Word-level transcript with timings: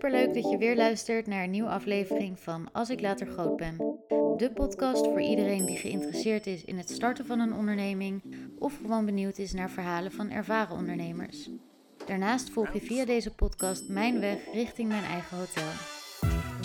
Superleuk 0.00 0.34
dat 0.34 0.50
je 0.50 0.58
weer 0.58 0.76
luistert 0.76 1.26
naar 1.26 1.44
een 1.44 1.50
nieuwe 1.50 1.68
aflevering 1.68 2.40
van 2.40 2.68
Als 2.72 2.90
ik 2.90 3.00
later 3.00 3.26
groot 3.26 3.56
ben. 3.56 3.76
De 4.36 4.50
podcast 4.54 5.04
voor 5.04 5.20
iedereen 5.20 5.66
die 5.66 5.76
geïnteresseerd 5.76 6.46
is 6.46 6.64
in 6.64 6.78
het 6.78 6.90
starten 6.90 7.26
van 7.26 7.40
een 7.40 7.54
onderneming 7.54 8.22
of 8.58 8.76
gewoon 8.76 9.04
benieuwd 9.04 9.38
is 9.38 9.52
naar 9.52 9.70
verhalen 9.70 10.12
van 10.12 10.30
ervaren 10.30 10.76
ondernemers. 10.76 11.50
Daarnaast 12.06 12.50
volg 12.50 12.72
je 12.72 12.80
via 12.80 13.04
deze 13.04 13.34
podcast 13.34 13.88
mijn 13.88 14.20
weg 14.20 14.38
richting 14.52 14.88
mijn 14.88 15.04
eigen 15.04 15.36
hotel. 15.36 15.70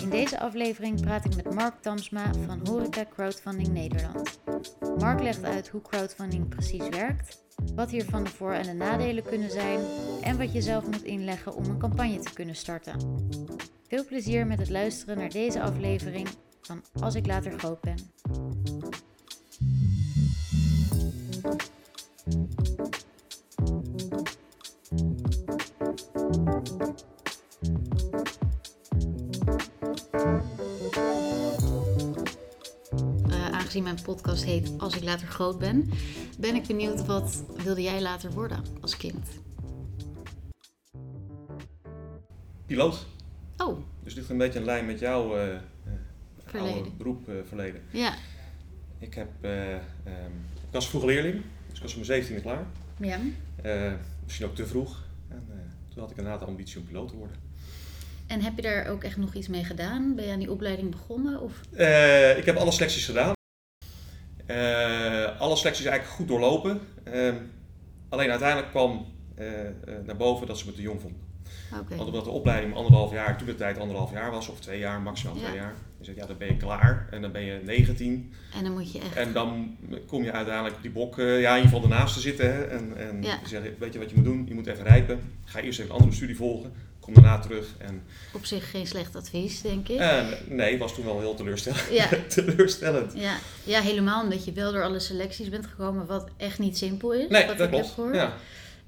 In 0.02 0.10
deze 0.10 0.40
aflevering 0.40 1.00
praat 1.00 1.24
ik 1.24 1.36
met 1.36 1.54
Mark 1.54 1.80
Tamsma 1.80 2.32
van 2.46 2.60
Horeca 2.66 3.04
Crowdfunding 3.14 3.68
Nederland. 3.68 4.40
Mark 4.98 5.20
legt 5.20 5.44
uit 5.44 5.68
hoe 5.68 5.82
crowdfunding 5.82 6.48
precies 6.48 6.88
werkt, 6.88 7.45
wat 7.74 7.90
hiervan 7.90 8.24
de 8.24 8.30
voor- 8.30 8.52
en 8.52 8.62
de 8.62 8.72
nadelen 8.72 9.24
kunnen 9.24 9.50
zijn 9.50 9.80
en 10.22 10.38
wat 10.38 10.52
je 10.52 10.62
zelf 10.62 10.86
moet 10.86 11.02
inleggen 11.02 11.54
om 11.54 11.64
een 11.64 11.78
campagne 11.78 12.18
te 12.18 12.32
kunnen 12.32 12.56
starten. 12.56 13.00
Veel 13.88 14.04
plezier 14.04 14.46
met 14.46 14.58
het 14.58 14.68
luisteren 14.68 15.18
naar 15.18 15.30
deze 15.30 15.62
aflevering 15.62 16.28
van 16.60 16.82
Als 17.00 17.14
ik 17.14 17.26
later 17.26 17.58
groot 17.58 17.80
ben. 17.80 17.96
Uh, 33.28 33.50
aangezien 33.50 33.82
mijn 33.82 34.02
podcast 34.02 34.44
heet 34.44 34.72
Als 34.78 34.96
ik 34.96 35.02
later 35.02 35.26
groot 35.26 35.58
ben, 35.58 35.90
ben 36.36 36.54
ik 36.54 36.66
benieuwd 36.66 37.06
wat 37.06 37.44
wilde 37.64 37.82
jij 37.82 38.02
later 38.02 38.30
worden 38.30 38.62
als 38.80 38.96
kind? 38.96 39.28
Piloot. 42.66 43.06
Oh, 43.56 43.78
Dus 44.04 44.14
ligt 44.14 44.30
een 44.30 44.38
beetje 44.38 44.58
in 44.58 44.64
lijn 44.64 44.86
met 44.86 44.98
jouw 44.98 45.28
Verleden. 46.44 46.74
oude 46.74 46.90
beroep 46.90 47.28
eh, 47.28 47.34
verleden. 47.48 47.82
ja. 47.90 48.14
Ik, 48.98 49.14
heb, 49.14 49.28
eh, 49.40 49.74
ehm, 49.74 49.80
ik 50.54 50.70
was 50.72 50.88
vroeg 50.88 51.04
leerling, 51.04 51.42
dus 51.68 51.76
ik 51.76 51.82
was 51.82 51.94
om 51.94 52.00
mijn 52.06 52.24
17e 52.24 52.40
klaar. 52.42 52.66
Ja. 53.00 53.18
Misschien 54.24 54.46
ook 54.46 54.54
te 54.54 54.66
vroeg. 54.66 55.02
En 55.28 55.44
toen 55.88 56.00
had 56.02 56.10
ik 56.10 56.16
inderdaad 56.16 56.40
de 56.40 56.46
ambitie 56.46 56.78
om 56.80 56.86
piloot 56.86 57.08
te 57.08 57.16
worden. 57.16 57.36
En 58.26 58.40
heb 58.40 58.56
je 58.56 58.62
daar 58.62 58.86
ook 58.86 59.04
echt 59.04 59.16
nog 59.16 59.34
iets 59.34 59.48
mee 59.48 59.64
gedaan? 59.64 60.14
Ben 60.14 60.26
je 60.26 60.32
aan 60.32 60.38
die 60.38 60.50
opleiding 60.50 60.90
begonnen? 60.90 61.40
Of? 61.40 61.60
Ik 62.38 62.44
heb 62.44 62.56
alle 62.56 62.70
selecties 62.70 63.04
gedaan. 63.04 63.32
Eh, 64.46 65.40
alle 65.40 65.56
selecties 65.56 65.84
eigenlijk 65.84 66.16
goed 66.16 66.28
doorlopen. 66.28 66.80
Ehm, 67.04 67.34
alleen 68.08 68.30
uiteindelijk 68.30 68.70
kwam 68.70 69.06
eh, 69.34 69.66
eh, 69.66 69.72
naar 70.04 70.16
boven 70.16 70.46
dat 70.46 70.58
ze 70.58 70.66
me 70.66 70.72
te 70.72 70.82
jong 70.82 71.00
vonden. 71.00 71.20
Want 71.88 72.00
omdat 72.06 72.24
de 72.24 72.30
opleiding 72.30 72.74
anderhalf 72.74 73.12
jaar, 73.12 73.38
toen 73.38 73.46
de 73.46 73.54
tijd 73.54 73.78
anderhalf 73.78 74.12
jaar 74.12 74.30
was, 74.30 74.48
of 74.48 74.60
twee 74.60 74.78
jaar, 74.78 75.00
maximaal 75.00 75.36
Ja. 75.36 75.42
twee 75.42 75.54
jaar. 75.54 75.74
Dan 75.96 76.04
zeg 76.04 76.14
ik, 76.14 76.20
ja, 76.20 76.26
dan 76.26 76.36
ben 76.38 76.48
je 76.48 76.56
klaar. 76.56 77.08
En 77.10 77.22
dan 77.22 77.32
ben 77.32 77.42
je 77.42 77.60
19. 77.64 78.32
En 78.54 78.64
dan 78.64 78.72
moet 78.72 78.92
je 78.92 78.98
echt. 78.98 79.16
En 79.16 79.32
dan 79.32 79.76
kom 80.06 80.22
je 80.24 80.32
uiteindelijk 80.32 80.82
die 80.82 80.90
bok, 80.90 81.16
ja, 81.16 81.24
in 81.26 81.36
ieder 81.40 81.62
geval 81.62 81.82
ernaast 81.82 82.14
te 82.14 82.20
zitten. 82.20 82.52
Hè? 82.54 82.62
En, 82.64 82.96
en 82.96 83.22
Ja. 83.22 83.38
zegt, 83.44 83.78
weet 83.78 83.92
je 83.92 83.98
wat 83.98 84.10
je 84.10 84.16
moet 84.16 84.24
doen? 84.24 84.44
Je 84.48 84.54
moet 84.54 84.66
even 84.66 84.84
rijpen. 84.84 85.20
Ga 85.44 85.60
eerst 85.60 85.78
even 85.78 85.90
een 85.90 85.96
andere 85.96 86.16
studie 86.16 86.36
volgen. 86.36 86.72
Kom 87.06 87.14
daarna 87.14 87.38
terug. 87.38 87.66
En, 87.78 88.02
Op 88.32 88.44
zich 88.44 88.70
geen 88.70 88.86
slecht 88.86 89.16
advies, 89.16 89.60
denk 89.62 89.88
ik. 89.88 89.98
en 89.98 90.26
nee, 90.48 90.78
was 90.78 90.94
toen 90.94 91.04
wel 91.04 91.20
heel 91.20 91.34
teleurstellend. 91.34 91.88
Ja. 91.90 92.08
teleurstellend. 92.28 93.12
Ja. 93.14 93.36
ja, 93.64 93.80
helemaal 93.80 94.22
omdat 94.22 94.44
je 94.44 94.52
wel 94.52 94.72
door 94.72 94.82
alle 94.82 94.98
selecties 95.00 95.48
bent 95.48 95.66
gekomen, 95.66 96.06
wat 96.06 96.28
echt 96.36 96.58
niet 96.58 96.78
simpel 96.78 97.12
is. 97.14 97.28
Nee, 97.28 97.54
dat 97.54 97.68
klopt. 97.68 97.94
Ja. 98.12 98.32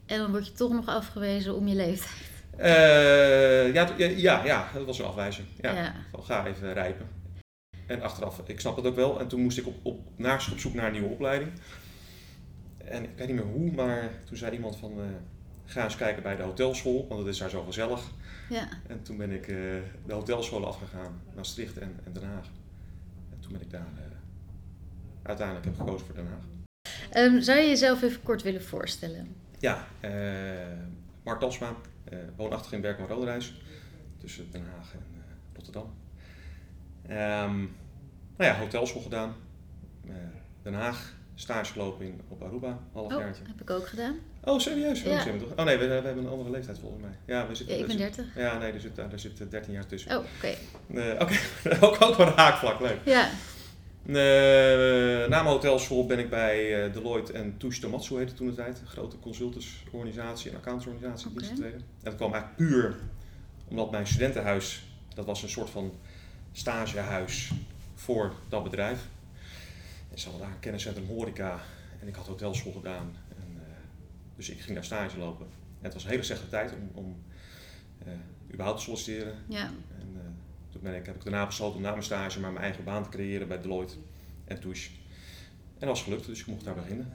En 0.06 0.18
dan 0.18 0.30
word 0.30 0.46
je 0.46 0.52
toch 0.52 0.72
nog 0.72 0.86
afgewezen 0.86 1.54
om 1.54 1.68
je 1.68 1.74
leeftijd. 1.74 2.30
Eh, 2.56 3.74
ja, 3.74 3.88
ja, 4.16 4.44
ja, 4.44 4.70
dat 4.74 4.84
was 4.86 4.98
een 4.98 5.04
afwijzing. 5.04 5.46
Ja. 5.60 5.72
Ja. 5.74 5.94
Van, 6.10 6.22
ga 6.24 6.46
even 6.46 6.72
rijpen. 6.72 7.08
En 7.86 8.02
achteraf, 8.02 8.40
ik 8.46 8.60
snap 8.60 8.76
het 8.76 8.86
ook 8.86 8.96
wel. 8.96 9.20
En 9.20 9.28
toen 9.28 9.40
moest 9.40 9.58
ik 9.58 9.66
op, 9.66 9.74
op, 9.82 10.00
naast 10.16 10.52
op 10.52 10.58
zoek 10.58 10.74
naar 10.74 10.86
een 10.86 10.92
nieuwe 10.92 11.08
opleiding. 11.08 11.50
En 12.84 13.02
ik 13.04 13.10
weet 13.16 13.26
niet 13.26 13.36
meer 13.36 13.44
hoe, 13.52 13.72
maar 13.72 14.10
toen 14.24 14.36
zei 14.36 14.52
iemand 14.52 14.76
van... 14.76 14.92
eh, 14.92 15.04
ga 15.68 15.84
eens 15.84 15.96
kijken 15.96 16.22
bij 16.22 16.36
de 16.36 16.42
hotelschool, 16.42 17.06
want 17.08 17.20
het 17.20 17.28
is 17.28 17.38
daar 17.38 17.50
zo 17.50 17.62
gezellig. 17.62 18.00
Ja. 18.48 18.68
En 18.86 19.02
toen 19.02 19.16
ben 19.16 19.30
ik 19.30 19.48
eh, 19.48 19.56
de 20.06 20.12
hotelschool 20.12 20.66
afgegaan, 20.66 21.20
Maastricht 21.34 21.78
en, 21.78 21.96
en 22.04 22.12
Den 22.12 22.24
Haag. 22.24 22.46
En 23.30 23.40
toen 23.40 23.52
ben 23.52 23.60
ik 23.60 23.70
daar 23.70 23.86
eh, 23.96 24.02
uiteindelijk 25.22 25.66
heb 25.66 25.76
gekozen 25.76 26.06
voor 26.06 26.14
Den 26.14 26.26
Haag. 26.26 26.44
Ehm, 27.10 27.40
zou 27.40 27.58
je 27.58 27.68
jezelf 27.68 28.02
even 28.02 28.22
kort 28.22 28.42
willen 28.42 28.64
voorstellen? 28.64 29.36
Ja, 29.58 29.86
eh, 30.00 30.10
Mark 31.22 31.40
Dalsma, 31.40 31.74
eh, 32.04 32.18
woonachtig 32.36 32.72
in 32.72 32.80
Berkel 32.80 33.04
en 33.04 33.10
Roderijs, 33.10 33.60
tussen 34.18 34.50
Den 34.50 34.64
Haag 34.74 34.92
en 34.92 35.24
Rotterdam. 35.54 35.94
Ehm, 37.02 37.58
nou 38.36 38.50
ja, 38.50 38.58
hotelschool 38.58 39.02
gedaan. 39.02 39.34
Den 40.62 40.74
Haag, 40.74 41.14
stage 41.40 41.94
in, 41.98 42.20
op 42.28 42.42
Aruba, 42.42 42.78
half 42.92 43.12
Oh, 43.12 43.24
heb 43.24 43.60
ik 43.60 43.70
ook 43.70 43.86
gedaan. 43.86 44.16
Oh, 44.44 44.58
serieus? 44.58 45.02
Ja. 45.02 45.10
Oh, 45.26 45.36
toch- 45.38 45.52
oh 45.56 45.64
nee, 45.64 45.76
we, 45.78 45.86
we 45.86 45.92
hebben 45.92 46.24
een 46.24 46.28
andere 46.30 46.50
leeftijd 46.50 46.78
volgens 46.78 47.02
mij. 47.02 47.10
Ja, 47.36 47.42
we 47.42 47.48
Ja, 47.48 47.54
zitten, 47.54 47.78
ik 47.78 47.86
ben 47.86 47.98
er 48.00 48.04
zit- 48.06 48.16
30. 48.16 48.34
Ja, 48.42 48.58
nee, 48.58 48.72
er 48.72 48.80
zit, 48.80 48.96
daar 48.96 49.18
zit 49.18 49.40
eh, 49.40 49.46
13 49.50 49.72
jaar 49.72 49.86
tussen. 49.86 50.18
Oh, 50.18 50.24
oké. 50.36 50.54
Eh, 51.00 51.20
Oké, 51.20 51.34
ook, 51.86 52.02
ook 52.02 52.14
wel 52.14 52.26
een 52.26 52.32
haakvlak, 52.36 52.80
leuk. 52.80 52.98
Ja. 53.04 53.28
Eh, 54.06 54.14
na 55.28 55.42
mijn 55.42 55.44
hotelschool 55.54 56.06
ben 56.06 56.18
ik 56.18 56.30
bij 56.30 56.84
eh, 56.86 56.92
Deloitte 56.92 57.32
en 57.32 57.56
Touche 57.58 57.80
Tomatsu 57.80 58.16
heette 58.16 58.34
toen 58.34 58.46
de 58.46 58.54
tijd. 58.54 58.80
Een 58.80 58.86
grote 58.86 59.18
consultantsorganisatie 59.18 60.50
en 60.50 60.56
accountantsorganisatie. 60.56 61.30
Oké. 61.30 61.38
dienst. 61.40 61.62
En 61.62 61.82
dat 62.02 62.14
kwam 62.14 62.32
eigenlijk 62.32 62.70
puur 62.70 62.96
omdat 63.68 63.90
mijn 63.90 64.06
studentenhuis, 64.06 64.82
dat 65.14 65.24
was 65.26 65.42
een 65.42 65.48
soort 65.48 65.70
van 65.70 65.92
stagehuis 66.52 67.50
voor 67.94 68.32
dat 68.48 68.62
bedrijf. 68.62 68.98
Ze 70.18 70.28
hadden 70.28 70.46
daar 70.46 70.54
een 70.54 70.60
kenniscentrum 70.60 71.06
horeca 71.06 71.60
en 72.00 72.08
ik 72.08 72.14
had 72.14 72.26
hotelschool 72.26 72.72
gedaan. 72.72 73.16
En, 73.28 73.56
eh, 73.56 73.62
dus 74.36 74.50
ik 74.50 74.60
ging 74.60 74.74
daar 74.74 74.84
stage 74.84 75.18
lopen. 75.18 75.46
En 75.78 75.84
het 75.84 75.94
was 75.94 76.04
een 76.04 76.10
hele 76.10 76.22
slechte 76.22 76.48
tijd 76.48 76.72
om, 76.72 76.90
om 76.94 77.22
eh, 77.98 78.12
überhaupt 78.52 78.78
te 78.78 78.84
solliciteren. 78.84 79.34
Ja. 79.48 79.64
En 79.98 80.14
eh, 80.14 80.20
toen 80.70 80.80
ben 80.82 80.94
ik, 80.94 81.06
heb 81.06 81.14
ik 81.14 81.24
daarna 81.24 81.46
besloten 81.46 81.76
om 81.76 81.82
na 81.82 81.90
mijn 81.90 82.02
stage 82.02 82.40
maar 82.40 82.52
mijn 82.52 82.64
eigen 82.64 82.84
baan 82.84 83.02
te 83.02 83.08
creëren 83.08 83.48
bij 83.48 83.60
Deloitte 83.60 83.94
en 84.44 84.60
Touche. 84.60 84.90
En 85.78 85.86
dat 85.86 85.88
was 85.88 86.02
gelukt, 86.02 86.26
dus 86.26 86.40
ik 86.40 86.46
mocht 86.46 86.64
daar 86.64 86.74
beginnen. 86.74 87.12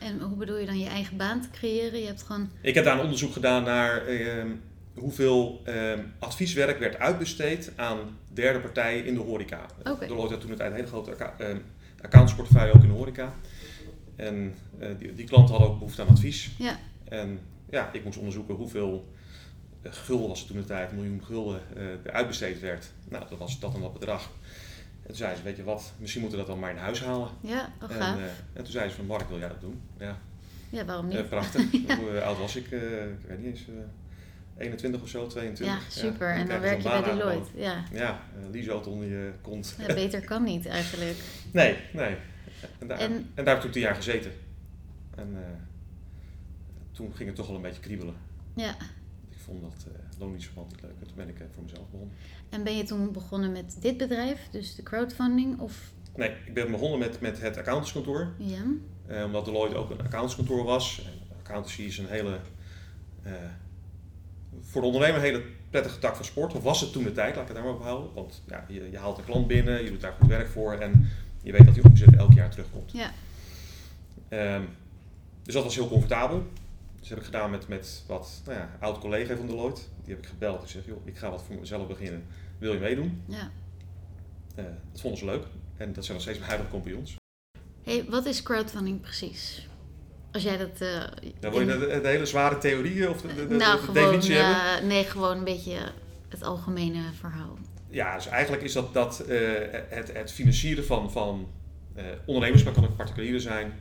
En 0.00 0.20
hoe 0.20 0.36
bedoel 0.36 0.56
je 0.56 0.66
dan 0.66 0.78
je 0.78 0.88
eigen 0.88 1.16
baan 1.16 1.40
te 1.40 1.50
creëren? 1.50 2.00
Je 2.00 2.06
hebt 2.06 2.22
gewoon. 2.22 2.50
Ik 2.60 2.74
heb 2.74 2.84
daar 2.84 2.94
een 2.94 3.04
onderzoek 3.04 3.32
gedaan 3.32 3.62
naar 3.62 4.06
ehm, 4.06 4.50
hoeveel 4.94 5.60
ehm, 5.64 6.02
advieswerk 6.18 6.78
werd 6.78 6.98
uitbesteed 6.98 7.72
aan 7.76 8.18
derde 8.32 8.60
partijen 8.60 9.04
in 9.04 9.14
de 9.14 9.20
horeca. 9.20 9.66
Deloitte 9.82 10.32
had 10.32 10.40
toen 10.40 10.50
het 10.50 10.60
een 10.60 10.72
hele 10.72 10.86
grote 10.86 11.10
accountsportefeuille 12.02 12.72
ook 12.72 12.82
in 12.82 12.88
de 12.88 12.94
horeca. 12.94 13.32
En 14.16 14.54
eh, 14.78 14.88
die, 14.98 15.14
die 15.14 15.26
klanten 15.26 15.50
hadden 15.54 15.70
ook 15.70 15.78
behoefte 15.78 16.02
aan 16.02 16.08
advies. 16.08 16.50
Ja. 16.58 16.78
En 17.04 17.40
ja, 17.70 17.92
ik 17.92 18.04
moest 18.04 18.18
onderzoeken 18.18 18.54
hoeveel 18.54 19.12
eh, 19.82 19.92
gulden 19.92 20.28
was 20.28 20.38
het 20.38 20.48
toen 20.48 20.56
de 20.56 20.64
tijd, 20.64 20.92
miljoen 20.92 21.24
gulden, 21.24 21.60
er 22.02 22.12
uitbesteed 22.12 22.60
werd. 22.60 22.90
Nou, 23.08 23.24
dat 23.28 23.38
was 23.38 23.60
dat 23.60 23.74
en 23.74 23.80
dat 23.80 23.92
bedrag. 23.92 24.30
En 25.02 25.06
toen 25.06 25.16
zei 25.16 25.36
ze, 25.36 25.42
weet 25.42 25.56
je 25.56 25.64
wat, 25.64 25.92
misschien 25.98 26.20
moeten 26.20 26.38
we 26.38 26.44
dat 26.44 26.54
dan 26.54 26.62
maar 26.62 26.74
in 26.74 26.82
huis 26.82 27.02
halen. 27.04 27.28
Ja, 27.40 27.72
oh, 27.82 27.90
en, 27.90 27.96
gaaf. 27.96 28.18
en 28.52 28.62
toen 28.62 28.72
zei 28.72 28.88
ze 28.88 28.96
van, 28.96 29.06
Mark, 29.06 29.28
wil 29.28 29.38
jij 29.38 29.48
dat 29.48 29.60
doen? 29.60 29.80
Ja, 29.98 30.18
ja, 30.70 30.84
waarom 30.84 31.08
niet? 31.08 31.28
prachtig. 31.28 31.70
Hoe 31.98 32.22
oud 32.22 32.38
was 32.38 32.56
ik? 32.56 32.64
Ik 32.64 33.26
weet 33.26 33.38
niet 33.38 33.46
eens, 33.46 33.64
21 34.58 35.02
of 35.02 35.08
zo, 35.08 35.26
22. 35.26 35.76
ja, 35.76 35.90
super. 35.90 36.30
en 36.30 36.46
dan 36.46 36.60
werk 36.60 36.82
je 36.82 36.88
bij 36.88 37.02
Deloitte. 37.02 37.50
Ja. 37.54 37.84
Ja, 37.92 38.22
uh, 38.54 38.86
onder 38.86 39.08
je 39.08 39.32
kont. 39.42 39.76
ja, 39.78 39.94
beter 39.94 40.24
kan 40.24 40.42
niet 40.42 40.66
eigenlijk. 40.66 41.16
nee, 41.52 41.76
nee. 41.92 42.16
En 42.78 42.86
daar, 42.86 42.98
En- 42.98 43.12
en, 43.12 43.44
daar 43.44 43.46
heb 43.46 43.56
ik 43.56 43.62
toen 43.62 43.70
tien 43.70 43.82
jaar 43.82 43.94
gezeten. 43.94 44.32
En 45.14 45.36
eh, 45.36 45.42
toen 46.92 47.14
ging 47.14 47.28
het 47.28 47.36
toch 47.36 47.46
wel 47.46 47.56
een 47.56 47.62
beetje 47.62 47.80
kriebelen. 47.80 48.14
Ja. 48.54 48.70
Ik 49.30 49.38
vond 49.44 49.60
dat 49.62 49.86
uh, 49.88 49.94
loondienstverband 50.18 50.82
leuk. 50.82 50.90
En 51.00 51.06
toen 51.06 51.16
ben 51.16 51.28
ik 51.28 51.40
eh, 51.40 51.46
voor 51.54 51.62
mezelf 51.62 51.90
begonnen. 51.90 52.16
En 52.48 52.64
ben 52.64 52.76
je 52.76 52.82
toen 52.82 53.12
begonnen 53.12 53.52
met 53.52 53.76
dit 53.80 53.96
bedrijf, 53.96 54.48
dus 54.50 54.74
de 54.74 54.82
crowdfunding? 54.82 55.60
Of 55.60 55.92
Nee, 56.16 56.30
ik 56.46 56.54
ben 56.54 56.70
begonnen 56.70 56.98
met, 56.98 57.20
met 57.20 57.40
het 57.40 57.56
accountantskantoor. 57.56 58.32
ja? 58.38 58.62
omdat 59.24 59.44
Deloitte 59.44 59.76
ook 59.76 59.90
een 59.90 60.00
accountantskantoor 60.00 60.64
was. 60.64 61.02
En 61.06 61.36
accountancy 61.38 61.82
is 61.82 61.98
een 61.98 62.06
hele... 62.06 62.40
voor 64.60 64.80
de 64.80 64.86
ondernemer 64.86 65.16
een 65.16 65.26
hele 65.26 65.42
prettige 65.70 65.98
tak 65.98 66.16
van 66.16 66.24
sport. 66.24 66.54
Of 66.54 66.62
was 66.62 66.80
het 66.80 66.92
toen 66.92 67.04
de 67.04 67.12
tijd, 67.12 67.34
laat 67.34 67.48
ik 67.48 67.54
het 67.54 67.56
daar 67.56 67.66
maar 67.66 67.74
op 67.74 67.82
houden. 67.82 68.14
Want 68.14 68.42
ja, 68.46 68.64
je, 68.68 68.90
je 68.90 68.98
haalt 68.98 69.18
een 69.18 69.24
klant 69.24 69.46
binnen, 69.46 69.84
je 69.84 69.90
doet 69.90 70.00
daar 70.00 70.14
goed 70.20 70.28
werk 70.28 70.48
voor. 70.48 70.72
En 70.72 71.08
je 71.42 71.52
weet 71.52 71.64
dat 71.64 71.74
die 71.74 71.84
omzet 71.84 72.16
elk 72.16 72.32
jaar 72.32 72.50
terugkomt. 72.50 72.92
Ja. 72.92 73.12
Ehm, 74.28 74.62
dus 75.42 75.54
dat 75.54 75.64
was 75.64 75.74
heel 75.74 75.88
comfortabel. 75.88 76.46
Dus 77.00 77.08
heb 77.08 77.18
ik 77.18 77.24
gedaan 77.24 77.50
met, 77.50 77.68
met 77.68 78.04
wat 78.06 78.42
nou 78.44 78.58
ja, 78.58 78.70
oud 78.80 78.98
collega 78.98 79.36
van 79.36 79.46
Deloitte. 79.46 79.80
Die 80.04 80.14
heb 80.14 80.24
ik 80.24 80.28
gebeld. 80.28 80.62
Ik 80.62 80.68
zeg, 80.68 80.86
joh, 80.86 81.06
ik 81.06 81.16
ga 81.16 81.30
wat 81.30 81.42
voor 81.42 81.56
mezelf 81.56 81.86
beginnen. 81.86 82.24
Wil 82.58 82.72
je 82.72 82.78
meedoen? 82.78 83.22
Ja. 83.26 83.50
Eh, 84.54 84.64
dat 84.92 85.00
vonden 85.00 85.18
ze 85.18 85.24
leuk. 85.24 85.44
En 85.76 85.92
dat 85.92 86.04
zijn 86.04 86.16
nog 86.16 86.22
steeds 86.22 86.38
mijn 86.38 86.50
huidige 86.50 86.70
compagnons. 86.70 87.16
Hey, 87.82 88.04
wat 88.08 88.26
is 88.26 88.42
crowdfunding 88.42 89.00
precies? 89.00 89.67
Als 90.38 90.46
jij 90.46 90.56
dat. 90.56 90.80
eh, 90.80 91.02
Dan 91.40 91.50
wil 91.52 91.60
je 91.60 91.66
de, 91.66 92.00
de 92.02 92.08
hele 92.08 92.26
zware 92.26 92.58
theorieën 92.58 93.08
of 93.08 93.20
de, 93.20 93.28
de, 93.34 93.46
de- 93.46 93.54
nou, 93.54 93.76
de 93.76 93.78
gewoon. 93.84 93.94
definitie 93.94 94.34
hebben? 94.34 94.82
eh, 94.82 94.86
nee, 94.88 95.04
gewoon 95.04 95.38
een 95.38 95.44
beetje 95.44 95.76
het 96.28 96.42
algemene 96.42 97.00
verhaal? 97.20 97.58
Ja, 97.88 98.14
dus 98.14 98.26
eigenlijk 98.26 98.62
is 98.62 98.72
dat, 98.72 98.94
dat 98.94 99.20
eh, 99.20 99.38
het, 99.88 100.12
het 100.12 100.32
financieren 100.32 100.84
van, 100.84 101.12
van 101.12 101.48
ondernemers, 102.24 102.62
maar 102.64 102.72
kan 102.72 102.84
ook 102.84 102.96
particulieren 102.96 103.40
zijn, 103.40 103.72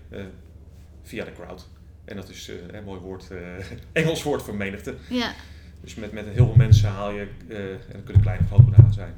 via 1.03 1.25
de 1.25 1.31
crowd. 1.33 1.67
En 2.05 2.15
dat 2.15 2.29
is 2.29 2.51
een 2.71 2.83
mooi 2.83 2.99
woord, 2.99 3.27
Engels 3.93 4.23
woord 4.23 4.41
voor 4.41 4.55
menigte. 4.55 4.95
Ja, 5.09 5.33
Dus 5.81 5.95
met, 5.95 6.11
met 6.11 6.25
heel 6.25 6.45
veel 6.45 6.55
mensen 6.55 6.89
haal 6.89 7.11
je, 7.11 7.27
en 7.47 7.79
dat 7.91 8.03
kunnen 8.03 8.21
kleine 8.21 8.43
of 8.43 8.47
grote 8.49 8.63
bedragen 8.69 8.93
zijn, 8.93 9.13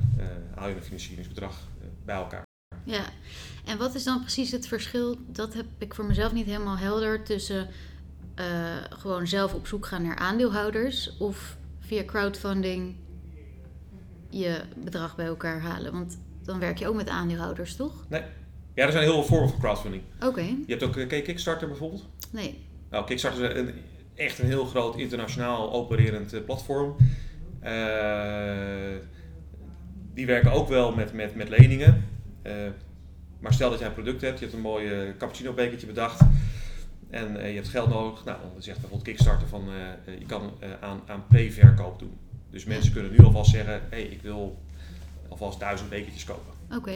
haal 0.55 0.67
je 0.69 0.75
een 0.75 0.83
financieringsbedrag 0.83 1.67
bij 2.05 2.15
elkaar. 2.15 2.43
Ja. 2.89 3.03
En 3.65 3.77
wat 3.77 3.95
is 3.95 4.03
dan 4.03 4.21
precies 4.21 4.51
het 4.51 4.67
verschil? 4.67 5.17
Dat 5.27 5.53
heb 5.53 5.65
ik 5.77 5.93
voor 5.93 6.05
mezelf 6.05 6.33
niet 6.33 6.45
helemaal 6.45 6.77
helder 6.77 7.23
tussen 7.23 7.67
eh, 8.35 8.45
gewoon 8.89 9.27
zelf 9.27 9.53
op 9.53 9.67
zoek 9.67 9.85
gaan 9.85 10.03
naar 10.03 10.15
aandeelhouders 10.15 11.17
of 11.17 11.57
via 11.79 12.03
crowdfunding 12.03 12.95
je 14.29 14.61
bedrag 14.83 15.15
bij 15.15 15.25
elkaar 15.25 15.61
halen. 15.61 15.91
Want 15.91 16.19
dan 16.43 16.59
werk 16.59 16.77
je 16.77 16.87
ook 16.87 16.95
met 16.95 17.09
aandeelhouders, 17.09 17.75
toch? 17.75 18.05
Ja, 18.09 18.85
er 18.85 18.91
zijn 18.91 19.03
heel 19.03 19.13
veel 19.13 19.23
vormen 19.23 19.49
van 19.49 19.59
crowdfunding. 19.59 20.03
Oké, 20.25 20.41
Je 20.41 20.63
hebt 20.67 20.83
ook 20.83 20.97
eh, 20.97 21.07
ken 21.07 21.17
je 21.17 21.23
Kickstarter 21.23 21.67
bijvoorbeeld. 21.67 22.07
nee. 22.31 22.57
Nou, 22.89 23.05
Kickstarter 23.05 23.55
is 23.55 23.59
een, 23.59 23.73
echt 24.15 24.39
een 24.39 24.45
heel 24.45 24.65
groot 24.65 24.97
internationaal 24.97 25.71
opererend 25.71 26.33
eh, 26.33 26.43
platform. 26.45 26.95
Eh, 27.59 28.95
die 30.13 30.25
werken 30.25 30.51
ook 30.51 30.67
wel 30.67 30.95
met, 30.95 31.13
met, 31.13 31.35
met 31.35 31.49
leningen. 31.49 32.08
Eh, 32.41 32.53
maar 33.39 33.53
stel 33.53 33.69
dat 33.69 33.79
jij 33.79 33.87
een 33.87 33.93
product 33.93 34.21
hebt, 34.21 34.39
je 34.39 34.45
hebt 34.45 34.57
een 34.57 34.63
mooi 34.63 35.13
cappuccino 35.17 35.53
bekertje 35.53 35.87
bedacht. 35.87 36.21
En 37.09 37.37
eh, 37.37 37.49
je 37.49 37.55
hebt 37.55 37.67
geld 37.67 37.89
nodig. 37.89 38.25
Nou, 38.25 38.37
dan 38.41 38.51
zegt 38.61 38.79
bijvoorbeeld 38.79 39.03
Kickstarter 39.03 39.47
van 39.47 39.67
eh, 40.05 40.19
je 40.19 40.25
kan 40.25 40.51
aan, 40.79 41.01
aan 41.07 41.27
pre-verkoop 41.27 41.99
doen. 41.99 42.17
Dus 42.49 42.65
mensen 42.65 42.93
kunnen 42.93 43.11
nu 43.11 43.17
alvast 43.17 43.51
zeggen, 43.51 43.73
hé, 43.73 43.79
hey, 43.89 44.03
ik 44.03 44.21
wil 44.21 44.61
alvast 45.27 45.59
duizend 45.59 45.89
bekertjes 45.89 46.23
kopen. 46.23 46.53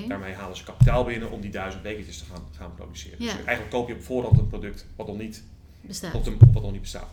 Daarmee 0.07 0.33
halen 0.33 0.57
ze 0.57 0.63
kapitaal 0.63 1.03
binnen 1.03 1.31
om 1.31 1.41
die 1.41 1.51
duizend 1.51 1.83
bekertjes 1.83 2.17
te 2.17 2.25
gaan, 2.25 2.43
gaan 2.57 2.75
produceren. 2.75 3.23
Ja. 3.23 3.25
Dus 3.25 3.43
eigenlijk 3.43 3.69
koop 3.69 3.87
je 3.87 3.93
op 3.93 4.03
voorhand 4.03 4.37
een 4.37 4.47
product 4.47 4.85
wat 4.95 5.07
nog 5.07 5.17
niet 5.17 5.43
bestaat. 5.81 6.13
op 6.13 6.23
de, 6.23 6.35
wat 6.51 6.61
nog 6.61 6.71
niet 6.71 6.81
bestaat. 6.81 7.09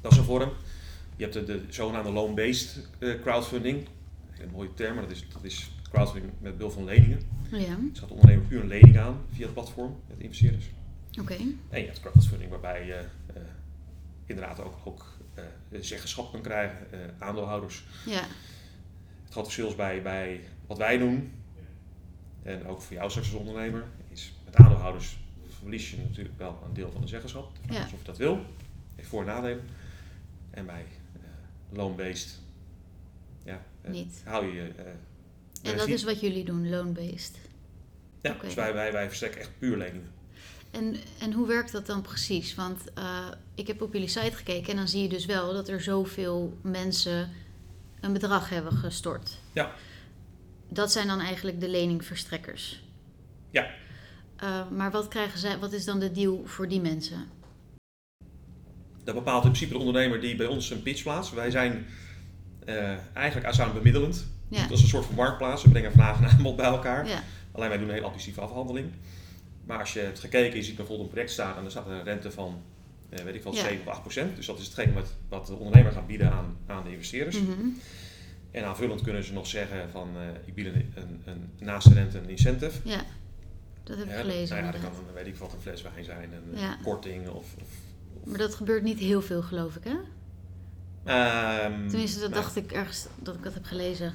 Dat 0.00 0.12
is 0.12 0.18
een 0.18 0.24
vorm. 0.24 0.52
Je 1.16 1.22
hebt 1.22 1.34
de, 1.34 1.44
de 1.44 1.62
zogenaamde 1.68 2.10
loan-based 2.10 2.88
crowdfunding. 2.98 3.86
Een 4.40 4.50
mooie 4.52 4.74
term, 4.74 4.94
maar 4.94 5.02
dat 5.02 5.12
is, 5.12 5.26
dat 5.32 5.44
is 5.44 5.70
crowdfunding 5.90 6.32
met 6.40 6.56
behulp 6.56 6.72
van 6.72 6.84
leningen. 6.84 7.20
Ja, 7.50 7.76
Dus 7.90 7.98
gaat 7.98 8.08
de 8.08 8.14
ondernemer 8.14 8.46
puur 8.46 8.60
een 8.60 8.66
lening 8.68 8.98
aan 8.98 9.20
via 9.32 9.44
het 9.44 9.54
platform 9.54 9.96
met 10.08 10.18
investeerders. 10.20 10.70
oké. 11.20 11.34
En 11.68 11.80
je 11.80 11.86
hebt 11.86 12.00
crowdfunding 12.00 12.50
waarbij 12.50 12.86
je 12.86 12.94
eh, 13.34 13.42
inderdaad 14.26 14.60
ook, 14.60 14.74
ook 14.84 15.06
eh, 15.34 15.44
zeggenschap 15.80 16.32
kan 16.32 16.40
krijgen, 16.40 16.92
eh, 16.92 16.98
aandeelhouders. 17.18 17.84
Ja, 18.06 18.20
Het 19.22 19.30
grote 19.36 19.46
verschil 19.50 19.68
is 19.68 19.74
bij, 19.76 20.02
bij 20.02 20.40
wat 20.66 20.78
wij 20.78 20.98
doen, 20.98 21.32
en 22.42 22.66
ook 22.66 22.80
voor 22.82 22.96
jou 22.96 23.10
straks 23.10 23.32
als 23.32 23.40
ondernemer, 23.40 23.84
is 24.08 24.32
met 24.44 24.56
aandeelhouders 24.56 25.18
verlies 25.48 25.90
je 25.90 25.96
natuurlijk 25.96 26.38
wel 26.38 26.62
een 26.66 26.74
deel 26.74 26.90
van 26.90 27.00
de 27.00 27.08
zeggenschap. 27.08 27.54
De 27.54 27.60
vraag 27.72 27.76
Ja. 27.88 27.94
of 27.94 27.98
je 28.00 28.04
dat 28.06 28.16
wil. 28.16 28.38
Heeft 28.96 29.08
voor- 29.08 29.20
en 29.20 29.26
nadelen. 29.26 29.60
En 30.50 30.66
bij 30.66 30.84
eh 31.14 31.20
loan-based 31.76 32.38
ja, 33.44 33.62
hou 34.24 34.46
je 34.46 34.52
je 34.52 34.68
eh, 34.76 34.84
en 35.62 35.76
dat 35.76 35.88
is 35.88 36.04
wat 36.04 36.20
jullie 36.20 36.44
doen, 36.44 36.68
loan-based. 36.68 37.38
Ja, 38.22 38.36
dus 38.40 38.54
wij, 38.54 38.74
wij, 38.74 38.92
wij 38.92 39.06
verstrekken 39.06 39.40
echt 39.40 39.58
puur 39.58 39.76
leningen. 39.76 40.16
En, 40.70 40.96
en 41.20 41.32
hoe 41.32 41.46
werkt 41.46 41.72
dat 41.72 41.86
dan 41.86 42.02
precies? 42.02 42.54
Want 42.54 42.92
eh, 42.94 43.26
ik 43.54 43.66
heb 43.66 43.82
op 43.82 43.92
jullie 43.92 44.08
site 44.08 44.36
gekeken 44.36 44.70
en 44.70 44.76
dan 44.76 44.88
zie 44.88 45.02
je 45.02 45.08
dus 45.08 45.26
wel 45.26 45.52
dat 45.52 45.68
er 45.68 45.80
zoveel 45.80 46.58
mensen 46.62 47.30
een 48.00 48.12
bedrag 48.12 48.48
hebben 48.48 48.72
gestort. 48.72 49.38
Ja. 49.52 49.72
Dat 50.68 50.92
zijn 50.92 51.06
dan 51.06 51.20
eigenlijk 51.20 51.60
de 51.60 51.68
leningverstrekkers. 51.68 52.82
Ja. 53.50 53.70
Eh, 54.36 54.70
maar 54.70 54.90
wat, 54.90 55.08
krijgen 55.08 55.38
zij, 55.38 55.58
wat 55.58 55.72
is 55.72 55.84
dan 55.84 55.98
de 56.00 56.12
deal 56.12 56.42
voor 56.44 56.68
die 56.68 56.80
mensen? 56.80 57.28
Dat 59.04 59.14
bepaalt 59.14 59.44
in 59.44 59.50
principe 59.50 59.72
de 59.72 59.78
ondernemer 59.78 60.20
die 60.20 60.36
bij 60.36 60.46
ons 60.46 60.70
een 60.70 60.82
pitch 60.82 61.02
plaatst. 61.02 61.34
Wij 61.34 61.50
zijn 61.50 61.86
eh, 62.64 62.96
eigenlijk 63.14 63.46
aanstaan 63.46 63.72
bemiddelend. 63.72 64.26
Ja. 64.48 64.62
Dat 64.62 64.70
is 64.76 64.82
een 64.82 64.88
soort 64.88 65.04
van 65.04 65.14
marktplaats. 65.14 65.62
We 65.62 65.68
brengen 65.70 65.92
vraag 65.92 66.20
en 66.20 66.28
aanbod 66.28 66.56
bij 66.56 66.66
elkaar. 66.66 67.06
Ja, 67.08 67.22
Alleen 67.52 67.68
wij 67.68 67.78
doen 67.78 67.88
een 67.88 67.94
hele 67.94 68.06
agressieve 68.06 68.40
afhandeling. 68.40 68.90
Maar 69.66 69.78
als 69.78 69.92
je 69.92 70.00
hebt 70.00 70.18
gekeken, 70.20 70.56
je 70.56 70.62
ziet 70.62 70.76
bijvoorbeeld 70.76 71.06
een 71.08 71.12
project 71.14 71.32
staan 71.32 71.56
en 71.56 71.64
er 71.64 71.70
staat 71.70 71.86
een 71.86 72.04
rente 72.04 72.30
van, 72.30 72.62
eh, 73.08 73.24
weet 73.24 73.34
ik 73.34 73.42
wel, 73.42 73.54
Ja. 73.54 73.60
7 73.62 73.80
of 73.80 73.86
8 73.86 74.00
procent. 74.00 74.36
Dus 74.36 74.46
dat 74.46 74.58
is 74.58 74.64
hetgeen 74.64 74.92
wat, 74.92 75.12
wat 75.28 75.46
de 75.46 75.54
ondernemer 75.54 75.92
gaat 75.92 76.06
bieden 76.06 76.32
aan, 76.32 76.56
aan 76.66 76.84
de 76.84 76.90
investeerders. 76.90 77.40
Mhm. 77.40 77.66
En 78.50 78.64
aanvullend 78.64 79.02
kunnen 79.02 79.24
ze 79.24 79.32
nog 79.32 79.46
zeggen 79.46 79.90
van, 79.90 80.08
eh, 80.16 80.22
ik 80.44 80.54
bied 80.54 80.66
een, 80.66 80.92
een, 80.94 81.22
een, 81.24 81.50
naast 81.58 81.88
de 81.88 81.94
rente 81.94 82.18
een 82.18 82.28
incentive. 82.28 82.78
ja. 82.88 83.00
dat 83.84 83.96
heb 83.98 84.06
ik 84.06 84.12
Ja, 84.12 84.18
gelezen. 84.20 84.54
Nou 84.56 84.66
ja, 84.66 84.72
dat 84.72 84.80
kan 84.80 84.90
een, 85.08 85.14
weet 85.14 85.26
ik 85.26 85.36
wat, 85.36 85.52
een 85.52 85.60
fles 85.60 85.82
wijn 85.82 86.04
zijn, 86.04 86.32
een 86.32 86.58
Ja. 86.60 86.76
korting 86.82 87.28
of... 87.28 87.34
of, 87.36 87.52
of 88.22 88.28
Maar 88.28 88.38
dat 88.38 88.54
gebeurt 88.54 88.82
niet 88.82 88.98
heel 88.98 89.22
veel, 89.22 89.42
geloof 89.42 89.76
ik, 89.76 89.84
hè? 89.84 89.94
Ehm, 91.04 91.88
Tenminste, 91.88 92.20
dat 92.20 92.30
nou, 92.30 92.42
dacht 92.42 92.56
ik 92.56 92.72
ergens 92.72 93.06
dat 93.22 93.34
ik 93.34 93.42
dat 93.42 93.54
heb 93.54 93.64
gelezen. 93.64 94.12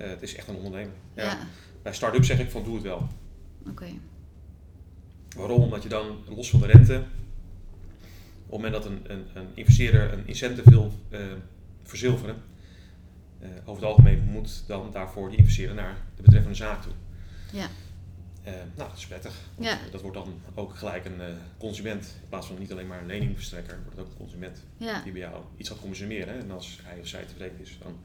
Eh, 0.00 0.08
het 0.10 0.22
is 0.22 0.34
echt 0.34 0.48
een 0.48 0.54
ondernemer. 0.56 0.92
Ja. 1.14 1.22
Ja, 1.24 1.38
Bij 1.82 1.94
start-up 1.94 2.24
zeg 2.24 2.38
ik 2.38 2.50
van, 2.50 2.64
doe 2.64 2.74
het 2.74 2.82
wel. 2.82 3.08
oké. 3.68 3.86
Waarom? 5.36 5.62
Omdat 5.62 5.82
je 5.82 5.88
dan, 5.88 6.16
los 6.28 6.50
van 6.50 6.60
de 6.60 6.66
rente, 6.66 6.96
op 6.96 7.02
het 8.42 8.50
moment 8.50 8.72
dat 8.72 8.84
een, 8.84 9.00
een, 9.06 9.26
een 9.34 9.48
investeerder 9.54 10.12
een 10.12 10.26
incentive 10.26 10.70
wil 10.70 10.92
eh, 11.08 11.20
verzilveren, 11.82 12.36
eh, 13.38 13.48
over 13.64 13.82
het 13.82 13.90
algemeen 13.90 14.22
moet 14.22 14.62
dan 14.66 14.90
daarvoor 14.92 15.28
die 15.28 15.38
investeerder 15.38 15.74
naar 15.76 15.96
de 16.16 16.22
betreffende 16.22 16.56
zaak 16.56 16.82
toe. 16.82 16.92
Ja. 17.52 17.66
Nou, 18.76 18.88
dat 18.88 18.98
is 18.98 19.06
prettig. 19.06 19.34
Ja. 19.58 19.78
Dat 19.90 20.00
wordt 20.02 20.16
dan 20.16 20.40
ook 20.54 20.74
gelijk 20.76 21.04
een 21.04 21.20
eh, 21.20 21.26
consument. 21.58 22.16
In 22.22 22.28
plaats 22.28 22.46
van 22.46 22.58
niet 22.58 22.72
alleen 22.72 22.86
maar 22.86 23.00
een 23.00 23.06
leningverstrekker, 23.06 23.78
wordt 23.82 23.96
het 23.98 24.06
ook 24.06 24.12
een 24.12 24.18
consument 24.18 24.64
Ja, 24.76 25.02
die 25.02 25.12
bij 25.12 25.20
jou 25.20 25.42
iets 25.56 25.68
gaat 25.68 25.80
consumeren. 25.80 26.40
En 26.40 26.50
als 26.50 26.78
hij 26.82 27.00
of 27.00 27.06
zij 27.06 27.24
tevreden 27.24 27.60
is, 27.60 27.78
dan 27.82 27.96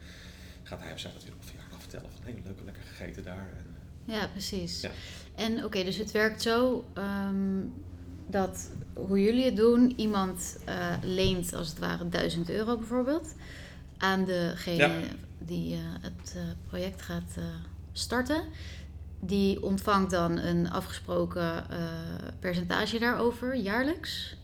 gaat 0.64 0.82
hij 0.82 0.94
of 0.94 1.00
zij 1.00 1.12
dat 1.14 1.24
weer 1.24 1.34
op 1.34 1.44
vertellen 1.90 2.10
van 2.24 2.34
leuk, 2.46 2.56
lekker 2.66 2.84
gegeten 2.84 3.24
daar. 3.24 3.48
En, 3.58 3.66
Ja, 4.14 4.28
precies. 4.28 4.82
Ja. 4.82 4.90
En 5.36 5.64
oké, 5.64 5.84
dus 5.84 5.98
het 5.98 6.12
werkt 6.12 6.42
zo 6.42 6.86
ehm, 6.94 7.62
dat 8.28 8.70
hoe 8.94 9.22
jullie 9.24 9.46
het 9.46 9.56
doen, 9.56 9.94
iemand 9.96 10.58
eh, 10.66 10.94
leent 11.04 11.54
als 11.54 11.68
het 11.70 11.80
ware 11.80 12.10
1000 12.10 12.50
euro 12.50 12.78
bijvoorbeeld 12.78 13.36
aan 13.98 14.26
degene 14.26 14.78
Ja. 14.78 14.92
die 15.40 15.74
eh, 15.76 15.80
het 16.02 16.34
eh, 16.36 16.42
project 16.68 17.02
gaat 17.02 17.34
eh, 17.38 17.44
starten. 17.92 18.44
Die 19.20 19.64
ontvangt 19.64 20.12
dan 20.12 20.38
een 20.38 20.70
afgesproken 20.72 21.70
eh, 21.70 21.78
percentage 22.40 23.00
daarover 23.00 23.56
jaarlijks. 23.56 24.38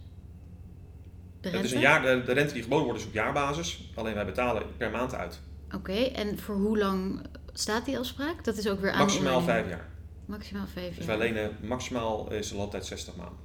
De 1.41 1.49
Het 1.49 1.55
is 1.65 1.71
rente? 1.71 1.75
een 1.75 1.81
jaar, 1.81 2.01
de, 2.01 2.23
de 2.25 2.31
rente 2.31 2.53
die 2.53 2.63
geboden 2.63 2.85
wordt 2.85 2.99
is 3.01 3.05
op 3.07 3.13
jaarbasis, 3.13 3.91
alleen 3.95 4.13
wij 4.13 4.25
betalen 4.25 4.63
per 4.77 4.91
maand 4.91 5.13
uit. 5.15 5.39
Oké, 5.75 5.93
en 5.93 6.39
voor 6.39 6.55
hoe 6.55 6.77
lang 6.77 7.21
staat 7.53 7.85
die 7.85 7.97
afspraak? 7.97 8.43
Dat 8.43 8.57
is 8.57 8.67
ook 8.67 8.79
weer 8.79 8.91
aan 8.91 8.99
Maximaal 8.99 9.41
vijf 9.41 9.69
jaar. 9.69 9.89
Maximaal 10.25 10.67
vijf 10.67 10.95
Dus 10.95 11.05
jaar. 11.05 11.17
wij 11.17 11.27
lenen 11.27 11.51
maximaal 11.61 12.31
is 12.31 12.49
de 12.49 12.55
looptijd 12.55 12.85
60 12.85 13.15
maanden. 13.15 13.37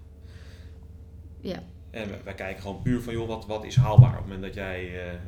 Ja, 1.40 1.62
En 1.90 2.08
wij, 2.08 2.20
wij 2.24 2.34
kijken 2.34 2.62
gewoon 2.62 2.82
puur 2.82 3.00
van, 3.02 3.12
joh, 3.12 3.28
wat, 3.28 3.46
wat 3.46 3.64
is 3.64 3.76
haalbaar? 3.76 4.10
Op 4.10 4.16
het 4.16 4.24
moment 4.24 4.42
dat 4.42 4.54
jij, 4.54 4.80
eh, 4.86 5.12
eh, 5.12 5.18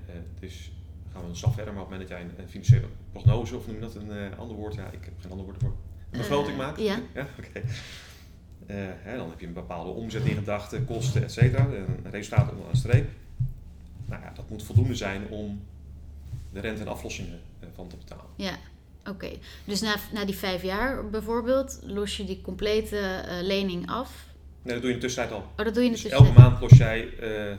dus 0.40 0.73
gaan 1.12 1.23
we 1.23 1.28
een 1.28 1.37
stap 1.37 1.54
verder, 1.54 1.73
maar 1.75 1.82
op 1.82 1.90
het 1.90 1.99
moment 1.99 2.18
dat 2.18 2.18
jij 2.18 2.28
een, 2.38 2.42
een 2.44 2.49
financiële 2.50 2.87
prognose, 3.12 3.56
of 3.56 3.66
noem 3.66 3.75
je 3.75 3.80
dat 3.80 3.94
een 3.94 4.11
eh, 4.11 4.38
ander 4.38 4.56
woord? 4.56 4.75
Ja, 4.75 4.87
ik 4.90 5.04
heb 5.04 5.12
geen 5.20 5.30
ander 5.30 5.47
woord 5.47 5.58
voor. 5.61 5.73
Een 6.11 6.18
begroting 6.18 6.56
maakt? 6.56 6.80
ja. 6.80 6.99
Ja, 7.14 7.26
oké. 7.38 7.61
Hè, 8.73 9.16
dan 9.16 9.30
heb 9.30 9.40
je 9.40 9.47
een 9.47 9.52
bepaalde 9.52 9.90
omzet 9.90 10.25
in 10.25 10.37
gedachten, 10.37 10.85
kosten, 10.85 11.23
et 11.23 11.32
cetera. 11.32 11.64
Een 11.64 12.11
resultaat 12.11 12.50
onderaan 12.50 12.73
de 12.73 12.78
streep. 12.78 13.11
Nou 14.06 14.23
ja, 14.23 14.32
dat 14.35 14.50
moet 14.50 14.62
voldoende 14.62 14.94
zijn 14.94 15.28
om 15.28 15.61
de 16.52 16.61
rente 16.61 16.80
en 16.80 16.88
aflossingen 16.88 17.40
van 17.75 17.88
te 17.88 17.97
betalen. 17.97 18.25
Ja, 18.37 18.56
oké. 19.09 19.31
Dus 19.65 19.81
na, 19.81 19.95
na 20.12 20.25
die 20.25 20.35
vijf 20.37 20.62
jaar 20.62 21.11
bijvoorbeeld 21.11 21.79
los 21.83 22.17
je 22.17 22.25
die 22.25 22.41
complete 22.41 22.99
eh, 22.99 23.43
lening 23.47 23.91
af. 23.91 24.27
Nee, 24.62 24.73
dat 24.75 24.83
doe 24.83 24.91
je 24.91 24.97
in 24.97 25.00
de 25.00 25.07
tussentijd 25.07 25.35
al. 25.41 25.47
Oh, 25.57 25.65
dat 25.65 25.75
doe 25.75 25.83
je 25.83 25.88
in 25.88 25.95
de 25.95 26.03
Dus 26.03 26.11
tussentijd. 26.11 26.37
elke 26.37 26.41
maand 26.50 26.61
los 26.61 26.79
jij, 26.79 27.19
eh, 27.19 27.57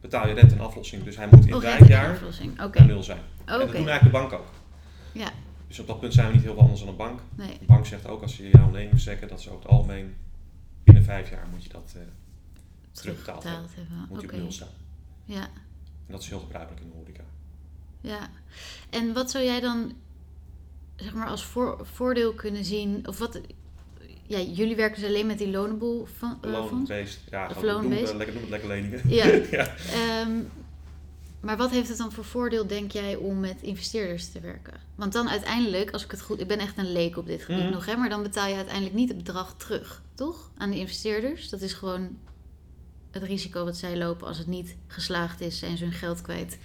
betaal 0.00 0.28
je 0.28 0.34
rente 0.34 0.54
en 0.54 0.60
aflossing. 0.60 1.02
Dus 1.04 1.16
hij 1.16 1.28
moet 1.30 1.46
in 1.46 1.54
Oh, 1.54 1.60
vijf 1.60 1.88
jaar 1.88 2.18
bij 2.72 2.84
nul 2.84 3.02
zijn. 3.02 3.20
Oké. 3.32 3.42
En 3.44 3.58
dat 3.58 3.66
doen 3.66 3.88
eigenlijk 3.88 4.02
de 4.02 4.10
bank 4.10 4.32
ook. 4.32 4.46
Ja. 5.12 5.30
Dus 5.68 5.78
op 5.78 5.86
dat 5.86 6.00
punt 6.00 6.12
zijn 6.14 6.26
we 6.28 6.32
niet 6.34 6.42
heel 6.42 6.52
veel 6.52 6.62
anders 6.62 6.80
dan 6.80 6.88
een 6.88 6.96
bank. 6.96 7.20
Nee. 7.34 7.56
De 7.58 7.64
bank 7.66 7.86
zegt 7.86 8.06
ook 8.06 8.22
als 8.22 8.36
je 8.36 8.48
jouw 8.52 8.70
lening 8.70 8.90
verstrekken, 8.90 9.28
dat 9.28 9.40
ze 9.40 9.48
over 9.50 9.62
het 9.62 9.70
algemeen 9.72 10.14
binnen 10.84 11.04
vijf 11.04 11.30
jaar 11.30 11.46
moet 11.52 11.62
je 11.62 11.68
dat 11.68 11.92
eh, 11.96 12.02
terugbetaald 12.92 13.42
hebben. 13.44 13.68
Hebben. 13.74 14.06
Moet 14.08 14.20
je 14.20 14.26
op 14.26 14.32
nul 14.32 14.52
staan. 14.52 14.68
Ja, 15.24 15.40
En 16.06 16.12
dat 16.12 16.22
is 16.22 16.28
heel 16.28 16.38
gebruikelijk 16.40 16.82
in 16.84 16.88
de 16.90 16.96
horeca. 16.96 17.22
ja. 18.00 18.30
En 18.90 19.12
wat 19.12 19.30
zou 19.30 19.44
jij 19.44 19.60
dan 19.60 19.92
zeg 21.02 21.14
maar 21.14 21.26
als 21.28 21.44
voor, 21.44 21.78
voordeel 21.92 22.32
kunnen 22.32 22.64
zien? 22.64 23.08
Of 23.08 23.18
wat? 23.18 23.40
Ja, 24.26 24.38
jullie 24.38 24.76
werken 24.76 25.00
dus 25.00 25.08
alleen 25.10 25.26
met 25.26 25.38
die 25.38 25.50
loanable 25.50 26.02
van, 26.18 26.38
eh. 26.42 26.50
Loan-based. 26.50 27.18
Ja, 27.30 27.44
Of 27.50 27.56
eh, 27.56 27.62
lekker, 27.62 28.32
noem 28.32 28.40
het 28.42 28.48
lekker 28.48 28.68
leningen. 28.68 29.00
Ja. 29.08 29.24
ja. 29.58 29.74
Ehm, 29.92 30.30
Maar 31.40 31.56
wat 31.56 31.70
heeft 31.70 31.88
het 31.88 31.98
dan 31.98 32.12
voor 32.12 32.24
voordeel, 32.24 32.66
denk 32.66 32.90
jij, 32.92 33.16
om 33.16 33.40
met 33.40 33.62
investeerders 33.62 34.28
te 34.32 34.40
werken? 34.40 34.74
Want 34.94 35.12
dan 35.12 35.28
uiteindelijk, 35.28 35.90
als 35.90 36.04
ik 36.04 36.10
het 36.10 36.20
goed... 36.20 36.40
Ik 36.40 36.46
ben 36.46 36.58
echt 36.58 36.78
een 36.78 36.92
leek 36.92 37.16
op 37.16 37.26
dit 37.26 37.42
gebied 37.42 37.62
Mhm. 37.62 37.72
nog, 37.72 37.86
hè? 37.86 37.96
Maar 37.96 38.08
dan 38.08 38.22
betaal 38.22 38.48
je 38.48 38.54
uiteindelijk 38.54 38.94
niet 38.94 39.08
het 39.08 39.16
bedrag 39.16 39.54
terug, 39.56 40.02
toch? 40.14 40.50
Aan 40.56 40.70
de 40.70 40.76
investeerders. 40.78 41.48
Dat 41.48 41.60
is 41.60 41.72
gewoon 41.72 42.18
het 43.10 43.22
risico 43.22 43.64
wat 43.64 43.76
zij 43.76 43.96
lopen 43.96 44.26
als 44.26 44.38
het 44.38 44.46
niet 44.46 44.76
geslaagd 44.86 45.40
is 45.40 45.62
en 45.62 45.76
ze 45.76 45.84
hun 45.84 45.92
geld 45.92 46.20
kwijt. 46.22 46.58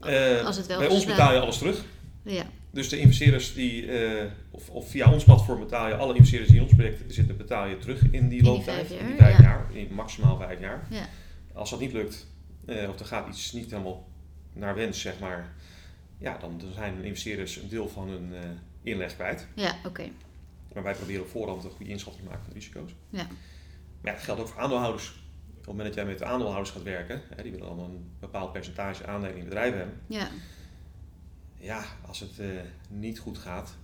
Eh, 0.00 0.44
Als 0.46 0.56
het 0.56 0.66
wel 0.66 0.78
bij 0.78 0.88
ons 0.88 1.04
betaal 1.04 1.32
je 1.32 1.40
alles 1.40 1.58
terug. 1.58 1.84
Ja, 2.22 2.44
Dus 2.70 2.88
de 2.88 2.98
investeerders 2.98 3.54
die, 3.54 3.92
eh, 3.92 4.30
of, 4.50 4.70
of 4.70 4.90
via 4.90 5.12
ons 5.12 5.24
platform 5.24 5.60
betaal 5.60 5.88
je, 5.88 5.94
alle 5.96 6.14
investeerders 6.14 6.50
die 6.50 6.60
in 6.60 6.66
ons 6.66 6.74
project 6.74 7.14
zitten, 7.14 7.36
betaal 7.36 7.66
je 7.66 7.78
terug 7.78 8.02
in 8.02 8.28
die 8.28 8.42
die 8.42 8.42
looptijd. 8.42 8.90
in 8.90 8.96
die 8.96 9.06
jaar, 9.06 9.16
vijf 9.16 9.36
ja. 9.36 9.42
jaar, 9.42 9.76
in 9.76 9.94
maximaal 9.94 10.36
vijf 10.36 10.60
jaar. 10.60 10.86
ja, 10.90 11.08
Als 11.52 11.70
dat 11.70 11.80
niet 11.80 11.92
lukt, 11.92 12.26
eh, 12.66 12.88
of 12.88 12.98
er 12.98 13.06
gaat 13.06 13.28
iets 13.28 13.52
niet 13.52 13.70
helemaal 13.70 14.08
naar 14.52 14.74
wens, 14.74 15.00
zeg 15.00 15.18
maar, 15.18 15.52
ja, 16.18 16.38
dan, 16.38 16.62
zijn 16.74 16.96
de 16.96 17.06
investeerders 17.06 17.56
een 17.56 17.68
deel 17.68 17.88
van 17.88 18.08
hun 18.08 18.34
eh, 18.34 18.40
inleg 18.82 19.14
kwijt. 19.14 19.46
ja 19.54 19.76
oké. 19.84 20.08
Maar 20.74 20.82
wij 20.82 20.94
proberen 20.94 21.22
op 21.22 21.28
voorhand 21.28 21.64
een 21.64 21.70
goede 21.70 21.90
inschatting 21.90 22.24
te 22.24 22.28
maken 22.28 22.44
van 22.44 22.52
de 22.52 22.58
risico's. 22.58 22.90
Ja. 23.08 23.26
Maar 24.00 24.12
ja, 24.12 24.12
dat 24.12 24.22
geldt 24.22 24.40
ook 24.40 24.48
voor 24.48 24.60
aandeelhouders. 24.60 25.08
Op 25.50 25.56
het 25.56 25.66
moment 25.66 25.86
dat 25.86 25.94
jij 25.94 26.04
met 26.04 26.18
de 26.18 26.24
aandeelhouders 26.24 26.70
gaat 26.70 26.82
werken, 26.82 27.22
hè, 27.36 27.42
die 27.42 27.52
willen 27.52 27.66
dan 27.66 27.80
een 27.80 28.10
bepaald 28.20 28.52
percentage 28.52 29.06
aandelen 29.06 29.36
in 29.36 29.44
bedrijven 29.44 29.78
hebben. 29.78 30.00
Ja, 30.06 30.28
Ja, 31.60 31.84
als 32.06 32.20
het 32.20 32.38
eh, 32.38 32.46
niet 32.88 33.18
goed 33.18 33.38
gaat, 33.38 33.74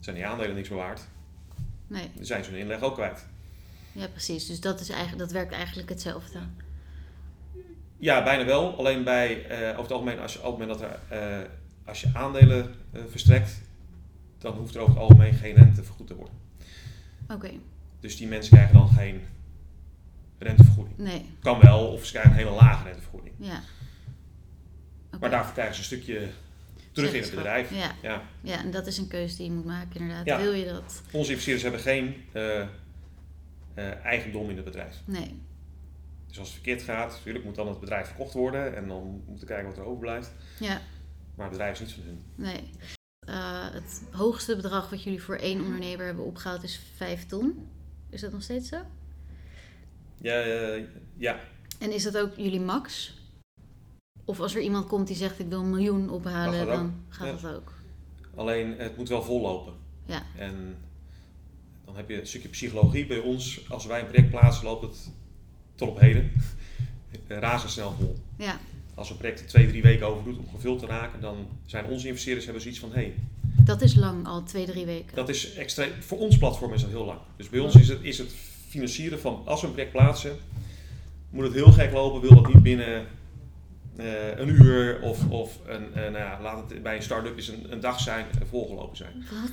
zijn 0.00 0.16
die 0.16 0.26
aandelen 0.26 0.54
niks 0.54 0.68
meer 0.68 0.78
waard. 0.78 1.00
nee. 1.86 2.10
Dan 2.14 2.24
zijn 2.24 2.44
ze 2.44 2.50
hun 2.50 2.60
inleg 2.60 2.80
ook 2.80 2.94
kwijt. 2.94 3.26
Ja, 3.92 4.08
precies. 4.08 4.46
Dus 4.46 4.60
dat, 4.60 4.80
is 4.80 4.88
eigenlijk, 4.88 5.18
dat 5.18 5.32
werkt 5.32 5.52
eigenlijk 5.52 5.88
hetzelfde. 5.88 6.38
Ja, 7.96 8.22
bijna 8.22 8.44
wel. 8.44 8.78
Alleen 8.78 9.04
bij, 9.04 9.46
eh, 9.46 9.68
over 9.68 9.82
het 9.82 9.90
algemeen, 9.92 10.18
als 10.18 10.32
je, 10.32 10.38
op 10.38 10.58
het 10.58 10.68
moment 10.68 10.78
dat 10.78 10.90
er, 11.08 11.18
eh, 11.42 11.48
als 11.84 12.00
je 12.00 12.10
aandelen 12.14 12.74
verstrekt, 13.08 13.60
dan 14.38 14.54
hoeft 14.54 14.74
er 14.74 14.80
over 14.80 14.92
het 14.94 15.02
algemeen 15.02 15.34
geen 15.34 15.54
rente 15.54 15.82
vergoed 15.84 16.06
te 16.06 16.14
worden. 16.14 16.34
Oké, 17.28 17.50
Dus 18.00 18.16
die 18.16 18.28
mensen 18.28 18.52
krijgen 18.52 18.74
dan 18.74 18.88
geen 18.88 19.20
rentevergoeding. 20.38 20.98
nee. 20.98 21.24
Kan 21.40 21.60
wel, 21.60 21.86
of 21.92 22.04
ze 22.04 22.10
krijgen 22.12 22.30
een 22.32 22.36
hele 22.38 22.50
lage 22.50 22.84
rentevergoeding. 22.84 23.34
Ja. 23.38 23.60
Maar 25.20 25.30
daarvoor 25.30 25.52
krijgen 25.52 25.74
ze 25.74 25.80
een 25.80 25.86
stukje 25.86 26.28
terug 26.92 27.12
in 27.12 27.22
het 27.22 27.30
bedrijf. 27.30 27.74
Ja, 27.74 27.94
Ja. 28.02 28.22
ja, 28.42 28.58
en 28.58 28.70
dat 28.70 28.86
is 28.86 28.98
een 28.98 29.08
keuze 29.08 29.36
die 29.36 29.46
je 29.46 29.52
moet 29.52 29.64
maken 29.64 30.00
inderdaad. 30.00 30.26
Ja. 30.26 30.40
Wil 30.40 30.52
je 30.52 30.64
dat? 30.64 31.02
Onze 31.12 31.30
investeerders 31.30 31.62
hebben 31.62 31.80
geen 31.80 32.24
eh, 32.32 32.60
eh, 32.60 34.04
eigendom 34.04 34.50
in 34.50 34.56
het 34.56 34.64
bedrijf. 34.64 34.96
Nee. 35.04 35.42
Dus 36.26 36.38
als 36.38 36.48
het 36.48 36.56
verkeerd 36.56 36.82
gaat, 36.82 37.10
natuurlijk 37.10 37.44
moet 37.44 37.54
dan 37.54 37.68
het 37.68 37.80
bedrijf 37.80 38.06
verkocht 38.06 38.32
worden 38.34 38.76
en 38.76 38.88
dan 38.88 39.22
moeten 39.26 39.46
we 39.46 39.52
kijken 39.52 39.68
wat 39.68 39.78
er 39.78 39.84
overblijft. 39.84 40.32
Ja, 40.60 40.80
Maar 41.34 41.48
het 41.48 41.56
bedrijf 41.56 41.80
is 41.80 41.86
niet 41.86 41.92
van 41.94 42.04
hun. 42.04 42.22
nee. 42.34 42.70
Eh, 43.20 43.70
het 43.72 44.02
hoogste 44.10 44.56
bedrag 44.56 44.90
wat 44.90 45.02
jullie 45.02 45.22
voor 45.22 45.36
één 45.36 45.60
ondernemer 45.60 46.06
hebben 46.06 46.24
opgehaald 46.24 46.62
is 46.62 46.80
5 46.96 47.26
ton. 47.26 47.68
Is 48.10 48.20
dat 48.20 48.32
nog 48.32 48.42
steeds 48.42 48.68
zo? 48.68 48.76
Ja, 50.16 50.38
ja. 51.16 51.40
En 51.78 51.92
is 51.92 52.02
dat 52.02 52.18
ook 52.18 52.36
jullie 52.36 52.60
max? 52.60 53.18
Of 54.30 54.40
als 54.40 54.54
er 54.54 54.60
iemand 54.62 54.86
komt 54.86 55.06
die 55.06 55.16
zegt 55.16 55.38
ik 55.38 55.46
wil 55.48 55.60
een 55.60 55.70
miljoen 55.70 56.10
ophalen, 56.10 56.66
dan 56.66 56.94
gaat 57.08 57.26
Ja. 57.26 57.48
dat 57.48 57.54
ook. 57.56 57.72
alleen 58.36 58.74
het 58.78 58.96
moet 58.96 59.08
wel 59.08 59.22
vollopen. 59.22 59.72
Ja, 60.06 60.22
En 60.36 60.76
dan 61.84 61.96
heb 61.96 62.08
je 62.08 62.20
een 62.20 62.26
stukje 62.26 62.48
psychologie 62.48 63.06
bij 63.06 63.18
ons. 63.18 63.60
Als 63.68 63.86
wij 63.86 64.00
een 64.00 64.06
project 64.06 64.30
plaatsen, 64.30 64.64
loopt 64.64 64.82
het 64.82 65.10
tot 65.74 65.88
op 65.88 66.00
heden 66.00 66.30
razendsnel 67.28 67.92
vol. 67.98 68.16
ja, 68.36 68.58
Als 68.94 69.10
een 69.10 69.16
project 69.16 69.40
er 69.40 69.46
twee, 69.46 69.68
drie 69.68 69.82
weken 69.82 70.06
over 70.06 70.24
doet 70.24 70.38
om 70.38 70.48
gevuld 70.54 70.78
te 70.78 70.86
raken, 70.86 71.20
dan 71.20 71.46
zijn 71.66 71.84
onze 71.84 72.06
investeerders 72.06 72.44
hebben 72.44 72.62
zoiets 72.62 72.80
van: 72.80 72.88
hé, 72.92 72.94
hey, 72.94 73.14
dat 73.64 73.82
is 73.82 73.94
lang, 73.94 74.26
al 74.26 74.42
twee, 74.42 74.66
drie 74.66 74.86
weken. 74.86 75.14
dat 75.16 75.28
is 75.28 75.54
extreem. 75.54 75.90
Voor 76.02 76.18
ons 76.18 76.38
platform 76.38 76.72
is 76.72 76.80
dat 76.80 76.90
heel 76.90 77.04
lang. 77.04 77.18
Dus 77.36 77.48
bij 77.48 77.60
ons 77.60 77.74
is 77.74 77.88
het, 77.88 77.98
is 78.02 78.18
het 78.18 78.32
financieren 78.68 79.20
van 79.20 79.42
als 79.44 79.60
we 79.60 79.66
een 79.66 79.72
project 79.72 79.92
plaatsen, 79.92 80.36
moet 81.30 81.44
het 81.44 81.54
heel 81.54 81.72
gek 81.72 81.92
lopen, 81.92 82.20
wil 82.20 82.42
dat 82.42 82.54
niet 82.54 82.62
binnen 82.62 83.06
eh, 84.00 84.38
een 84.38 84.48
uur 84.48 85.00
of, 85.02 85.28
of 85.28 85.58
een, 85.66 85.94
eh, 85.94 86.02
nou 86.02 86.16
ja, 86.16 86.38
laat 86.42 86.70
het 86.70 86.82
bij 86.82 86.96
een 86.96 87.02
start-up 87.02 87.36
is 87.38 87.48
een, 87.48 87.72
een 87.72 87.80
dag 87.80 88.00
zijn 88.00 88.26
en 88.40 88.46
volgelopen 88.46 88.96
zijn. 88.96 89.24
Wat? 89.42 89.50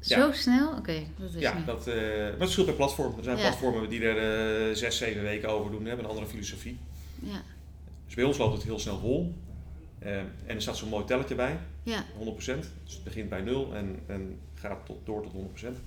Ja. 0.00 0.20
Zo 0.20 0.32
snel? 0.32 0.76
Oké, 0.76 1.02
dat 1.18 1.34
is 1.34 1.40
Ja, 1.40 1.54
niet. 1.56 1.66
dat, 1.66 1.86
eh, 1.86 1.94
maar 1.96 2.24
het 2.28 2.36
verschilt 2.38 2.66
per 2.66 2.74
platform. 2.74 3.18
Er 3.18 3.24
zijn 3.24 3.36
Ja. 3.36 3.42
platformen 3.42 3.88
die 3.88 4.04
er 4.04 4.76
zes, 4.76 4.96
zeven 4.96 5.22
weken 5.22 5.48
over 5.48 5.70
doen, 5.70 5.84
hebben 5.84 6.04
een 6.04 6.10
andere 6.10 6.28
filosofie. 6.28 6.78
Ja, 7.20 7.42
Dus 8.06 8.14
bij 8.14 8.24
ons 8.24 8.38
loopt 8.38 8.54
het 8.54 8.62
heel 8.62 8.78
snel 8.78 8.98
vol. 8.98 9.34
En 9.98 10.30
er 10.46 10.62
staat 10.62 10.76
zo'n 10.76 10.88
mooi 10.88 11.04
telletje 11.04 11.34
bij, 11.34 11.58
ja, 11.82 12.04
100%. 12.18 12.70
Dus 12.84 12.94
het 12.94 13.04
begint 13.04 13.28
bij 13.28 13.40
0 13.40 13.74
en, 13.74 13.98
en 14.06 14.38
gaat 14.54 14.86
tot, 14.86 15.06
door 15.06 15.22
tot 15.22 15.32
100%. 15.32 15.80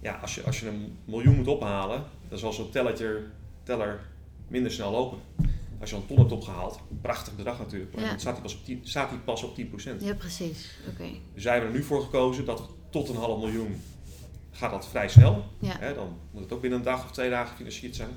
Ja, 0.00 0.14
als 0.14 0.34
je, 0.34 0.42
als 0.42 0.60
je 0.60 0.68
een 0.68 0.96
miljoen 1.04 1.36
moet 1.36 1.46
ophalen, 1.46 2.04
dan 2.28 2.38
zal 2.38 2.52
zo'n 2.52 2.70
teller 3.62 4.00
minder 4.48 4.72
snel 4.72 4.90
lopen. 4.90 5.18
Als 5.84 5.92
je 5.92 5.98
al 5.98 6.02
een 6.02 6.08
ton 6.08 6.18
hebt 6.18 6.32
opgehaald, 6.32 6.80
prachtig 7.02 7.36
bedrag 7.36 7.58
natuurlijk, 7.58 7.94
maar 7.94 8.02
Ja. 8.04 8.10
dan 8.10 8.20
staat 8.20 8.32
hij 8.32 8.42
pas 8.42 8.54
op 8.54 8.64
10%. 8.64 8.88
Staat 8.88 9.08
hij 9.10 9.18
pas 9.18 9.42
op 9.42 9.54
10%. 9.54 10.02
ja, 10.02 10.14
precies. 10.14 10.70
Oké. 10.88 11.04
Dus 11.34 11.44
wij 11.44 11.52
hebben 11.52 11.70
er 11.72 11.76
nu 11.76 11.84
voor 11.84 12.02
gekozen 12.02 12.44
dat 12.44 12.68
tot 12.90 13.08
een 13.08 13.16
half 13.16 13.38
miljoen 13.40 13.80
gaat 14.50 14.70
dat 14.70 14.88
vrij 14.88 15.08
snel. 15.08 15.44
Ja, 15.58 15.76
Hè, 15.78 15.94
dan 15.94 16.16
moet 16.30 16.42
het 16.42 16.52
ook 16.52 16.60
binnen 16.60 16.78
een 16.78 16.84
dag 16.84 17.04
of 17.04 17.10
twee 17.12 17.30
dagen 17.30 17.48
gefinancierd 17.50 17.96
zijn. 17.96 18.08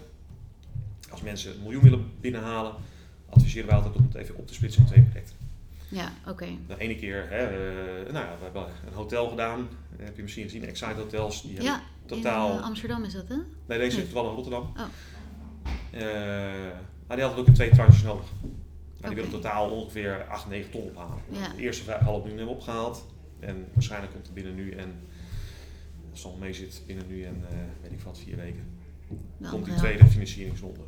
Als 1.09 1.21
mensen 1.21 1.51
een 1.55 1.61
miljoen 1.61 1.81
willen 1.81 2.11
binnenhalen, 2.21 2.73
adviseren 3.29 3.67
wij 3.67 3.75
altijd 3.77 3.95
om 3.95 4.03
het 4.03 4.15
even 4.15 4.35
op 4.35 4.47
te 4.47 4.53
splitsen 4.53 4.81
in 4.81 4.87
twee 4.87 5.01
projecten. 5.03 5.35
ja, 5.89 6.11
oké. 6.27 6.47
De 6.67 6.77
ene 6.77 6.95
keer, 6.95 7.29
hè, 7.29 7.37
eh, 7.45 8.13
nou 8.13 8.25
ja, 8.25 8.35
we 8.37 8.43
hebben 8.43 8.65
een 8.87 8.93
hotel 8.93 9.29
gedaan. 9.29 9.67
Heb 9.97 10.15
je 10.15 10.21
misschien 10.21 10.43
gezien, 10.43 10.63
Excite 10.65 10.93
Hotels. 10.99 11.41
Die 11.41 11.61
Ja, 11.61 11.81
totaal. 12.05 12.51
in 12.51 12.57
eh, 12.57 12.63
Amsterdam 12.63 13.03
is 13.03 13.13
dat, 13.13 13.27
hè? 13.27 13.35
nee, 13.67 13.77
deze 13.77 13.97
nee. 13.97 14.13
wel 14.13 14.29
in 14.29 14.35
Rotterdam. 14.35 14.61
Oh. 14.77 14.83
Eh, 15.91 16.77
maar 17.07 17.17
die 17.17 17.25
hadden 17.25 17.41
ook 17.41 17.47
in 17.47 17.53
twee 17.53 17.69
tranches 17.69 18.03
nodig. 18.03 18.25
Maar 18.99 19.09
die 19.09 19.15
willen 19.15 19.41
totaal 19.41 19.69
ongeveer 19.69 20.25
8, 20.29 20.49
9 20.49 20.71
ton 20.71 20.81
ophalen. 20.81 21.21
Ja. 21.29 21.47
De 21.55 21.61
eerste 21.61 21.91
half 21.91 22.17
miljoen 22.17 22.37
hebben 22.37 22.45
we 22.45 22.51
opgehaald. 22.51 23.05
En 23.39 23.67
waarschijnlijk 23.73 24.11
komt 24.11 24.25
het 24.25 24.33
binnen 24.33 24.55
nu 24.55 24.71
en 24.71 24.99
als 26.11 26.23
het 26.23 26.31
nog 26.31 26.41
mee 26.41 26.53
zit, 26.53 26.81
binnen 26.85 27.07
nu 27.07 27.23
en 27.23 27.45
eh, 27.49 27.57
weet 27.81 27.91
ik 27.91 28.01
wat, 28.01 28.19
vier 28.19 28.35
weken. 28.35 28.77
Komt 29.49 29.65
die 29.65 29.73
tweede 29.73 30.05
financieringsronde. 30.05 30.79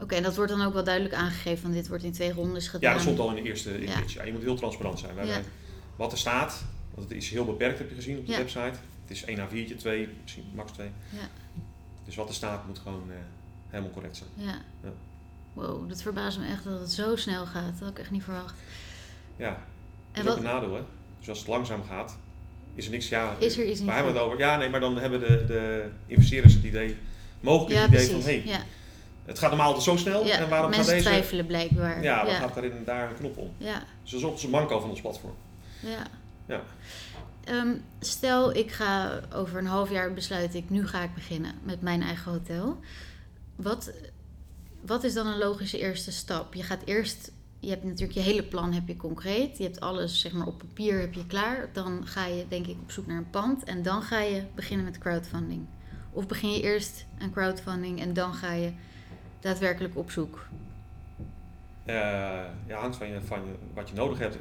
Oké, 0.00 0.14
en 0.14 0.22
dat 0.22 0.36
wordt 0.36 0.50
dan 0.50 0.62
ook 0.62 0.72
wel 0.72 0.84
duidelijk 0.84 1.14
aangegeven, 1.14 1.62
want 1.62 1.74
dit 1.74 1.88
wordt 1.88 2.04
in 2.04 2.12
twee 2.12 2.32
rondes 2.32 2.68
gedaan. 2.68 2.90
Ja, 2.90 2.92
dat 2.92 3.02
stond 3.02 3.18
al 3.18 3.28
in 3.28 3.42
de 3.42 3.48
eerste 3.48 3.80
Ja. 3.80 4.02
Ja, 4.06 4.24
je 4.24 4.32
moet 4.32 4.42
heel 4.42 4.56
transparant 4.56 4.98
zijn. 4.98 5.26
Ja. 5.26 5.40
Wat 5.96 6.12
er 6.12 6.18
staat, 6.18 6.64
want 6.94 7.08
het 7.08 7.18
is 7.18 7.30
heel 7.30 7.44
beperkt, 7.44 7.78
heb 7.78 7.88
je 7.88 7.94
gezien 7.94 8.18
op 8.18 8.26
de 8.26 8.36
website. 8.36 8.78
Het 9.02 9.10
is 9.10 9.24
1 9.24 9.38
A4'tje, 9.38 9.76
2, 9.76 10.08
misschien 10.22 10.44
max 10.54 10.72
2. 10.72 10.90
Ja. 11.10 11.28
Dus 12.04 12.14
wat 12.14 12.28
er 12.28 12.34
staat 12.34 12.66
moet 12.66 12.78
gewoon 12.78 13.10
eh, 13.10 13.16
helemaal 13.68 13.92
correct 13.92 14.16
zijn. 14.16 14.30
Ja. 14.34 14.62
Wow, 15.56 15.88
dat 15.88 16.02
verbaast 16.02 16.38
me 16.38 16.46
echt 16.46 16.64
dat 16.64 16.80
het 16.80 16.92
zo 16.92 17.16
snel 17.16 17.46
gaat. 17.46 17.72
Dat 17.72 17.80
had 17.80 17.88
ik 17.88 17.98
echt 17.98 18.10
niet 18.10 18.22
verwacht. 18.22 18.54
Ja, 19.36 19.48
dat 19.50 19.58
En 20.12 20.20
is 20.20 20.20
ook 20.20 20.26
wat 20.26 20.36
een 20.36 20.42
nadeel 20.42 20.74
hè. 20.74 20.80
Dus 21.18 21.28
als 21.28 21.38
het 21.38 21.48
langzaam 21.48 21.82
gaat, 21.88 22.18
is 22.74 22.84
er 22.84 22.90
niks. 22.90 23.08
Ja, 23.08 23.34
is 23.38 23.58
er 23.58 23.64
iets 23.64 23.84
waar 23.84 23.94
hebben 23.94 24.12
we 24.12 24.18
het 24.18 24.28
over? 24.28 24.38
Ja, 24.38 24.56
nee, 24.56 24.68
maar 24.68 24.80
dan 24.80 24.98
hebben 24.98 25.20
de, 25.20 25.44
de 25.46 25.88
investeerders 26.06 26.54
het 26.54 26.64
idee, 26.64 26.96
mogelijk 27.40 27.74
Ja, 27.74 27.80
het 27.80 27.90
idee 27.90 28.06
precies. 28.08 28.24
van 28.24 28.32
hé, 28.32 28.56
ja. 28.58 28.64
het 29.24 29.38
gaat 29.38 29.48
normaal 29.48 29.66
altijd 29.66 29.84
zo 29.84 29.96
snel 29.96 30.24
Ja, 30.26 30.38
en 30.38 30.48
waarom 30.48 30.70
mensen 30.70 30.86
gaat 30.86 30.94
deze... 30.94 31.08
twijfelen 31.08 31.46
blijkbaar. 31.46 32.02
Ja, 32.02 32.26
ja. 32.26 32.34
gaat 32.34 32.54
daarin 32.54 32.82
daar 32.84 33.08
een 33.10 33.16
knop 33.16 33.36
om? 33.36 33.52
ja. 33.56 33.82
Dus 34.02 34.10
dat 34.10 34.20
is 34.20 34.26
ook 34.26 34.38
zo'n 34.38 34.50
manco 34.50 34.80
van 34.80 34.90
ons 34.90 35.00
platform. 35.00 35.34
Ja. 35.80 36.06
Ja. 36.46 36.62
Ehm, 37.44 37.74
stel, 38.00 38.54
ik 38.56 38.72
ga 38.72 39.20
over 39.34 39.58
een 39.58 39.66
half 39.66 39.90
jaar 39.90 40.12
besluit 40.12 40.54
ik, 40.54 40.70
nu 40.70 40.86
ga 40.86 41.02
ik 41.02 41.14
beginnen 41.14 41.52
met 41.62 41.80
mijn 41.82 42.02
eigen 42.02 42.32
hotel. 42.32 42.80
Wat, 43.56 43.92
wat 44.86 45.04
is 45.04 45.14
dan 45.14 45.26
een 45.26 45.38
logische 45.38 45.78
eerste 45.78 46.12
stap? 46.12 46.54
Je 46.54 46.62
gaat 46.62 46.82
eerst, 46.84 47.32
je 47.60 47.68
hebt 47.68 47.84
natuurlijk 47.84 48.12
je 48.12 48.20
hele 48.20 48.42
plan 48.42 48.72
heb 48.72 48.88
je 48.88 48.96
concreet. 48.96 49.58
Je 49.58 49.64
hebt 49.64 49.80
alles 49.80 50.20
zeg 50.20 50.32
maar 50.32 50.46
op 50.46 50.58
papier 50.58 51.00
heb 51.00 51.14
je 51.14 51.26
klaar. 51.26 51.68
Dan 51.72 52.06
ga 52.06 52.26
je 52.26 52.44
denk 52.48 52.66
ik 52.66 52.76
op 52.82 52.90
zoek 52.90 53.06
naar 53.06 53.16
een 53.16 53.30
pand 53.30 53.64
en 53.64 53.82
dan 53.82 54.02
ga 54.02 54.20
je 54.20 54.42
beginnen 54.54 54.84
met 54.84 54.98
crowdfunding. 54.98 55.66
Of 56.12 56.26
begin 56.26 56.52
je 56.52 56.62
eerst 56.62 57.06
aan 57.18 57.32
crowdfunding 57.32 58.00
en 58.00 58.12
dan 58.12 58.34
ga 58.34 58.52
je 58.52 58.72
daadwerkelijk 59.40 59.96
op 59.96 60.10
zoek. 60.10 60.48
Eh, 61.84 61.94
ja, 62.66 62.80
hangt 62.80 62.96
van, 62.96 63.08
je, 63.08 63.20
van 63.20 63.40
je, 63.40 63.54
wat 63.74 63.88
je 63.88 63.94
nodig 63.94 64.18
hebt. 64.18 64.36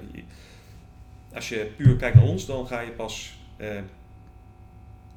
Als 1.33 1.49
je 1.49 1.73
puur 1.77 1.95
kijkt 1.95 2.15
naar 2.15 2.25
ons, 2.25 2.45
dan 2.45 2.67
ga 2.67 2.79
je 2.79 2.91
pas 2.91 3.39
eh, 3.57 3.79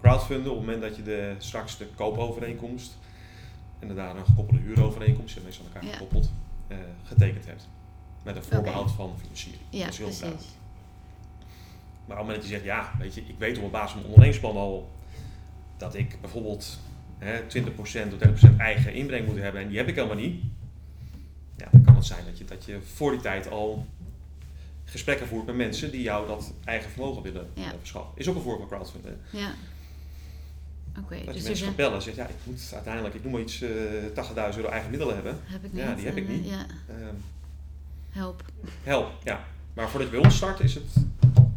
crowdfunden 0.00 0.50
op 0.50 0.56
het 0.56 0.66
moment 0.66 0.82
dat 0.82 0.97
je 0.97 1.02
de, 1.02 1.35
straks 1.38 1.78
de 1.78 1.87
koopovereenkomst 1.97 2.99
en 3.78 3.88
daarna 3.88 4.14
een 4.20 4.26
gekoppelde 4.26 4.62
huurovereenkomst, 4.62 5.35
die 5.35 5.44
meestal 5.44 5.64
aan 5.66 5.73
elkaar 5.75 5.90
gekoppeld, 5.92 6.30
eh, 6.68 6.76
getekend 7.04 7.47
hebt. 7.47 7.68
Met 8.25 8.37
een 8.37 8.42
voorbehoud 8.44 8.90
van 8.90 9.14
financiering. 9.20 9.62
Ja, 9.70 9.78
dat 9.85 9.88
is 9.92 9.97
heel 9.99 10.06
precies. 10.06 10.23
duidelijk. 10.23 10.50
Maar 12.06 12.18
op 12.20 12.26
het 12.26 12.35
moment 12.35 12.37
dat 12.37 12.44
je 12.44 12.50
zegt, 12.50 12.64
ja, 12.64 12.92
weet 12.99 13.14
je, 13.14 13.20
ik 13.20 13.38
weet 13.38 13.58
op 13.58 13.73
basis 13.73 13.90
van 13.90 14.00
mijn 14.00 14.12
ondernemingsplan 14.14 14.56
al 14.56 14.90
dat 15.76 15.94
ik 15.94 16.20
bijvoorbeeld 16.20 16.78
hè, 17.18 17.40
20% 17.47 18.12
of 18.12 18.18
30% 18.18 18.56
eigen 18.58 18.92
inbreng 18.94 19.26
moet 19.26 19.37
hebben 19.37 19.62
en 19.62 19.68
die 19.68 19.76
heb 19.76 19.88
ik 19.88 19.94
helemaal 19.94 20.16
niet. 20.16 20.42
ja, 21.56 21.68
dan 21.73 21.82
kan 21.82 21.94
het 21.97 22.04
zijn 22.06 22.25
dat 22.25 22.38
je, 22.38 22.44
dat 22.44 22.64
je 22.64 22.80
voor 22.94 23.11
die 23.11 23.20
tijd 23.20 23.50
al 23.50 23.87
gesprekken 24.85 25.26
voert 25.26 25.47
met 25.47 25.54
mensen 25.56 25.90
die 25.90 26.02
jou 26.02 26.26
dat 26.26 26.52
eigen 26.64 26.90
vermogen 26.90 27.23
willen 27.23 27.50
Ja. 27.54 27.73
verschaffen. 27.78 28.12
Is 28.16 28.28
ook 28.28 28.35
een 28.37 28.42
vorm 28.42 28.58
van 28.58 28.68
crowdfunding. 28.68 29.16
Ja. 29.30 29.50
Dat 31.09 31.35
dus 31.35 31.43
je 31.43 31.49
mensen 31.49 31.67
gaat 31.67 31.76
bellen 31.76 31.95
en 31.95 32.02
zegt, 32.02 32.17
ja, 32.17 32.26
ik 32.26 32.35
moet 32.45 32.71
uiteindelijk, 32.75 33.14
ik 33.14 33.23
noem 33.23 33.33
maar 33.33 33.40
iets, 33.40 33.61
eh 33.61 33.71
80.000 34.14 34.57
euro 34.57 34.69
eigen 34.69 34.90
middelen 34.90 35.14
hebben. 35.14 35.38
heb 35.45 35.64
ik 35.64 35.73
niet. 35.73 35.83
Ja, 35.83 35.95
die 35.95 36.05
heb 36.07 36.17
ik 36.17 36.28
eh, 36.28 36.35
niet. 36.35 36.49
Ja, 36.49 36.67
Ehm, 36.88 37.14
help. 38.11 38.43
help, 38.83 39.11
ja. 39.25 39.45
Maar 39.75 39.88
voordat 39.88 40.09
je 40.11 40.14
bij 40.17 40.25
ons 40.25 40.37
start, 40.37 40.61
is 40.61 40.75
het, 40.75 40.85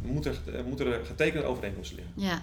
moet 0.02 0.26
er, 0.26 0.40
eh, 0.54 0.64
moeten 0.64 0.88
er 0.88 1.06
getekende 1.06 1.46
overeenkomsten 1.46 1.96
liggen. 1.98 2.14
Ja. 2.16 2.40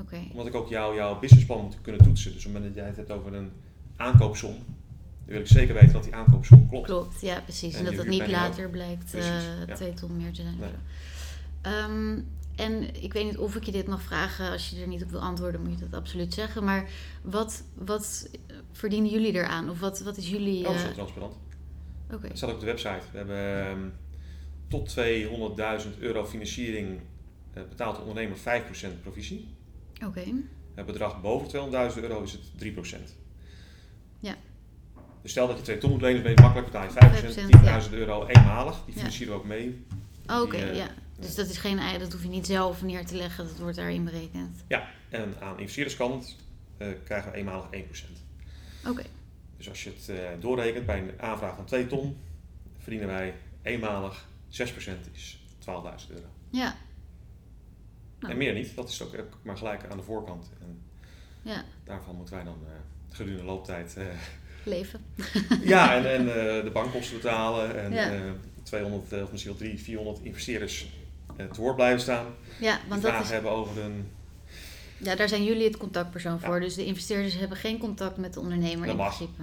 Oké. 0.00 0.16
Omdat 0.30 0.46
ik 0.46 0.54
ook 0.54 0.68
jou, 0.68 0.94
jouw 0.94 1.18
businessplan 1.18 1.60
moet 1.62 1.76
kunnen 1.82 2.02
toetsen. 2.02 2.32
Dus 2.32 2.46
op 2.46 2.52
het 2.52 2.52
moment 2.52 2.74
dat 2.74 2.82
jij 2.84 2.86
het 2.86 2.96
hebt 3.08 3.10
over 3.20 3.34
een 3.34 3.50
aankoopsom, 3.96 4.52
dan 4.52 4.64
wil 5.24 5.40
ik 5.40 5.46
zeker 5.46 5.74
weten 5.74 5.92
dat 5.92 6.04
die 6.04 6.14
aankoopsom 6.14 6.68
klopt. 6.68 6.86
Klopt, 6.86 7.20
ja 7.20 7.40
precies. 7.40 7.72
En, 7.74 7.78
En 7.78 7.84
dat 7.84 7.94
het 7.94 8.06
niet 8.08 8.22
ook. 8.22 8.28
later 8.28 8.68
blijkt 8.70 9.10
Precies, 9.10 9.30
ja. 9.66 9.74
twee 9.74 9.94
ton 9.94 10.16
meer 10.16 10.32
te 10.32 10.42
zijn. 10.42 10.56
Nee. 10.58 10.70
En 12.56 13.02
ik 13.02 13.12
weet 13.12 13.24
niet 13.24 13.38
of 13.38 13.56
ik 13.56 13.64
je 13.64 13.72
dit 13.72 13.86
mag 13.86 14.02
vragen. 14.02 14.50
Als 14.50 14.70
je 14.70 14.80
er 14.80 14.86
niet 14.88 15.02
op 15.02 15.10
wil 15.10 15.20
antwoorden, 15.20 15.60
moet 15.62 15.78
je 15.78 15.88
dat 15.88 16.00
absoluut 16.00 16.34
zeggen. 16.34 16.64
Maar 16.64 16.88
wat, 17.22 17.64
wat 17.74 18.28
verdienen 18.72 19.10
jullie 19.10 19.32
eraan? 19.32 19.70
Of 19.70 19.80
wat, 19.80 20.00
wat 20.00 20.16
is 20.16 20.28
jullie... 20.30 20.58
Oh, 20.58 20.64
dat 20.66 20.74
is 20.74 20.82
heel 20.82 20.92
transparant. 20.92 21.34
Oké, 22.12 22.26
Het 22.26 22.36
staat 22.36 22.48
ook 22.48 22.54
op 22.54 22.60
de 22.60 22.66
website. 22.66 23.00
We 23.12 23.16
hebben 23.18 23.66
ehm, 23.66 23.88
tot 24.68 24.94
200.000 25.94 25.98
euro 25.98 26.24
financiering 26.24 27.00
eh, 27.52 27.62
betaalt 27.68 27.96
de 27.96 28.02
ondernemer 28.02 28.36
5% 28.38 29.00
provisie. 29.02 29.48
oké. 30.06 30.22
Het 30.74 30.86
bedrag 30.86 31.20
boven 31.20 31.70
200.000 31.94 32.02
euro 32.02 32.22
is 32.22 32.32
het 32.32 32.42
3%. 32.98 33.02
Ja. 34.20 34.34
Dus 35.22 35.30
stel 35.30 35.46
dat 35.46 35.56
je 35.56 35.62
2 35.62 35.78
ton 35.78 35.90
moet 35.90 36.00
lenen, 36.00 36.22
ben 36.22 36.32
je 36.34 36.40
makkelijk 36.40 36.70
betaal 36.72 36.84
je 36.84 36.90
5%, 36.90 37.84
5%, 37.84 37.86
10.000 37.88 37.92
euro 37.92 38.26
eenmalig. 38.26 38.74
Die 38.84 38.94
Ja. 38.94 39.00
financieren 39.00 39.34
we 39.34 39.40
ook 39.40 39.46
mee. 39.46 39.84
Oh, 40.26 40.40
Oké, 40.42 40.56
eh, 40.56 40.76
ja. 40.76 40.88
Dus 41.18 41.34
dat 41.34 41.48
is 41.48 41.58
geen 41.58 41.78
ei, 41.78 41.98
dat 41.98 42.12
hoef 42.12 42.22
je 42.22 42.28
niet 42.28 42.46
zelf 42.46 42.82
neer 42.82 43.06
te 43.06 43.14
leggen. 43.16 43.46
Dat 43.46 43.58
wordt 43.58 43.76
daarin 43.76 44.04
berekend. 44.04 44.64
En 45.08 45.34
aan 45.40 45.58
investeerderskant 45.58 46.36
eh, 46.78 46.88
krijgen 47.04 47.30
we 47.32 47.36
eenmalig 47.36 47.66
1%. 47.72 47.76
Oké, 48.88 49.02
Dus 49.56 49.68
als 49.68 49.84
je 49.84 49.90
het 49.96 50.08
eh, 50.08 50.28
doorrekent 50.40 50.86
bij 50.86 50.98
een 50.98 51.20
aanvraag 51.20 51.54
van 51.56 51.64
2 51.64 51.86
ton, 51.86 52.16
verdienen 52.78 53.08
wij 53.08 53.34
eenmalig 53.62 54.26
6% 54.50 54.58
is 55.12 55.38
12.000 55.60 55.66
euro. 55.66 56.26
ja. 56.50 56.76
Nou. 58.20 58.32
En 58.32 58.38
meer 58.38 58.52
niet, 58.54 58.74
dat 58.74 58.88
is 58.88 59.02
ook 59.02 59.18
ook 59.18 59.38
maar 59.42 59.56
gelijk 59.56 59.82
aan 59.90 59.96
de 59.96 60.02
voorkant. 60.02 60.50
En 60.60 60.82
Ja, 61.42 61.64
daarvan 61.84 62.16
moeten 62.16 62.34
wij 62.34 62.44
dan 62.44 62.58
eh, 62.66 62.72
gedurende 63.16 63.40
de 63.42 63.48
looptijd 63.48 63.96
eh, 63.96 64.04
leven. 64.64 65.00
ja, 65.62 65.94
en, 65.96 66.12
en 66.14 66.20
eh, 66.28 66.64
de 66.64 66.70
bankkosten 66.72 67.16
betalen 67.16 67.82
en 67.82 67.92
Ja. 67.92 68.10
eh, 68.12 68.20
200 68.62 69.12
eh, 69.12 69.22
of 69.22 69.30
misschien 69.30 69.50
wel 69.52 69.60
300, 69.60 69.84
400 69.88 70.24
investeerders 70.24 70.86
eh, 71.36 71.46
te 71.46 71.60
woord 71.60 71.76
blijven 71.76 72.00
staan. 72.00 72.26
Ja, 72.60 72.78
want 72.88 73.02
dat 73.02 73.10
vragen 73.10 73.26
is, 73.26 73.32
hebben 73.32 73.50
over 73.50 73.82
een... 73.82 74.08
ja, 74.98 75.14
daar 75.16 75.28
zijn 75.28 75.44
jullie 75.44 75.64
het 75.64 75.76
contactpersoon 75.76 76.38
Ja. 76.40 76.46
voor. 76.46 76.60
Dus 76.60 76.74
de 76.74 76.84
investeerders 76.84 77.34
hebben 77.38 77.56
geen 77.58 77.78
contact 77.78 78.16
met 78.16 78.34
de 78.34 78.40
ondernemer 78.40 78.80
Dat 78.86 78.88
in 78.90 78.96
mag. 78.96 79.16
principe. 79.16 79.42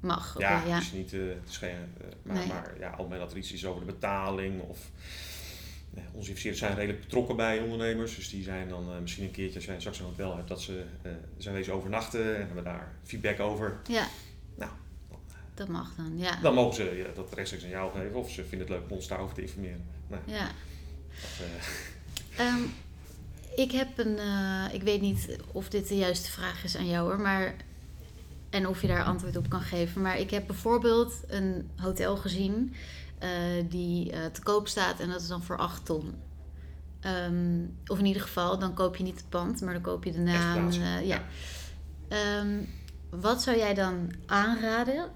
Mag, 0.00 0.34
ja, 0.38 0.62
ja. 0.66 0.74
het 0.74 0.82
is 0.82 0.92
niet... 0.92 1.12
eh, 1.12 1.20
het 1.20 1.48
is 1.48 1.56
geen, 1.56 1.70
eh, 1.70 2.06
maar, 2.22 2.36
Nee. 2.36 2.46
maar 2.46 2.74
ja, 2.80 2.94
het 3.08 3.18
dat 3.18 3.30
er 3.30 3.36
iets 3.38 3.52
is 3.52 3.66
over 3.66 3.80
de 3.86 3.92
betaling 3.92 4.60
of... 4.62 4.78
onze 6.12 6.28
investeerders 6.28 6.58
zijn 6.62 6.74
redelijk 6.74 7.00
betrokken 7.00 7.36
bij 7.36 7.60
ondernemers. 7.60 8.16
Dus 8.16 8.30
die 8.30 8.42
zijn 8.42 8.68
dan 8.68 9.00
misschien 9.00 9.24
een 9.24 9.30
keertje, 9.30 9.56
als 9.56 9.64
jij 9.64 9.78
straks 9.78 9.98
een 9.98 10.04
hotel 10.04 10.36
hebt, 10.36 10.48
dat 10.48 10.60
ze 10.60 10.84
zijn 11.38 11.54
wezen 11.54 11.72
overnachten 11.72 12.36
en 12.36 12.46
hebben 12.46 12.64
daar 12.64 12.92
feedback 13.04 13.40
over. 13.40 13.76
Ja. 13.88 14.06
Nou, 14.56 14.70
Dat 15.54 15.68
mag 15.68 15.94
dan, 15.96 16.18
ja. 16.18 16.38
Dan 16.42 16.54
mogen 16.54 16.74
ze 16.74 16.96
ja, 16.96 17.14
dat 17.14 17.34
rechtstreeks 17.34 17.64
aan 17.64 17.70
jou 17.70 17.92
geven 17.98 18.14
of 18.14 18.30
ze 18.30 18.44
vinden 18.44 18.66
het 18.68 18.76
leuk 18.76 18.90
om 18.90 18.96
ons 18.96 19.08
daarover 19.08 19.34
te 19.34 19.40
informeren. 19.42 19.84
Nou, 20.08 20.22
Ja. 20.26 20.50
Eh, 21.40 22.46
Ehm, 22.46 22.62
ik 23.56 23.72
heb 23.72 23.98
een, 23.98 24.18
eh, 24.18 24.74
ik 24.74 24.82
weet 24.82 25.00
niet 25.00 25.38
of 25.52 25.68
dit 25.68 25.88
de 25.88 25.96
juiste 25.96 26.30
vraag 26.30 26.64
is 26.64 26.76
aan 26.76 26.88
jou 26.88 27.08
hoor, 27.08 27.20
maar 27.20 27.54
en 28.50 28.66
of 28.66 28.80
je 28.80 28.86
daar 28.86 29.04
antwoord 29.04 29.36
op 29.36 29.48
kan 29.48 29.60
geven. 29.60 30.02
Maar 30.02 30.18
ik 30.18 30.30
heb 30.30 30.46
bijvoorbeeld 30.46 31.14
een 31.26 31.70
hotel 31.76 32.16
gezien 32.16 32.74
eh, 33.18 33.30
die 33.68 34.10
te 34.32 34.42
koop 34.42 34.68
staat 34.68 35.00
en 35.00 35.08
dat 35.08 35.20
is 35.20 35.28
dan 35.28 35.42
voor 35.42 35.58
8 35.58 35.84
ton. 35.84 36.14
Ehm, 37.00 37.64
of 37.86 37.98
in 37.98 38.06
ieder 38.06 38.22
geval, 38.22 38.58
dan 38.58 38.74
koop 38.74 38.96
je 38.96 39.02
niet 39.02 39.16
het 39.16 39.28
pand, 39.28 39.60
maar 39.60 39.72
dan 39.72 39.82
koop 39.82 40.04
je 40.04 40.12
de 40.12 40.18
naam. 40.18 40.70
ja. 40.70 40.98
ja. 40.98 41.24
Ehm, 42.08 42.62
wat 43.10 43.42
zou 43.42 43.56
jij 43.56 43.74
dan 43.74 44.12
aanraden? 44.26 45.10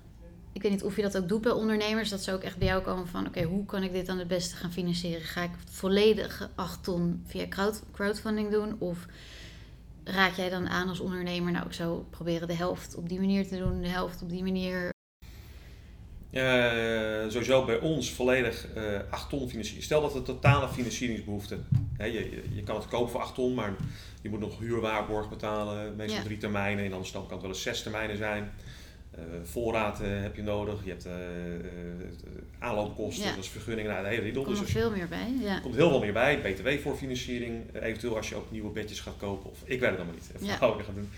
Ik 0.52 0.62
weet 0.62 0.70
niet 0.70 0.82
of 0.82 0.96
je 0.96 1.02
dat 1.02 1.16
ook 1.16 1.28
doet 1.28 1.40
bij 1.40 1.52
ondernemers. 1.52 2.08
Dat 2.08 2.22
zou 2.22 2.36
ook 2.36 2.42
echt 2.42 2.58
bij 2.58 2.66
jou 2.66 2.82
komen 2.82 3.06
van... 3.08 3.26
oké, 3.26 3.42
hoe 3.42 3.66
kan 3.66 3.82
ik 3.82 3.92
dit 3.92 4.06
dan 4.06 4.18
het 4.18 4.28
beste 4.28 4.56
gaan 4.56 4.72
financieren? 4.72 5.22
Ga 5.22 5.42
ik 5.42 5.50
volledig 5.70 6.50
8 6.54 6.84
ton 6.84 7.22
via 7.26 7.48
crowd, 7.48 7.82
crowdfunding 7.92 8.50
doen? 8.50 8.76
Of 8.78 9.06
raad 10.04 10.36
jij 10.36 10.50
dan 10.50 10.68
aan 10.68 10.88
als 10.88 11.00
ondernemer... 11.00 11.52
nou, 11.52 11.66
ik 11.66 11.72
zou 11.72 12.02
proberen 12.10 12.48
de 12.48 12.54
helft 12.54 12.94
op 12.94 13.08
die 13.08 13.18
manier 13.18 13.48
te 13.48 13.58
doen... 13.58 13.80
de 13.80 13.88
helft 13.88 14.22
op 14.22 14.28
die 14.30 14.42
manier... 14.42 14.90
Eh, 16.30 17.28
sowieso 17.28 17.64
bij 17.64 17.78
ons 17.80 18.12
volledig 18.12 18.66
eh 18.74 18.98
8 19.10 19.28
ton 19.28 19.48
financieren. 19.48 19.84
Stel 19.84 20.00
dat 20.00 20.12
de 20.12 20.22
totale 20.22 20.68
financieringsbehoefte. 20.68 21.58
Hè, 21.96 22.04
je, 22.04 22.30
je, 22.30 22.42
je 22.54 22.62
kan 22.62 22.76
het 22.76 22.88
kopen 22.88 23.10
voor 23.10 23.20
8 23.20 23.34
ton, 23.34 23.54
maar 23.54 23.74
je 24.22 24.28
moet 24.30 24.40
nog 24.40 24.58
huurwaarborg 24.58 25.28
betalen. 25.28 25.96
Meestal 25.96 26.18
Ja. 26.18 26.24
drie 26.24 26.36
termijnen. 26.38 26.84
In 26.84 26.92
Amsterdam 26.92 27.22
kan 27.22 27.32
het 27.32 27.42
wel 27.46 27.54
eens 27.54 27.62
zes 27.62 27.82
termijnen 27.82 28.16
zijn. 28.16 28.52
Eh, 29.12 29.22
voorraad 29.42 30.00
eh, 30.00 30.08
heb 30.22 30.36
je 30.36 30.42
nodig. 30.42 30.84
Je 30.84 30.90
hebt 30.90 31.06
eh, 31.06 31.12
aanloopkosten, 32.58 33.24
Ja. 33.36 33.42
vergunningen, 33.42 33.90
nou, 33.90 34.02
de 34.02 34.08
hele 34.08 34.22
riedel. 34.22 34.40
Er 34.40 34.46
komt 34.46 34.58
Dus 34.60 34.66
er 34.74 34.80
veel 34.80 34.90
meer 34.90 35.08
bij. 35.08 35.34
Ja. 35.40 35.58
komt 35.60 35.74
heel 35.74 35.88
veel 35.88 36.00
meer 36.00 36.12
bij. 36.12 36.40
BTW 36.40 36.68
voor 36.82 36.96
financiering. 36.96 37.74
eventueel 37.74 38.16
als 38.16 38.28
je 38.28 38.34
ook 38.34 38.50
nieuwe 38.50 38.70
bedjes 38.70 39.00
gaat 39.00 39.16
kopen. 39.16 39.50
Of 39.50 39.58
ik 39.64 39.80
weet 39.80 39.88
het 39.90 39.98
allemaal 39.98 40.14
niet. 40.14 40.30
Even 40.34 40.46
Ja. 40.46 40.56
gaan 40.56 40.94
doen. 40.94 41.08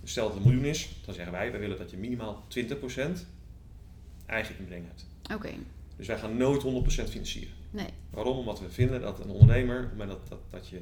Dus 0.00 0.10
stel 0.10 0.24
dat 0.26 0.34
het 0.34 0.44
een 0.44 0.50
miljoen 0.50 0.68
is, 0.70 0.88
dan 1.04 1.14
zeggen 1.14 1.32
wij, 1.32 1.50
wij 1.50 1.60
willen 1.60 1.78
dat 1.78 1.90
je 1.90 1.96
minimaal 1.96 2.44
20% 2.48 3.26
eigen 4.26 4.54
inbreng 4.58 4.84
hebt. 4.86 5.06
Oké, 5.34 5.50
Dus 5.96 6.06
wij 6.06 6.18
gaan 6.18 6.36
nooit 6.36 6.62
100% 6.62 7.10
financieren. 7.10 7.52
nee. 7.70 7.86
Waarom? 8.10 8.38
Omdat 8.38 8.60
we 8.60 8.70
vinden 8.70 9.00
dat 9.00 9.20
een 9.20 9.30
ondernemer, 9.30 9.76
op 9.76 9.82
het 9.90 9.98
moment 9.98 10.10
dat, 10.18 10.28
dat, 10.28 10.38
dat 10.50 10.68
je 10.68 10.78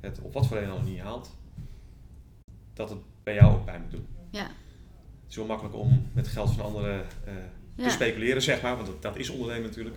het 0.00 0.20
op 0.22 0.32
wat 0.32 0.46
voor 0.46 0.56
reden 0.58 0.74
dan 0.74 0.84
niet 0.84 1.00
haalt, 1.00 1.30
dat 2.74 2.90
het 2.90 2.98
bij 3.22 3.34
jou 3.34 3.52
ook 3.54 3.64
bij 3.64 3.78
moet 3.78 3.90
doen. 3.90 4.06
Ja. 4.30 4.50
Het 5.32 5.40
is 5.40 5.46
heel 5.46 5.56
makkelijk 5.56 5.76
om 5.84 6.06
met 6.12 6.28
geld 6.28 6.50
van 6.52 6.64
anderen 6.64 7.04
eh, 7.24 7.34
Ja. 7.74 7.84
te 7.84 7.90
speculeren, 7.90 8.42
zeg 8.42 8.62
maar, 8.62 8.74
want 8.74 8.86
dat, 8.86 9.02
dat 9.02 9.16
is 9.16 9.28
ondernemen 9.30 9.68
natuurlijk. 9.68 9.96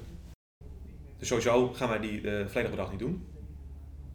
Dus 1.17 1.28
sowieso 1.28 1.74
gaan 1.74 1.89
wij 1.89 2.00
die 2.00 2.17
eh 2.17 2.24
volledige 2.32 2.69
bedrag 2.69 2.89
niet 2.91 3.00
doen. 3.00 3.26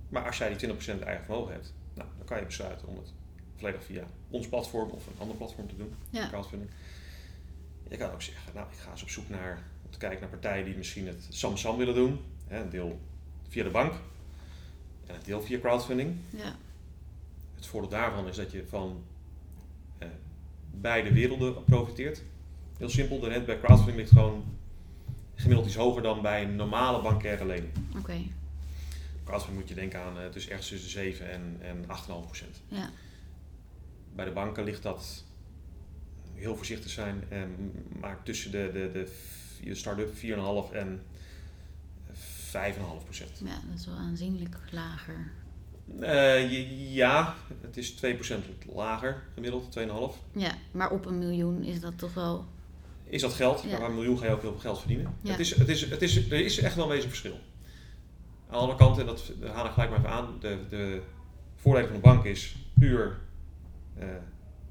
Maar 0.08 0.26
als 0.26 0.38
jij 0.38 0.48
die 0.56 0.56
20% 0.68 1.02
eigen 1.04 1.24
vermogen 1.24 1.52
hebt, 1.52 1.74
nou, 1.94 2.08
dan 2.16 2.26
kan 2.26 2.38
je 2.38 2.44
besluiten 2.44 2.88
om 2.88 2.96
het 2.96 3.12
volledig 3.56 3.84
via 3.84 4.04
ons 4.30 4.48
platform 4.48 4.90
of 4.90 5.06
een 5.06 5.12
ander 5.18 5.36
platform 5.36 5.68
te 5.68 5.76
doen, 5.76 5.94
Ja. 6.10 6.28
crowdfunding. 6.28 6.70
Je 7.88 7.96
kan 7.96 8.10
ook 8.12 8.22
zeggen, 8.22 8.52
nou, 8.54 8.66
ik 8.72 8.78
ga 8.78 8.90
eens 8.90 9.02
op 9.02 9.10
zoek 9.10 9.28
naar, 9.28 9.62
om 9.84 9.90
te 9.90 9.98
kijken 9.98 10.20
naar 10.20 10.28
partijen 10.30 10.64
die 10.64 10.76
misschien 10.76 11.06
het 11.06 11.26
Samsam 11.28 11.76
willen 11.76 11.94
doen. 11.94 12.20
Hè, 12.46 12.60
een 12.62 12.70
deel 12.70 13.00
via 13.48 13.64
de 13.64 13.70
bank 13.70 13.92
en 15.06 15.14
een 15.14 15.20
deel 15.24 15.40
via 15.42 15.58
crowdfunding. 15.58 16.16
Ja. 16.30 16.54
Het 17.54 17.66
voordeel 17.66 17.90
daarvan 17.90 18.28
is 18.28 18.36
dat 18.36 18.50
je 18.50 18.66
van 18.68 19.02
beide 20.70 21.12
werelden 21.12 21.64
profiteert. 21.64 22.22
Heel 22.78 22.88
simpel, 22.90 23.20
de 23.20 23.28
rente 23.28 23.46
bij 23.46 23.58
crowdfunding 23.58 23.96
ligt 23.96 24.10
gewoon 24.10 24.44
gemiddeld 25.34 25.66
iets 25.66 25.76
hoger 25.76 26.02
dan 26.02 26.22
bij 26.22 26.42
een 26.42 26.56
normale 26.56 27.02
bankaire 27.02 27.46
lening. 27.46 27.72
Oké, 27.98 28.22
Crowdfunding 29.24 29.60
moet 29.60 29.68
je 29.68 29.74
denken 29.74 30.00
aan 30.00 30.30
tussen 30.30 30.50
ergens 30.50 30.68
tussen 30.68 30.90
7 30.90 31.30
en, 31.30 31.56
en 31.60 31.82
8,5 31.82 31.86
procent. 32.26 32.62
ja. 32.68 32.90
Bij 34.14 34.24
de 34.24 34.30
banken 34.30 34.64
ligt 34.64 34.82
dat 34.82 35.24
heel 36.34 36.56
voorzichtig 36.56 36.90
zijn, 36.90 37.24
eh, 37.28 37.42
maar 38.00 38.22
tussen 38.22 38.50
de, 38.50 38.70
de, 38.72 38.90
de, 38.92 39.12
de 39.64 39.74
start-up 39.74 40.14
4,5 40.14 40.74
en 40.74 41.02
5,5 42.12 43.04
procent. 43.04 43.40
Ja, 43.44 43.60
dat 43.68 43.78
is 43.78 43.86
wel 43.86 43.94
aanzienlijk 43.96 44.56
lager. 44.70 45.32
Eh, 46.00 46.94
ja, 46.94 47.34
het 47.60 47.76
is 47.76 47.90
2% 47.90 47.96
lager 48.74 49.22
gemiddeld, 49.34 49.78
2,5. 49.78 50.16
Ja, 50.32 50.54
maar 50.70 50.90
op 50.90 51.06
een 51.06 51.18
miljoen 51.18 51.62
is 51.62 51.80
dat 51.80 51.98
toch 51.98 52.14
wel... 52.14 52.44
Is 53.04 53.20
dat 53.20 53.32
geld? 53.32 53.62
Ja. 53.62 53.78
Maar 53.78 53.88
een 53.88 53.94
miljoen 53.94 54.18
ga 54.18 54.26
je 54.26 54.32
ook 54.32 54.40
heel 54.40 54.50
veel 54.50 54.60
geld 54.60 54.78
verdienen. 54.78 55.14
Ja. 55.22 55.30
Het 55.30 55.40
is, 55.40 55.56
het 55.56 55.68
is, 55.68 55.90
het 55.90 56.02
is, 56.02 56.30
er 56.30 56.44
is 56.44 56.58
echt 56.58 56.74
wel 56.74 56.84
een 56.84 56.90
wezenlijk 56.90 57.18
verschil. 57.18 57.40
Aan 58.46 58.56
de 58.56 58.56
andere 58.56 58.78
kant, 58.78 58.98
en 58.98 59.06
dat 59.06 59.32
haal 59.52 59.66
ik 59.66 59.72
gelijk 59.72 59.90
maar 59.90 59.98
even 59.98 60.10
aan, 60.10 60.36
de, 60.40 60.58
de 60.68 61.02
voordelen 61.56 61.88
van 61.88 61.96
de 61.96 62.02
bank 62.02 62.24
is 62.24 62.56
puur 62.78 63.18
eh, 63.98 64.08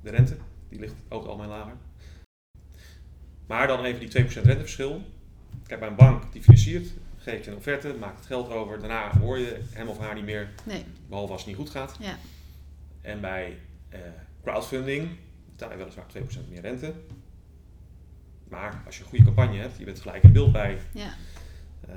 de 0.01 0.09
rente. 0.09 0.37
Die 0.69 0.79
ligt 0.79 0.93
over 1.09 1.29
het 1.29 1.37
algemeen 1.37 1.57
lager. 1.57 1.73
Maar 3.47 3.67
dan 3.67 3.83
even 3.83 4.09
die 4.09 4.25
2% 4.25 4.33
renteverschil. 4.33 5.01
Kijk, 5.67 5.79
bij 5.79 5.89
een 5.89 5.95
bank 5.95 6.31
die 6.31 6.41
financiert, 6.41 6.89
geeft 7.29 7.45
je 7.45 7.51
een 7.51 7.57
offerte, 7.57 7.93
maakt 7.99 8.17
het 8.17 8.25
geld 8.25 8.49
over. 8.49 8.79
Daarna 8.79 9.17
hoor 9.17 9.39
je 9.39 9.59
hem 9.69 9.87
of 9.87 9.97
haar 9.97 10.15
niet 10.15 10.25
meer, 10.25 10.49
Nee, 10.65 10.83
behalve 11.07 11.31
als 11.31 11.41
het 11.41 11.49
niet 11.49 11.59
goed 11.59 11.69
gaat. 11.69 11.95
ja. 11.99 12.17
En 13.01 13.21
bij 13.21 13.57
eh, 13.89 13.99
crowdfunding 14.43 15.09
betaal 15.49 15.71
je 15.71 15.77
weliswaar 15.77 16.05
2% 16.17 16.49
meer 16.49 16.61
rente. 16.61 16.93
Maar 18.47 18.81
als 18.85 18.97
je 18.97 19.03
een 19.03 19.09
goede 19.09 19.23
campagne 19.25 19.57
hebt, 19.57 19.77
je 19.77 19.85
bent 19.85 19.99
gelijk 19.99 20.23
in 20.23 20.31
beeld 20.31 20.51
bij. 20.51 20.77
Ja. 20.91 21.13
Uh, 21.89 21.95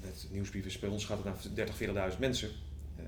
met 0.00 0.26
nieuwsbriefers 0.30 0.78
bij 0.78 0.88
ons 0.88 1.04
gaat 1.04 1.24
het 1.24 1.26
naar 1.26 1.54
30, 1.54 2.12
40.000 2.12 2.18
mensen. 2.18 2.48
Uh, 2.98 3.04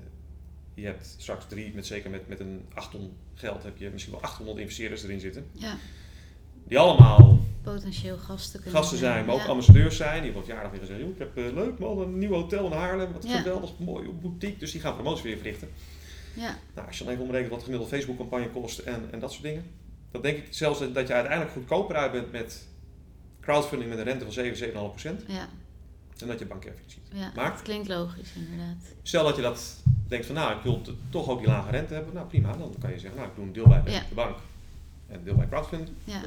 je 0.73 0.85
hebt 0.85 1.15
straks 1.17 1.45
drie, 1.47 1.73
met, 1.73 1.85
zeker 1.85 2.09
met, 2.09 2.27
met 2.27 2.39
een 2.39 2.65
8 2.73 2.91
ton 2.91 3.17
geld, 3.33 3.63
heb 3.63 3.77
je 3.77 3.89
misschien 3.89 4.13
wel 4.13 4.23
800 4.23 4.57
investeerders 4.57 5.03
erin 5.03 5.19
zitten. 5.19 5.45
Ja. 5.51 5.77
Die 6.67 6.79
allemaal 6.79 7.39
potentieel 7.63 8.17
gasten 8.17 8.61
kunnen 8.61 8.79
gasten 8.79 8.97
zijn, 8.97 9.25
maar 9.25 9.35
ook 9.35 9.45
ambassadeurs 9.45 9.97
zijn. 9.97 10.23
Die 10.23 10.31
wat 10.31 10.45
jaren 10.45 10.71
weer 10.71 10.85
zeggen, 10.85 11.09
ik 11.09 11.17
heb 11.17 11.37
uh, 11.37 11.53
leuk 11.53 11.79
man, 11.79 11.99
een 11.99 12.17
nieuw 12.17 12.33
hotel 12.33 12.65
in 12.65 12.71
Haarlem, 12.71 13.13
wat 13.13 13.23
ja. 13.27 13.37
geweldig, 13.37 13.71
mooi 13.79 14.09
boutique. 14.09 14.59
Dus 14.59 14.71
die 14.71 14.81
gaan 14.81 14.93
promoties 14.93 15.23
weer 15.23 15.37
verrichten. 15.37 15.69
Ja. 16.33 16.57
Nou, 16.75 16.87
als 16.87 16.97
je 16.97 17.03
dan 17.03 17.13
even 17.13 17.25
omrekent 17.25 17.51
wat 17.51 17.63
gemiddelde 17.63 17.95
Facebook 17.95 18.17
campagne 18.17 18.49
kost 18.49 18.79
en, 18.79 19.07
en 19.11 19.19
dat 19.19 19.31
soort 19.31 19.43
dingen. 19.43 19.65
Dan 20.11 20.21
denk 20.21 20.37
ik 20.37 20.47
zelfs 20.49 20.79
dat 20.79 21.07
je 21.07 21.13
uiteindelijk 21.13 21.51
goedkoper 21.51 21.95
uit 21.95 22.11
bent 22.11 22.31
met 22.31 22.67
crowdfunding 23.41 23.89
met 23.89 23.99
een 23.99 24.05
rente 24.05 24.23
van 24.23 24.33
7, 24.33 24.69
7,5 24.69 24.73
procent. 24.73 25.23
Ja. 25.27 25.47
En 26.17 26.27
dat 26.27 26.39
je 26.39 26.45
bankerving 26.45 26.91
ziet. 26.91 27.01
Ja, 27.13 27.31
maar, 27.35 27.51
dat 27.51 27.61
klinkt 27.61 27.87
logisch 27.87 28.33
inderdaad. 28.35 28.93
Stel 29.01 29.23
dat 29.23 29.35
je 29.35 29.41
dat 29.41 29.83
denkt 30.07 30.25
van 30.25 30.35
nou, 30.35 30.55
ik 30.57 30.63
wil 30.63 30.81
toch 31.09 31.29
ook 31.29 31.39
die 31.39 31.47
lage 31.47 31.71
rente 31.71 31.93
hebben. 31.93 32.13
Nou 32.13 32.27
prima, 32.27 32.57
dan 32.57 32.75
kan 32.79 32.91
je 32.91 32.99
zeggen 32.99 33.19
nou, 33.19 33.29
ik 33.29 33.35
doe 33.35 33.45
een 33.45 33.53
deel 33.53 33.67
bij 33.67 33.83
de, 33.83 33.91
Ja. 33.91 34.03
de 34.09 34.15
bank 34.15 34.37
en 35.07 35.15
een 35.17 35.23
deel 35.23 35.35
bij 35.35 35.47
crowdfunding. 35.47 35.89
Ja. 36.03 36.21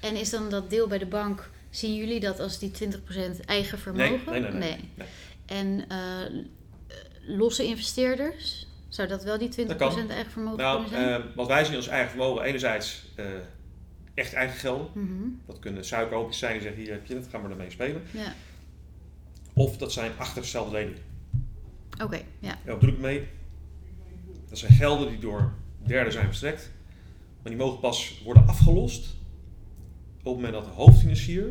En 0.00 0.16
is 0.16 0.30
dan 0.30 0.50
dat 0.50 0.70
deel 0.70 0.86
bij 0.88 0.98
de 0.98 1.06
bank, 1.06 1.50
zien 1.70 1.94
jullie 1.94 2.20
dat 2.20 2.40
als 2.40 2.58
die 2.58 2.70
20% 2.70 3.44
eigen 3.44 3.78
vermogen? 3.78 4.20
Nee, 4.26 4.40
nee, 4.40 4.50
nee. 4.50 4.60
nee. 4.60 4.78
nee. 4.94 5.06
En 5.46 5.84
eh, 5.88 6.44
losse 7.26 7.64
investeerders? 7.64 8.66
Zou 8.88 9.08
dat 9.08 9.24
wel 9.24 9.38
die 9.38 9.48
20% 9.52 9.54
Dat 9.66 9.76
kan. 9.76 10.10
eigen 10.10 10.30
vermogen 10.32 10.58
Nou, 10.58 10.82
kunnen 10.84 11.00
zijn? 11.08 11.20
eh, 11.22 11.26
wat 11.36 11.46
wij 11.46 11.64
zien 11.64 11.76
als 11.76 11.88
eigen 11.88 12.10
vermogen, 12.10 12.42
enerzijds 12.44 13.04
eh, 13.14 13.24
echt 14.14 14.32
eigen 14.32 14.58
geld. 14.58 14.94
Mhm. 14.94 15.28
Dat 15.46 15.58
kunnen 15.58 15.84
suikerhoopjes 15.84 16.38
zijn 16.38 16.60
zeggen 16.60 16.82
hier 16.82 16.92
heb 16.92 17.06
je 17.06 17.14
het, 17.14 17.26
ga 17.30 17.38
maar 17.38 17.50
ermee 17.50 17.70
spelen. 17.70 18.02
Ja, 18.10 18.34
Of 19.52 19.76
dat 19.76 19.92
zijn 19.92 20.12
achter 20.16 20.42
dezelfde 20.42 20.72
leningen. 20.72 20.98
oké. 22.02 22.20
ja. 22.38 22.58
Wat 22.64 22.78
bedoel 22.78 22.94
ik 22.94 23.00
mee? 23.00 23.28
Dat 24.48 24.58
zijn 24.58 24.72
gelden 24.72 25.08
die 25.08 25.18
door 25.18 25.52
derden 25.86 26.12
zijn 26.12 26.26
verstrekt. 26.26 26.70
Maar 27.42 27.52
die 27.54 27.64
mogen 27.64 27.80
pas 27.80 28.20
worden 28.24 28.46
afgelost 28.48 29.15
op 30.26 30.36
het 30.36 30.44
moment 30.44 30.64
dat 30.64 30.74
de 30.74 30.82
hoofdfinancier, 30.82 31.44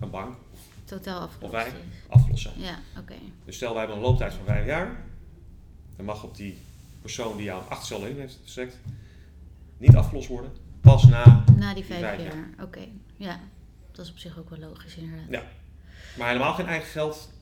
een 0.00 0.10
bank, 0.10 0.36
Totaal 0.84 1.20
afgelost. 1.20 1.44
Of 1.44 1.50
wij? 1.50 1.72
afgelost 2.08 2.42
zijn. 2.42 2.54
Ja, 2.60 2.78
oké. 2.98 3.14
Dus 3.44 3.56
stel 3.56 3.70
wij 3.70 3.78
hebben 3.78 3.96
een 3.96 4.02
looptijd 4.02 4.34
van 4.34 4.44
vijf 4.44 4.66
jaar. 4.66 5.04
Dan 5.96 6.04
mag 6.04 6.24
op 6.24 6.36
die 6.36 6.58
persoon 7.00 7.36
die 7.36 7.44
jou 7.44 7.62
een 7.62 7.68
achtercel 7.68 8.00
lening 8.00 8.18
heeft 8.18 8.38
verstrekt 8.42 8.78
niet 9.78 9.96
afgelost 9.96 10.28
worden. 10.28 10.52
Pas 10.80 11.04
na, 11.04 11.44
Na 11.56 11.74
die 11.74 11.84
vijf, 11.84 12.00
vijf 12.00 12.22
jaar. 12.22 12.48
Oké, 12.62 12.80
ja. 13.16 13.40
Dat 13.92 14.04
is 14.04 14.10
op 14.10 14.18
zich 14.18 14.38
ook 14.38 14.50
wel 14.50 14.58
logisch 14.58 14.96
inderdaad. 14.96 15.28
Ja. 15.30 15.42
maar 16.18 16.26
helemaal 16.28 16.54
geen 16.54 16.66
eigen 16.66 16.88
geld. 16.88 17.32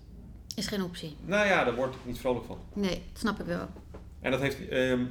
Is 0.55 0.67
geen 0.67 0.83
optie. 0.83 1.17
Nou 1.25 1.47
ja, 1.47 1.65
daar 1.65 1.75
word 1.75 1.95
ik 1.95 2.01
niet 2.05 2.19
vrolijk 2.19 2.45
van. 2.45 2.59
Nee, 2.73 3.03
dat 3.13 3.21
snap 3.21 3.41
ik 3.41 3.47
wel. 3.47 3.69
En 4.21 4.31
dat 4.31 4.41
heeft 4.41 4.69
ehm, 4.69 5.05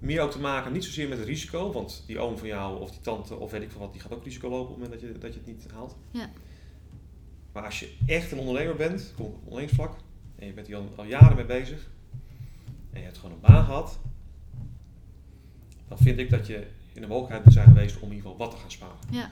meer 0.00 0.20
ook 0.20 0.30
te 0.30 0.40
maken, 0.40 0.72
niet 0.72 0.84
zozeer 0.84 1.08
met 1.08 1.18
het 1.18 1.26
risico, 1.26 1.72
want 1.72 2.02
die 2.06 2.18
oom 2.18 2.38
van 2.38 2.48
jou 2.48 2.80
of 2.80 2.90
die 2.90 3.00
tante 3.00 3.34
of 3.34 3.50
weet 3.50 3.62
ik 3.62 3.70
veel 3.70 3.80
wat, 3.80 3.92
die 3.92 4.00
gaat 4.00 4.12
ook 4.12 4.24
risico 4.24 4.48
lopen 4.48 4.74
op 4.74 4.80
het 4.80 4.82
moment 4.82 5.00
dat 5.00 5.10
je, 5.10 5.18
dat 5.18 5.32
je 5.32 5.38
het 5.38 5.48
niet 5.48 5.66
haalt. 5.74 5.96
Ja. 6.10 6.30
Maar 7.52 7.64
als 7.64 7.80
je 7.80 7.92
echt 8.06 8.32
een 8.32 8.38
ondernemer 8.38 8.76
bent, 8.76 9.12
op 9.16 9.34
ondernemingsvlak, 9.34 9.96
en 10.38 10.46
je 10.46 10.52
bent 10.52 10.66
hier 10.66 10.76
al, 10.76 10.88
al 10.96 11.04
jaren 11.04 11.36
mee 11.36 11.44
bezig, 11.44 11.88
en 12.92 12.98
je 12.98 13.04
hebt 13.04 13.18
gewoon 13.18 13.34
een 13.34 13.40
baan 13.40 13.64
gehad, 13.64 13.98
dan 15.88 15.98
vind 15.98 16.18
ik 16.18 16.30
dat 16.30 16.46
je 16.46 16.66
in 16.92 17.00
de 17.00 17.06
mogelijkheid 17.06 17.44
moet 17.44 17.54
zijn 17.54 17.66
geweest 17.68 17.96
om 18.00 18.10
in 18.10 18.16
ieder 18.16 18.30
geval 18.30 18.46
wat 18.46 18.50
te 18.54 18.60
gaan 18.60 18.70
sparen. 18.70 18.96
Ja, 19.10 19.22
En 19.22 19.30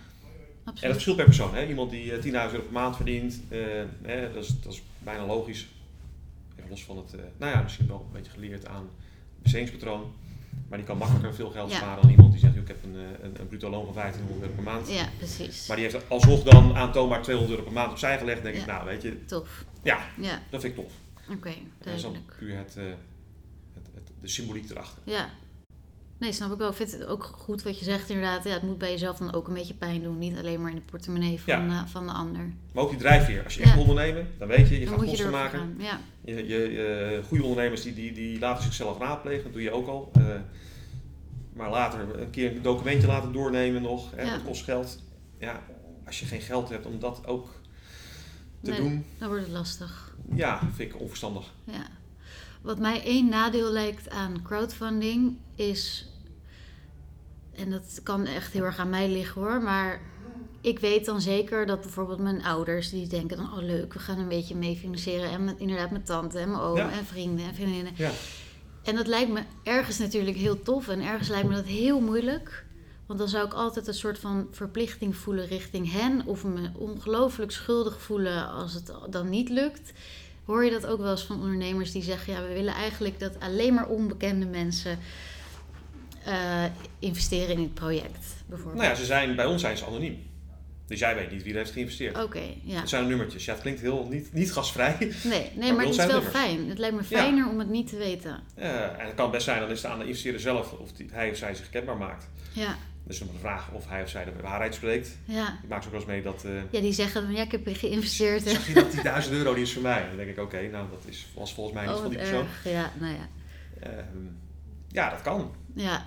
dat 0.64 0.74
absoluut. 0.74 0.92
verschilt 0.92 1.16
per 1.16 1.24
persoon. 1.24 1.54
Hè? 1.54 1.66
Iemand 1.66 1.90
die 1.90 2.12
eh, 2.12 2.24
10.000 2.24 2.30
euro 2.32 2.62
per 2.62 2.72
maand 2.72 2.96
verdient, 2.96 3.40
eh, 3.48 3.58
hè, 4.02 4.32
dat, 4.32 4.44
is, 4.44 4.60
dat 4.60 4.72
is 4.72 4.82
bijna 4.98 5.26
logisch. 5.26 5.68
Even 6.56 6.70
los 6.70 6.84
van 6.84 6.96
het, 6.96 7.14
eh, 7.14 7.20
nou 7.38 7.52
ja, 7.52 7.62
misschien 7.62 7.86
wel 7.86 8.04
een 8.06 8.12
beetje 8.12 8.32
geleerd 8.32 8.66
aan 8.66 8.88
bestedingspatroon. 9.42 10.12
Maar 10.68 10.78
die 10.78 10.86
kan 10.86 10.98
makkelijker 10.98 11.34
veel 11.34 11.50
geld 11.50 11.70
Ja. 11.70 11.76
sparen 11.76 12.02
dan 12.02 12.10
iemand 12.10 12.30
die 12.32 12.40
zegt, 12.40 12.56
ik 12.56 12.68
heb 12.68 12.84
een, 12.84 12.94
eh, 12.96 13.24
een, 13.24 13.40
een 13.40 13.48
bruto 13.48 13.70
loon 13.70 13.84
van 13.84 13.94
1500 13.94 14.50
euro 14.50 14.62
per 14.62 14.72
maand. 14.72 14.88
Ja, 14.88 15.08
precies. 15.18 15.66
Maar 15.66 15.76
die 15.76 15.86
heeft 15.90 16.08
alsnog 16.10 16.42
dan 16.42 16.74
aantoonbaar 16.76 17.22
200 17.22 17.56
euro 17.58 17.64
per 17.70 17.78
maand 17.78 17.90
opzij 17.90 18.18
gelegd. 18.18 18.42
Denk 18.42 18.56
ik, 18.56 18.66
nou 18.66 18.84
weet 18.86 19.02
je, 19.02 19.24
Tof. 19.24 19.64
ja, 19.82 19.98
Ja, 20.20 20.42
dat 20.50 20.60
vind 20.60 20.76
ik 20.78 20.84
tof. 20.84 20.92
oké. 21.36 21.48
En 21.48 21.72
dat 21.78 21.94
is 21.94 22.02
dan 22.02 22.12
duidelijk. 22.12 22.38
puur 22.38 22.56
het, 22.56 22.76
eh, 22.76 22.84
het, 23.74 23.86
het, 23.94 24.10
de 24.20 24.28
symboliek 24.28 24.70
erachter. 24.70 25.02
Ja. 25.04 25.28
Nee, 26.18 26.32
snap 26.32 26.52
ik 26.52 26.58
wel. 26.58 26.68
Ik 26.68 26.74
vind 26.76 26.92
het 26.92 27.06
ook 27.06 27.24
goed 27.24 27.62
wat 27.62 27.78
je 27.78 27.84
zegt 27.84 28.08
inderdaad. 28.08 28.44
Ja, 28.44 28.50
het 28.50 28.62
moet 28.62 28.78
bij 28.78 28.90
jezelf 28.90 29.16
dan 29.18 29.32
ook 29.34 29.48
een 29.48 29.54
beetje 29.54 29.74
pijn 29.74 30.02
doen. 30.02 30.18
Niet 30.18 30.38
alleen 30.38 30.60
maar 30.60 30.70
in 30.70 30.76
de 30.76 30.82
portemonnee 30.82 31.40
van, 31.40 31.68
Ja. 31.68 31.82
eh, 31.82 31.86
van 31.90 32.06
de 32.06 32.12
ander. 32.12 32.52
Maar 32.72 32.82
ook 32.84 32.90
die 32.90 32.98
drijfveer. 32.98 33.44
Als 33.44 33.54
je 33.54 33.62
echt 33.62 33.74
Ja. 33.74 33.80
ondernemen, 33.80 34.26
dan 34.38 34.48
weet 34.48 34.68
je, 34.68 34.78
je 34.80 34.84
dan 34.86 34.98
gaat 34.98 35.08
kosten 35.08 35.30
maken. 35.30 35.74
Ja, 35.78 36.00
Je, 36.24 36.46
je, 36.46 36.64
eh, 37.20 37.24
goede 37.26 37.42
ondernemers 37.42 37.82
die, 37.82 37.94
die, 37.94 38.12
die 38.12 38.38
laten 38.38 38.62
zichzelf 38.64 38.98
raadplegen, 38.98 39.42
dat 39.44 39.52
doe 39.52 39.62
je 39.62 39.70
ook 39.70 39.86
al. 39.88 40.10
Eh, 40.14 40.24
maar 41.52 41.70
later 41.70 42.20
een 42.20 42.30
keer 42.30 42.56
een 42.56 42.62
documentje 42.62 43.06
laten 43.06 43.32
doornemen 43.32 43.82
nog, 43.82 44.10
hè, 44.16 44.30
dat 44.30 44.42
kost 44.44 44.64
geld. 44.64 45.02
Ja, 45.38 45.62
als 46.06 46.20
je 46.20 46.26
geen 46.26 46.40
geld 46.40 46.68
hebt 46.68 46.86
om 46.86 46.98
dat 46.98 47.26
ook 47.26 47.48
te 48.62 48.70
Nee. 48.70 48.80
doen, 48.80 49.04
dan 49.18 49.28
wordt 49.28 49.42
het 49.44 49.52
lastig. 49.52 50.16
ja, 50.34 50.60
vind 50.74 50.94
ik 50.94 51.00
onverstandig. 51.00 51.52
Ja. 51.64 51.86
Wat 52.62 52.78
mij 52.78 53.02
één 53.04 53.28
nadeel 53.28 53.70
lijkt 53.70 54.10
aan 54.10 54.42
crowdfunding 54.42 55.36
is. 55.54 56.06
En 57.54 57.70
dat 57.70 58.00
kan 58.02 58.26
echt 58.26 58.52
heel 58.52 58.64
erg 58.64 58.78
aan 58.78 58.90
mij 58.90 59.08
liggen 59.08 59.42
hoor. 59.42 59.62
Maar 59.62 60.00
ik 60.60 60.78
weet 60.78 61.04
dan 61.04 61.20
zeker 61.20 61.66
dat 61.66 61.80
bijvoorbeeld 61.80 62.18
mijn 62.18 62.44
ouders 62.44 62.90
die 62.90 63.06
denken 63.06 63.36
dan, 63.36 63.52
oh 63.52 63.62
leuk, 63.62 63.92
we 63.92 63.98
gaan 63.98 64.18
een 64.18 64.28
beetje 64.28 64.56
mee 64.56 64.76
financieren. 64.76 65.30
En 65.30 65.44
met, 65.44 65.58
inderdaad 65.58 65.90
mijn 65.90 66.02
tante 66.04 66.38
en 66.38 66.50
mijn 66.50 66.62
oom 66.62 66.76
Ja. 66.76 66.90
en 66.90 67.04
vrienden 67.04 67.46
en 67.46 67.54
vriendinnen. 67.54 67.92
Ja. 67.96 68.10
En 68.82 68.96
dat 68.96 69.06
lijkt 69.06 69.30
me 69.32 69.42
ergens 69.62 69.98
natuurlijk 69.98 70.36
heel 70.36 70.62
tof 70.62 70.88
en 70.88 71.00
ergens 71.00 71.28
lijkt 71.28 71.48
me 71.48 71.54
dat 71.54 71.64
heel 71.64 72.00
moeilijk. 72.00 72.66
Want 73.06 73.18
dan 73.18 73.28
zou 73.28 73.46
ik 73.46 73.52
altijd 73.52 73.86
een 73.86 73.94
soort 73.94 74.18
van 74.18 74.48
verplichting 74.50 75.16
voelen 75.16 75.46
richting 75.46 75.92
hen. 75.92 76.26
Of 76.26 76.44
me 76.44 76.70
ongelooflijk 76.74 77.50
schuldig 77.50 78.00
voelen 78.02 78.48
als 78.48 78.74
het 78.74 78.92
dan 79.10 79.28
niet 79.28 79.48
lukt. 79.48 79.92
Hoor 80.48 80.64
je 80.64 80.70
dat 80.70 80.86
ook 80.86 80.98
wel 81.00 81.10
eens 81.10 81.24
van 81.24 81.40
ondernemers 81.40 81.92
die 81.92 82.02
zeggen: 82.02 82.32
ja, 82.32 82.42
we 82.42 82.52
willen 82.52 82.74
eigenlijk 82.74 83.18
dat 83.18 83.40
alleen 83.40 83.74
maar 83.74 83.86
onbekende 83.86 84.46
mensen 84.46 84.98
eh, 86.24 86.64
investeren 86.98 87.54
in 87.54 87.62
het 87.62 87.74
project, 87.74 88.26
bijvoorbeeld. 88.46 88.76
Nou 88.76 88.88
ja, 88.88 88.94
ze 88.94 89.04
zijn, 89.04 89.36
bij 89.36 89.46
ons 89.46 89.60
zijn 89.60 89.76
ze 89.76 89.86
anoniem. 89.86 90.26
Dus 90.86 90.98
jij 90.98 91.14
weet 91.14 91.30
niet 91.30 91.42
wie 91.42 91.52
er 91.52 91.58
heeft 91.58 91.70
geïnvesteerd. 91.70 92.22
Oké, 92.22 92.42
ja. 92.62 92.80
Het 92.80 92.88
zijn 92.88 93.06
nummertjes. 93.06 93.44
Ja, 93.44 93.52
het 93.52 93.62
klinkt 93.62 93.80
heel 93.80 94.06
niet, 94.10 94.32
niet 94.32 94.52
gasvrij. 94.52 94.96
Nee, 95.24 95.50
nee 95.54 95.72
maar, 95.72 95.86
ons 95.86 95.96
het 95.96 96.06
is 96.06 96.12
wel 96.12 96.22
nummers. 96.22 96.44
fijn. 96.44 96.68
Het 96.68 96.78
lijkt 96.78 96.96
me 96.96 97.04
fijner 97.04 97.48
om 97.48 97.58
het 97.58 97.68
niet 97.68 97.88
te 97.88 97.96
weten. 97.96 98.40
Eh, 98.54 98.82
en 98.82 99.06
het 99.06 99.14
kan 99.14 99.30
best 99.30 99.44
zijn, 99.44 99.60
dan 99.60 99.70
is 99.70 99.82
het 99.82 99.90
aan 99.90 99.98
de 99.98 100.06
investeerder 100.06 100.40
zelf 100.40 100.72
of 100.72 100.92
die, 100.92 101.08
hij 101.12 101.30
of 101.30 101.36
zij 101.36 101.54
zich 101.54 101.70
kenbaar 101.70 101.96
maakt. 101.96 102.28
Ja, 102.52 102.76
Dus 103.08 103.18
de 103.18 103.24
vraag 103.40 103.70
of 103.72 103.88
hij 103.88 104.02
of 104.02 104.08
zij 104.08 104.24
de 104.24 104.30
waarheid 104.42 104.74
spreekt. 104.74 105.16
ja. 105.24 105.58
Ik 105.62 105.68
maak 105.68 105.84
ook 105.84 105.90
wel 105.90 106.00
eens 106.00 106.08
mee 106.08 106.22
dat... 106.22 106.44
eh, 106.44 106.52
ja 106.70 106.80
die 106.80 106.92
zeggen 106.92 107.32
ja, 107.32 107.42
ik 107.42 107.52
heb 107.52 107.62
geïnvesteerd. 107.72 108.42
Zag 108.42 108.66
je 108.66 108.74
dat 108.74 108.90
die 108.92 109.02
1000 109.02 109.34
euro 109.34 109.54
die 109.54 109.62
is 109.62 109.72
voor 109.72 109.82
mij? 109.82 110.06
Dan 110.08 110.16
denk 110.16 110.28
ik, 110.28 110.38
oké, 110.38 110.68
nou 110.68 110.86
dat 110.90 111.02
is, 111.06 111.26
was 111.34 111.54
volgens 111.54 111.74
mij 111.76 111.86
niet 111.86 111.94
Oh, 111.94 112.00
van 112.00 112.10
die 112.10 112.18
persoon. 112.18 112.38
erg. 112.44 112.64
Ja, 112.64 112.92
nou 113.00 113.14
ja. 113.14 113.28
Ehm, 113.80 114.16
ja, 114.88 115.10
dat 115.10 115.22
kan. 115.22 115.54
Ja. 115.74 116.04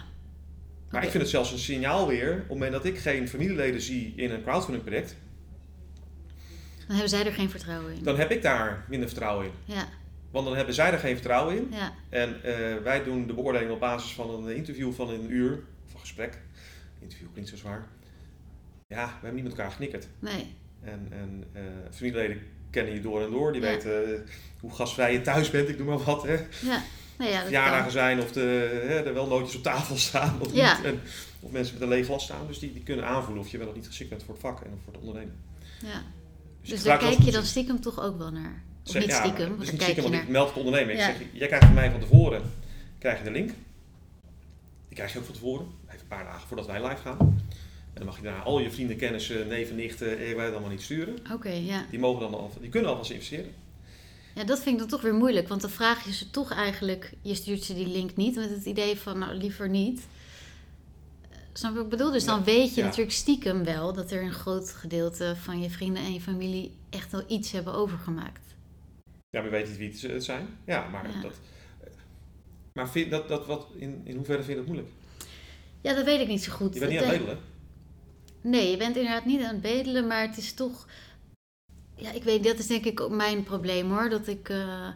Maar 0.90 1.04
ik 1.04 1.10
vind 1.10 1.22
het 1.24 1.32
zelfs 1.32 1.52
een 1.52 1.58
signaal 1.60 2.08
weer, 2.08 2.32
op 2.34 2.40
het 2.40 2.48
moment 2.50 2.72
dat 2.72 2.86
ik 2.86 2.98
geen 2.98 3.28
familieleden 3.30 3.82
zie 3.82 4.14
in 4.16 4.32
een 4.32 4.44
crowdfunding 4.44 4.84
project, 4.84 5.16
Dan 6.78 6.90
hebben 6.96 7.10
zij 7.10 7.26
er 7.26 7.34
geen 7.34 7.50
vertrouwen 7.50 7.94
in. 7.94 8.04
dan 8.04 8.18
heb 8.18 8.32
ik 8.32 8.42
daar 8.42 8.86
minder 8.90 9.08
vertrouwen 9.10 9.46
in. 9.46 9.52
Ja, 9.66 9.86
Want 10.32 10.46
dan 10.46 10.56
hebben 10.56 10.74
zij 10.74 10.92
er 10.92 11.00
geen 11.00 11.14
vertrouwen 11.16 11.56
in. 11.58 11.68
ja, 11.72 11.94
En 12.10 12.44
eh, 12.44 12.84
wij 12.84 13.04
doen 13.04 13.28
de 13.28 13.34
beoordeling 13.34 13.72
op 13.72 13.80
basis 13.80 14.12
van 14.14 14.30
een 14.46 14.56
interview 14.56 14.94
van 14.94 15.10
een 15.10 15.32
uur, 15.32 15.52
of 15.88 15.94
een 15.94 16.00
gesprek. 16.00 16.38
Interview 17.02 17.28
klinkt 17.32 17.50
zo 17.50 17.56
zwaar. 17.58 17.88
Ja, 18.88 19.06
we 19.06 19.12
hebben 19.12 19.34
niet 19.34 19.44
met 19.44 19.52
elkaar 19.52 19.72
geknikkerd. 19.72 20.08
nee. 20.20 20.56
En, 20.84 21.08
en 21.12 21.44
eh, 21.54 21.62
familieleden 21.92 22.42
kennen 22.70 22.94
je 22.94 23.02
door 23.02 23.22
en 23.24 23.32
door. 23.32 23.52
Die 23.54 23.62
Ja. 23.62 23.68
weten 23.68 24.16
eh, 24.16 24.22
hoe 24.60 24.74
gastvrij 24.74 25.14
je 25.14 25.22
thuis 25.22 25.50
bent, 25.50 25.70
ik 25.70 25.78
noem 25.78 25.88
maar 25.88 25.98
wat. 26.04 26.24
Hè. 26.24 26.34
Ja, 26.34 26.82
nou 27.18 27.30
ja, 27.32 27.36
dat 27.36 27.44
verjaardagen 27.44 27.92
zijn 27.92 28.20
of 28.22 28.32
de, 28.32 28.40
hè, 28.88 29.04
er 29.04 29.14
wel 29.14 29.28
nootjes 29.28 29.56
op 29.56 29.64
tafel 29.64 29.98
staan 30.08 30.42
of 30.42 30.54
Ja. 30.54 30.76
niet. 30.78 30.86
En, 30.86 31.00
of 31.40 31.52
mensen 31.52 31.74
met 31.74 31.84
een 31.84 31.90
leeg 31.90 32.06
glas 32.06 32.24
staan. 32.24 32.48
Dus 32.48 32.60
die, 32.60 32.74
die 32.74 32.84
kunnen 32.84 33.06
aanvoelen 33.06 33.44
of 33.44 33.50
je 33.52 33.58
wel 33.58 33.68
of 33.68 33.76
niet 33.76 33.88
geschikt 33.88 34.10
bent 34.10 34.24
voor 34.24 34.34
het 34.34 34.44
vak 34.44 34.62
en 34.62 34.80
voor 34.84 34.94
het 34.94 35.02
ondernemen. 35.02 35.36
Ja. 35.82 36.02
Dus, 36.62 36.70
Dus 36.70 36.84
daar 36.84 36.98
kijk 36.98 37.20
je 37.20 37.32
dan 37.32 37.44
stiekem 37.44 37.82
toch 37.82 38.02
ook 38.04 38.18
wel 38.18 38.32
naar. 38.32 38.64
Of 38.86 38.92
zeg- 38.92 39.02
niet 39.02 39.12
ja, 39.12 39.20
stiekem, 39.20 39.48
dus 39.48 39.58
maar 39.58 39.66
daar 39.66 39.74
niet 39.74 39.82
stiekem, 39.82 40.04
want 40.04 40.16
ik 40.16 40.28
meld 40.30 40.48
het 40.48 40.58
ondernemen. 40.58 40.96
Ja. 40.96 41.10
Ik 41.10 41.16
zeg, 41.18 41.28
jij 41.34 41.48
krijgt 41.48 41.66
van 41.66 41.74
mij 41.76 41.92
van 41.92 42.00
tevoren 42.00 42.42
krijg 43.00 43.18
je 43.18 43.24
de 43.24 43.32
link. 43.32 43.52
Die 44.92 45.00
krijg 45.00 45.14
je 45.14 45.20
ook 45.20 45.26
van 45.26 45.34
tevoren. 45.36 45.68
Even 45.88 46.00
een 46.00 46.08
paar 46.08 46.24
dagen 46.24 46.48
voordat 46.48 46.66
wij 46.66 46.88
live 46.88 47.02
gaan. 47.02 47.18
En 47.20 47.94
dan 47.94 48.06
mag 48.06 48.18
je 48.18 48.24
daarna 48.24 48.42
al 48.42 48.60
je 48.60 48.72
vrienden, 48.72 48.98
kennissen, 48.98 49.48
neven, 49.48 49.76
nichten, 49.76 50.18
eh, 50.20 50.36
wij 50.36 50.52
allemaal 50.52 50.70
niet 50.70 50.82
sturen. 50.82 51.18
Oké, 51.34 51.50
ja. 51.50 51.86
Die, 51.90 52.00
mogen 52.00 52.22
dan 52.22 52.34
al, 52.34 52.52
die 52.60 52.70
kunnen 52.70 52.90
alvast 52.90 53.12
investeren. 53.12 53.52
Ja, 54.36 54.44
dat 54.44 54.58
vind 54.62 54.74
ik 54.74 54.80
dan 54.80 54.88
toch 54.88 55.02
weer 55.02 55.14
moeilijk. 55.14 55.48
Want 55.48 55.62
dan 55.62 55.70
vraag 55.70 56.06
je 56.06 56.14
ze 56.14 56.30
toch 56.30 56.52
eigenlijk... 56.52 57.14
Je 57.22 57.36
stuurt 57.36 57.64
ze 57.64 57.74
die 57.74 57.88
link 57.88 58.16
niet 58.16 58.36
met 58.36 58.50
het 58.50 58.66
idee 58.66 58.98
van, 58.98 59.20
nou, 59.20 59.34
liever 59.36 59.70
niet. 59.70 60.02
snap 61.54 61.72
je 61.72 61.76
wat 61.76 61.86
ik 61.86 61.92
bedoel? 61.92 62.12
Dus 62.12 62.26
dan 62.26 62.38
Ja, 62.40 62.44
weet 62.46 62.76
je 62.76 62.82
ja. 62.82 62.88
natuurlijk 62.88 63.16
stiekem 63.16 63.64
wel 63.64 63.94
dat 63.94 64.12
er 64.12 64.22
een 64.22 64.34
groot 64.34 64.72
gedeelte 64.72 65.36
van 65.42 65.62
je 65.62 65.70
vrienden 65.70 66.04
en 66.04 66.14
je 66.14 66.22
familie 66.22 66.72
echt 66.90 67.12
wel 67.12 67.24
iets 67.28 67.52
hebben 67.52 67.74
overgemaakt. 67.74 68.56
Ja, 69.30 69.42
maar 69.42 69.52
weet 69.52 69.68
niet 69.68 69.78
wie 69.78 69.92
het, 69.92 70.02
het 70.02 70.24
zijn. 70.24 70.48
Ja, 70.66 70.88
maar 70.90 71.10
Ja. 71.12 71.22
dat... 71.22 71.36
Maar 72.74 72.90
vind, 72.90 73.12
dat, 73.12 73.28
dat, 73.28 73.46
wat, 73.46 73.68
in, 73.76 74.02
in 74.04 74.16
hoeverre 74.16 74.44
vind 74.44 74.58
je 74.58 74.64
dat 74.64 74.66
moeilijk? 74.66 74.90
Ja, 75.82 75.94
dat 75.94 76.06
weet 76.06 76.20
ik 76.22 76.28
niet 76.28 76.44
zo 76.44 76.52
goed. 76.52 76.74
Je 76.74 76.80
bent 76.80 76.92
niet 76.92 77.02
aan 77.02 77.08
het 77.08 77.18
bedelen. 77.18 77.40
Nee, 78.42 78.72
je 78.72 78.78
bent 78.78 78.96
inderdaad 78.96 79.26
niet 79.26 79.42
aan 79.42 79.54
het 79.54 79.62
bedelen, 79.62 80.08
maar 80.08 80.28
het 80.28 80.38
is 80.38 80.54
toch. 80.54 80.88
Ja, 81.96 82.12
ik 82.12 82.24
weet, 82.24 82.44
dat 82.44 82.58
is 82.60 82.68
denk 82.68 82.86
ik 82.86 83.00
ook 83.00 83.12
mijn 83.12 83.44
probleem 83.44 83.90
hoor. 83.92 84.10
Dat 84.10 84.28
ik. 84.28 84.50
eh, 84.50 84.88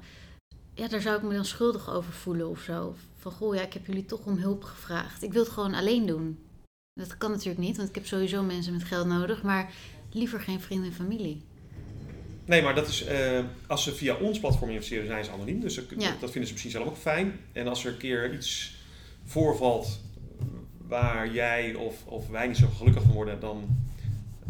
ja, 0.74 0.88
daar 0.88 1.02
zou 1.02 1.18
ik 1.18 1.24
me 1.24 1.34
dan 1.34 1.46
schuldig 1.46 1.90
over 1.90 2.14
voelen 2.14 2.50
of 2.50 2.60
zo. 2.62 2.96
Van 3.18 3.32
goh, 3.32 3.56
ja, 3.56 3.62
ik 3.62 3.74
heb 3.74 3.86
jullie 3.86 4.06
toch 4.06 4.26
om 4.26 4.38
hulp 4.38 4.64
gevraagd. 4.64 5.24
Ik 5.24 5.34
wil 5.34 5.44
het 5.44 5.52
gewoon 5.52 5.74
alleen 5.74 6.06
doen. 6.06 6.40
Dat 6.94 7.18
kan 7.18 7.32
natuurlijk 7.32 7.60
niet, 7.60 7.78
want 7.78 7.90
ik 7.90 7.96
heb 7.96 8.06
sowieso 8.06 8.44
mensen 8.44 8.74
met 8.74 8.84
geld 8.84 9.08
nodig, 9.08 9.44
maar 9.44 9.74
liever 10.12 10.40
geen 10.40 10.62
vrienden 10.62 10.90
en 10.90 10.96
familie. 10.96 11.42
Nee, 12.46 12.62
maar 12.62 12.76
dat 12.76 12.88
is, 12.88 13.04
eh, 13.04 13.40
als 13.68 13.84
ze 13.84 13.96
via 13.96 14.16
ons 14.16 14.40
platform 14.40 14.70
investeren, 14.70 15.08
zijn 15.08 15.26
ze 15.26 15.32
anoniem. 15.32 15.60
Dus 15.60 15.76
Ja. 15.76 15.82
dat 16.20 16.32
vinden 16.32 16.46
ze 16.46 16.52
misschien 16.52 16.72
zelf 16.72 16.86
ook 16.88 16.98
fijn. 16.98 17.40
En 17.52 17.68
als 17.68 17.86
er 17.86 17.92
een 17.92 17.98
keer 17.98 18.34
iets 18.34 18.76
voorvalt 19.26 20.00
waar 20.88 21.32
jij 21.32 21.74
of, 21.74 22.06
of 22.06 22.28
wij 22.30 22.48
niet 22.48 22.58
zo 22.58 22.68
gelukkig 22.68 23.04
van 23.04 23.12
worden, 23.12 23.40
dan 23.40 23.78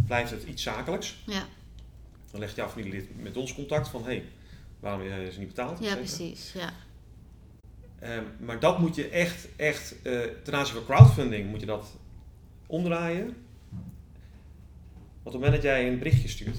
blijft 0.05 0.31
het 0.31 0.43
iets 0.43 0.63
zakelijks. 0.63 1.17
Ja, 1.25 1.45
Dan 2.31 2.39
legt 2.39 2.55
jouw 2.55 2.67
familielid 2.69 3.21
met 3.21 3.37
ons 3.37 3.53
contact 3.53 3.87
van, 3.87 4.01
hé, 4.01 4.07
hey, 4.07 4.23
waarom 4.79 5.07
hebben 5.09 5.33
ze 5.33 5.39
niet 5.39 5.47
betaald? 5.47 5.79
ja 5.83 5.95
precies. 5.95 6.51
Ja. 6.53 6.73
Ehm, 7.99 8.23
maar 8.39 8.59
dat 8.59 8.79
moet 8.79 8.95
je 8.95 9.07
echt, 9.09 9.47
echt 9.55 9.95
eh, 10.01 10.19
ten 10.43 10.53
aanzien 10.53 10.75
van 10.75 10.83
crowdfunding, 10.85 11.49
moet 11.49 11.59
je 11.59 11.65
dat 11.65 11.87
omdraaien. 12.67 13.25
Want 13.25 13.35
op 15.23 15.23
het 15.23 15.33
moment 15.33 15.53
dat 15.53 15.61
jij 15.61 15.87
een 15.87 15.97
berichtje 15.97 16.27
stuurt 16.27 16.57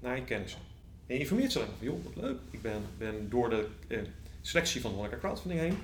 naar 0.00 0.16
je 0.16 0.24
kennissen 0.24 0.60
en 1.10 1.16
je 1.16 1.22
informeert 1.22 1.52
ze 1.52 1.58
alleen 1.58 1.70
van, 1.78 1.86
joh, 1.86 2.04
wat 2.04 2.22
leuk, 2.24 2.38
ik 2.50 2.62
ben, 2.62 2.82
ben 2.98 3.30
door 3.30 3.50
de 3.50 3.66
eh, 3.88 3.98
selectie 4.40 4.80
van 4.80 4.92
Horeca 4.92 5.16
Crowdfunding 5.18 5.60
heen. 5.60 5.78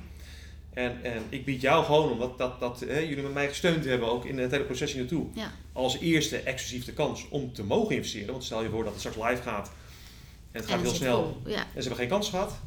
En, 0.75 1.05
en 1.05 1.23
ik 1.29 1.45
bied 1.45 1.61
jou 1.61 1.85
gewoon, 1.85 2.11
omdat 2.11 2.39
dat, 2.39 2.61
dat, 2.61 2.79
jullie 2.79 3.23
met 3.23 3.35
mij 3.35 3.49
gesteund 3.49 3.85
hebben, 3.85 4.09
ook 4.09 4.25
in 4.25 4.39
het 4.39 4.51
hele 4.51 4.65
proces 4.65 4.95
naartoe, 4.95 5.27
Ja. 5.35 5.53
als 5.73 5.99
eerste 5.99 6.37
exclusief 6.39 6.85
de 6.85 6.93
kans 6.93 7.29
om 7.29 7.53
te 7.53 7.65
mogen 7.65 7.95
investeren. 7.95 8.31
Want 8.31 8.45
stel 8.45 8.63
je 8.63 8.69
voor 8.69 8.85
dat 8.85 8.93
het 8.93 9.01
straks 9.01 9.29
live 9.29 9.43
gaat 9.43 9.67
en 10.53 10.61
het 10.61 10.71
gaat 10.71 10.79
En 10.79 10.85
heel 10.85 10.95
snel 10.95 11.23
vol. 11.43 11.53
Ja. 11.53 11.59
en 11.59 11.67
ze 11.73 11.79
hebben 11.79 11.97
geen 11.97 12.09
kans 12.09 12.29
gehad. 12.29 12.59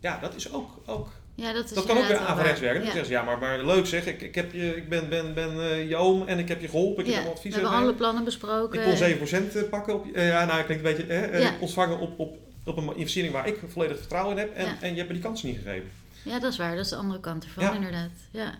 Ja, 0.00 0.18
dat 0.18 0.34
is 0.34 0.52
ook, 0.52 0.70
ook 0.86 1.08
ja, 1.34 1.52
dat 1.52 1.64
is 1.64 1.70
dat 1.70 1.84
kan 1.84 1.98
ook 1.98 2.06
weer 2.06 2.18
averechts 2.18 2.60
werken. 2.60 2.78
Dan 2.78 2.86
Ja. 2.86 2.92
zeggen 2.94 3.06
ze, 3.06 3.12
ja, 3.12 3.22
maar, 3.22 3.38
maar 3.38 3.64
leuk 3.64 3.86
zeg, 3.86 4.06
ik, 4.06 4.22
ik, 4.22 4.34
heb 4.34 4.52
je, 4.52 4.76
ik 4.76 4.88
ben, 4.88 5.08
ben, 5.08 5.34
ben 5.34 5.60
eh, 5.60 5.88
je 5.88 5.96
oom 5.96 6.26
en 6.26 6.38
ik 6.38 6.48
heb 6.48 6.60
je 6.60 6.68
geholpen, 6.68 7.06
ik 7.06 7.12
heb 7.12 7.24
we 7.24 7.30
advies 7.30 7.52
hebben 7.52 7.70
gegeven. 7.70 7.88
alle 7.88 7.96
plannen 7.96 8.24
besproken. 8.24 8.80
Ik 8.80 9.18
kon 9.18 9.64
7% 9.66 9.68
pakken 9.70 9.94
op, 9.94 10.06
eh, 10.12 10.28
ja, 10.28 10.44
nou, 10.44 10.64
klinkt 10.64 10.84
een 10.84 10.96
beetje, 10.96 11.12
eh, 11.12 11.46
eh, 11.46 11.52
ontvangen 11.60 11.98
op, 11.98 12.18
op, 12.18 12.36
op 12.64 12.76
een 12.76 12.96
investering 12.96 13.32
waar 13.32 13.48
ik 13.48 13.58
volledig 13.68 13.98
vertrouwen 13.98 14.32
in 14.32 14.38
heb 14.38 14.54
en, 14.54 14.66
en 14.80 14.90
je 14.90 14.96
hebt 14.96 15.08
me 15.08 15.14
die 15.14 15.22
kans 15.22 15.42
niet 15.42 15.56
gegeven. 15.56 15.90
Ja, 16.22 16.38
dat 16.38 16.52
is 16.52 16.58
waar. 16.58 16.76
Dat 16.76 16.84
is 16.84 16.90
de 16.90 16.96
andere 16.96 17.20
kant 17.20 17.44
ervan, 17.44 17.74
inderdaad. 17.74 18.10
Ja. 18.30 18.54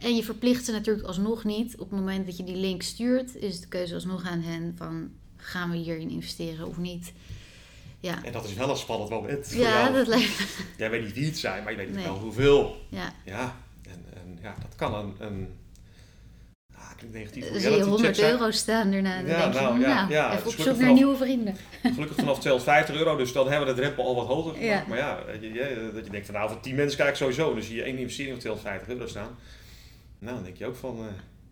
En 0.00 0.16
je 0.16 0.22
verplicht 0.24 0.64
ze 0.64 0.72
natuurlijk 0.72 1.06
alsnog 1.06 1.44
niet. 1.44 1.72
Op 1.76 1.90
het 1.90 1.98
moment 1.98 2.26
dat 2.26 2.36
je 2.36 2.44
die 2.44 2.56
link 2.56 2.82
stuurt, 2.82 3.36
is 3.36 3.60
de 3.60 3.68
keuze 3.68 3.94
alsnog 3.94 4.26
aan 4.26 4.40
hen 4.40 4.74
van 4.76 5.10
gaan 5.36 5.70
we 5.70 5.76
hierin 5.76 6.10
investeren 6.10 6.66
of 6.66 6.76
niet. 6.76 7.12
Ja, 8.00 8.24
En 8.24 8.32
dat 8.32 8.44
is 8.44 8.54
wel 8.54 8.70
een 8.70 8.76
spannend 8.76 9.10
moment 9.10 9.50
ja 9.54 9.80
jou. 9.82 9.92
dat 9.94 10.06
lijkt 10.06 10.46
Jij 10.76 10.90
weet 10.90 11.02
niet 11.04 11.12
wie 11.14 11.26
het 11.26 11.38
zijn, 11.38 11.62
maar 11.62 11.72
je 11.72 11.78
weet 11.78 11.94
Nee. 11.94 12.04
wel 12.04 12.18
hoeveel. 12.18 12.76
ja. 12.90 13.12
Ja, 13.24 13.56
en, 13.82 14.04
en 14.14 14.38
ja, 14.42 14.54
dat 14.62 14.74
kan 14.76 14.94
een, 14.94 15.14
een 15.18 15.48
ah, 16.74 16.90
klinkt 16.96 17.16
negatief, 17.16 17.42
Dan 17.50 17.60
zie 17.60 17.62
je 17.62 17.68
reality 17.68 17.82
check 17.82 17.90
100 17.94 18.16
zijn. 18.16 18.30
euro 18.32 18.50
staan 18.50 18.90
daarna. 18.90 19.16
Dan 19.16 19.26
Ja, 19.30 19.40
denk 19.42 19.52
je, 19.54 19.60
nou, 19.60 19.78
nou, 19.78 19.90
ja, 19.90 20.06
ja, 20.08 20.32
even 20.34 20.46
op 20.46 20.52
zoek 20.52 20.64
naar 20.66 20.74
vanaf- 20.74 20.94
nieuwe 20.94 21.16
vrienden. 21.16 21.56
Gelukkig 21.82 22.16
vanaf 22.16 22.38
250 22.38 22.94
euro, 22.96 23.16
dus 23.16 23.32
dan 23.32 23.48
hebben 23.48 23.68
we 23.68 23.74
de 23.74 23.80
drempel 23.80 24.04
al 24.06 24.14
wat 24.14 24.26
hoger 24.26 24.54
gemaakt. 24.54 24.86
Maar 24.86 24.98
ja, 24.98 25.18
je, 25.40 25.52
je- 25.52 25.90
dat 25.94 26.04
je 26.04 26.10
denkt 26.10 26.26
van 26.26 26.34
nou, 26.34 26.50
voor 26.50 26.60
10 26.60 26.74
mensen 26.74 26.96
kijk 26.98 27.10
ik 27.10 27.16
sowieso. 27.16 27.54
Dus 27.54 27.66
zie 27.66 27.76
je 27.76 27.82
één 27.82 27.98
investering 27.98 28.32
van 28.32 28.40
250 28.40 28.88
euro 28.88 29.06
staan. 29.06 29.36
Nou, 30.18 30.34
dan 30.34 30.44
denk 30.44 30.56
je 30.56 30.66
ook 30.66 30.76
van, 30.76 30.98
eh, 30.98 31.04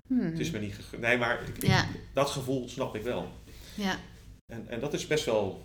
Hmm. 0.09 0.21
het 0.31 0.39
is 0.39 0.51
me 0.51 0.59
niet 0.59 0.75
gegund. 0.75 1.03
Nee, 1.03 1.19
maar 1.19 1.41
ik- 1.59 1.71
dat 2.15 2.31
gevoel 2.31 2.69
snap 2.69 2.95
ik 2.97 3.03
wel. 3.03 3.29
ja, 3.75 3.97
En, 4.53 4.65
en 4.69 4.81
dat 4.81 4.93
is 4.93 5.07
best 5.07 5.25
wel, 5.25 5.63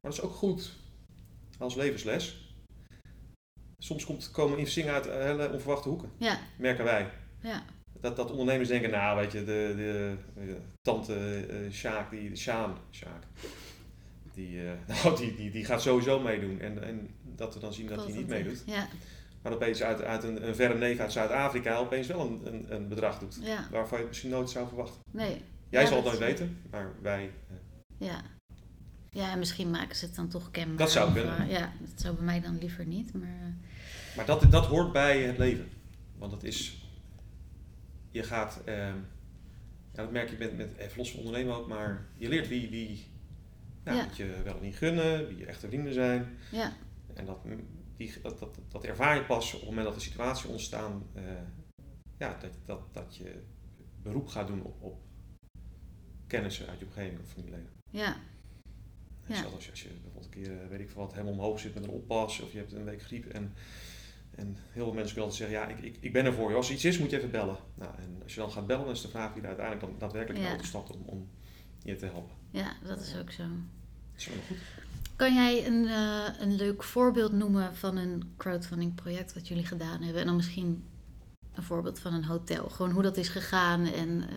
maar 0.00 0.10
dat 0.10 0.12
is 0.12 0.20
ook 0.20 0.32
goed 0.34 0.72
als 1.58 1.74
levensles. 1.74 2.52
Soms 3.78 4.04
komt, 4.04 4.30
komen 4.30 4.58
investeringen 4.58 4.94
uit 4.94 5.04
hele 5.04 5.52
onverwachte 5.52 5.88
hoeken, 5.88 6.10
ja, 6.18 6.38
merken 6.58 6.84
wij. 6.84 7.10
ja. 7.42 7.62
Dat, 8.00 8.16
dat 8.16 8.30
ondernemers 8.30 8.68
denken, 8.68 8.90
nou 8.90 9.16
weet 9.20 9.32
je, 9.32 9.38
de, 9.44 9.72
de, 9.76 10.14
de 10.34 10.56
tante 10.82 11.14
eh 11.50 11.72
Sjaak, 11.72 12.10
die, 12.10 12.30
de 12.30 12.36
Sjaan, 12.36 12.76
Sjaak, 12.90 13.22
die, 14.34 14.62
eh, 14.66 14.72
nou, 15.04 15.16
die, 15.16 15.34
die, 15.34 15.50
die 15.50 15.64
gaat 15.64 15.82
sowieso 15.82 16.20
meedoen. 16.20 16.60
En, 16.60 16.82
en 16.82 17.08
dat 17.22 17.54
we 17.54 17.60
dan 17.60 17.72
zien 17.72 17.86
dat 17.86 18.04
hij 18.04 18.14
niet 18.14 18.28
meedoet. 18.28 18.62
Ja, 18.66 18.88
Maar 19.42 19.52
opeens 19.52 19.82
uit, 19.82 20.02
uit 20.02 20.22
een, 20.22 20.46
een 20.48 20.54
verre 20.54 20.74
neef 20.74 20.98
uit 20.98 21.12
Zuid-Afrika 21.12 21.76
opeens 21.76 22.06
wel 22.06 22.20
een, 22.26 22.40
een, 22.54 22.74
een 22.74 22.88
bedrag 22.88 23.18
doet. 23.18 23.38
ja, 23.42 23.68
Waarvan 23.70 23.90
je 23.98 24.02
het 24.04 24.08
misschien 24.08 24.30
nooit 24.30 24.50
zou 24.50 24.68
verwachten. 24.68 25.00
nee. 25.12 25.42
Jij 25.70 25.82
Ja, 25.82 25.88
zal 25.88 25.96
het 25.96 26.06
nooit 26.06 26.18
weten, 26.18 26.62
maar 26.70 26.92
wij... 27.02 27.30
eh, 27.48 28.06
Ja. 28.08 28.20
Ja, 29.10 29.32
en 29.32 29.38
misschien 29.38 29.70
maken 29.70 29.96
ze 29.96 30.04
het 30.06 30.14
dan 30.14 30.28
toch 30.28 30.50
kenbaar. 30.50 30.76
Dat 30.76 30.90
zou 30.90 31.12
kunnen. 31.12 31.38
eh, 31.38 31.50
ja, 31.50 31.72
dat 31.80 32.00
zou 32.00 32.14
bij 32.14 32.24
mij 32.24 32.40
dan 32.40 32.58
liever 32.58 32.86
niet, 32.86 33.12
maar... 33.14 33.28
eh, 33.28 34.16
Maar 34.16 34.26
dat, 34.26 34.50
dat 34.50 34.66
hoort 34.66 34.92
bij 34.92 35.22
het 35.22 35.38
leven. 35.38 35.68
Want 36.18 36.32
het 36.32 36.42
is. 36.44 36.82
Je 38.10 38.22
gaat. 38.22 38.60
ehm, 38.64 38.96
ja, 39.92 40.02
dat 40.04 40.10
merk 40.12 40.30
je 40.30 40.36
met, 40.38 40.56
met 40.56 40.76
even 40.76 40.98
los 40.98 41.10
van 41.10 41.18
ondernemen 41.20 41.56
ook, 41.56 41.68
maar 41.68 42.06
je 42.16 42.28
leert 42.28 42.48
wie, 42.48 42.70
wie 42.70 43.06
nou, 43.84 43.98
Ja. 43.98 44.08
je 44.14 44.40
wel 44.44 44.56
en 44.56 44.62
niet 44.62 44.76
gunnen, 44.76 45.28
wie 45.28 45.36
je 45.38 45.46
echte 45.46 45.66
vrienden 45.68 45.92
zijn. 45.92 46.38
ja, 46.50 46.72
En 47.14 47.24
dat, 47.26 47.38
die, 47.96 48.14
dat, 48.22 48.38
dat, 48.38 48.58
dat 48.68 48.84
ervaar 48.84 49.16
je 49.16 49.24
pas 49.24 49.52
op 49.54 49.60
het 49.60 49.68
moment 49.68 49.86
dat 49.86 49.94
de 49.96 50.00
situatie 50.00 50.48
ontstaan, 50.50 51.02
eh, 51.14 51.22
ja, 52.18 52.36
dat, 52.40 52.50
dat, 52.66 52.94
dat 52.94 53.16
je 53.16 53.42
beroep 54.02 54.28
gaat 54.28 54.46
doen 54.46 54.62
op, 54.62 54.82
op 54.82 55.00
kennissen 56.26 56.68
uit 56.68 56.78
je 56.78 56.84
omgeving 56.86 57.20
of 57.20 57.28
familieleden. 57.28 57.70
ja, 57.90 58.16
Ja. 59.28 59.34
Zelfs 59.34 59.54
als 59.54 59.64
je, 59.64 59.70
als 59.70 59.82
je 59.82 59.88
bijvoorbeeld 59.88 60.24
een 60.24 60.30
keer, 60.42 60.62
eh, 60.62 60.68
weet 60.68 60.80
ik 60.80 60.90
wat, 60.90 61.12
helemaal 61.12 61.32
omhoog 61.32 61.60
zit 61.60 61.74
met 61.74 61.84
een 61.84 61.90
oppas 61.90 62.40
of 62.40 62.52
je 62.52 62.58
hebt 62.58 62.72
een 62.72 62.84
week 62.84 63.02
griep 63.02 63.26
en, 63.26 63.52
en 64.34 64.56
heel 64.72 64.84
veel 64.84 64.92
mensen 64.94 65.14
kunnen 65.14 65.30
altijd 65.32 65.50
zeggen, 65.50 65.58
ja, 65.58 65.66
ik, 65.68 65.78
ik, 65.94 65.96
ik 66.00 66.12
ben 66.12 66.24
er 66.24 66.32
voor 66.34 66.50
je. 66.50 66.56
Als 66.56 66.68
er 66.68 66.74
iets 66.74 66.84
is, 66.84 66.98
moet 66.98 67.10
je 67.10 67.16
even 67.16 67.30
bellen. 67.30 67.56
Nou, 67.74 67.94
en 67.98 68.20
als 68.22 68.34
je 68.34 68.40
dan 68.40 68.50
gaat 68.50 68.66
bellen, 68.66 68.84
dan 68.84 68.94
is 68.94 69.00
de 69.02 69.08
vraag 69.08 69.32
wie 69.32 69.42
er 69.42 69.48
uiteindelijk 69.48 69.86
dan 69.86 69.98
daadwerkelijk 69.98 70.44
Ja. 70.44 70.62
stapt 70.62 70.90
om, 70.90 71.02
om 71.06 71.28
je 71.82 71.96
te 71.96 72.06
helpen. 72.06 72.34
ja, 72.50 72.72
dat 72.84 73.00
is 73.00 73.16
ook 73.20 73.30
zo. 73.30 73.42
Dat 73.42 74.16
is 74.16 74.26
wel 74.26 74.36
goed. 74.48 74.56
Kan 75.16 75.34
jij 75.34 75.66
een, 75.66 75.86
eh, 75.86 76.40
een 76.40 76.54
leuk 76.56 76.82
voorbeeld 76.82 77.32
noemen 77.32 77.74
van 77.76 77.96
een 77.96 78.22
crowdfunding 78.36 78.94
project 78.94 79.34
wat 79.34 79.48
jullie 79.48 79.66
gedaan 79.66 80.02
hebben? 80.02 80.20
En 80.20 80.26
dan 80.26 80.36
misschien 80.36 80.84
een 81.54 81.62
voorbeeld 81.62 81.98
van 81.98 82.14
een 82.14 82.24
hotel. 82.24 82.68
Gewoon 82.68 82.92
hoe 82.92 83.02
dat 83.02 83.16
is 83.16 83.28
gegaan 83.28 83.86
en... 83.86 84.22
eh, 84.28 84.36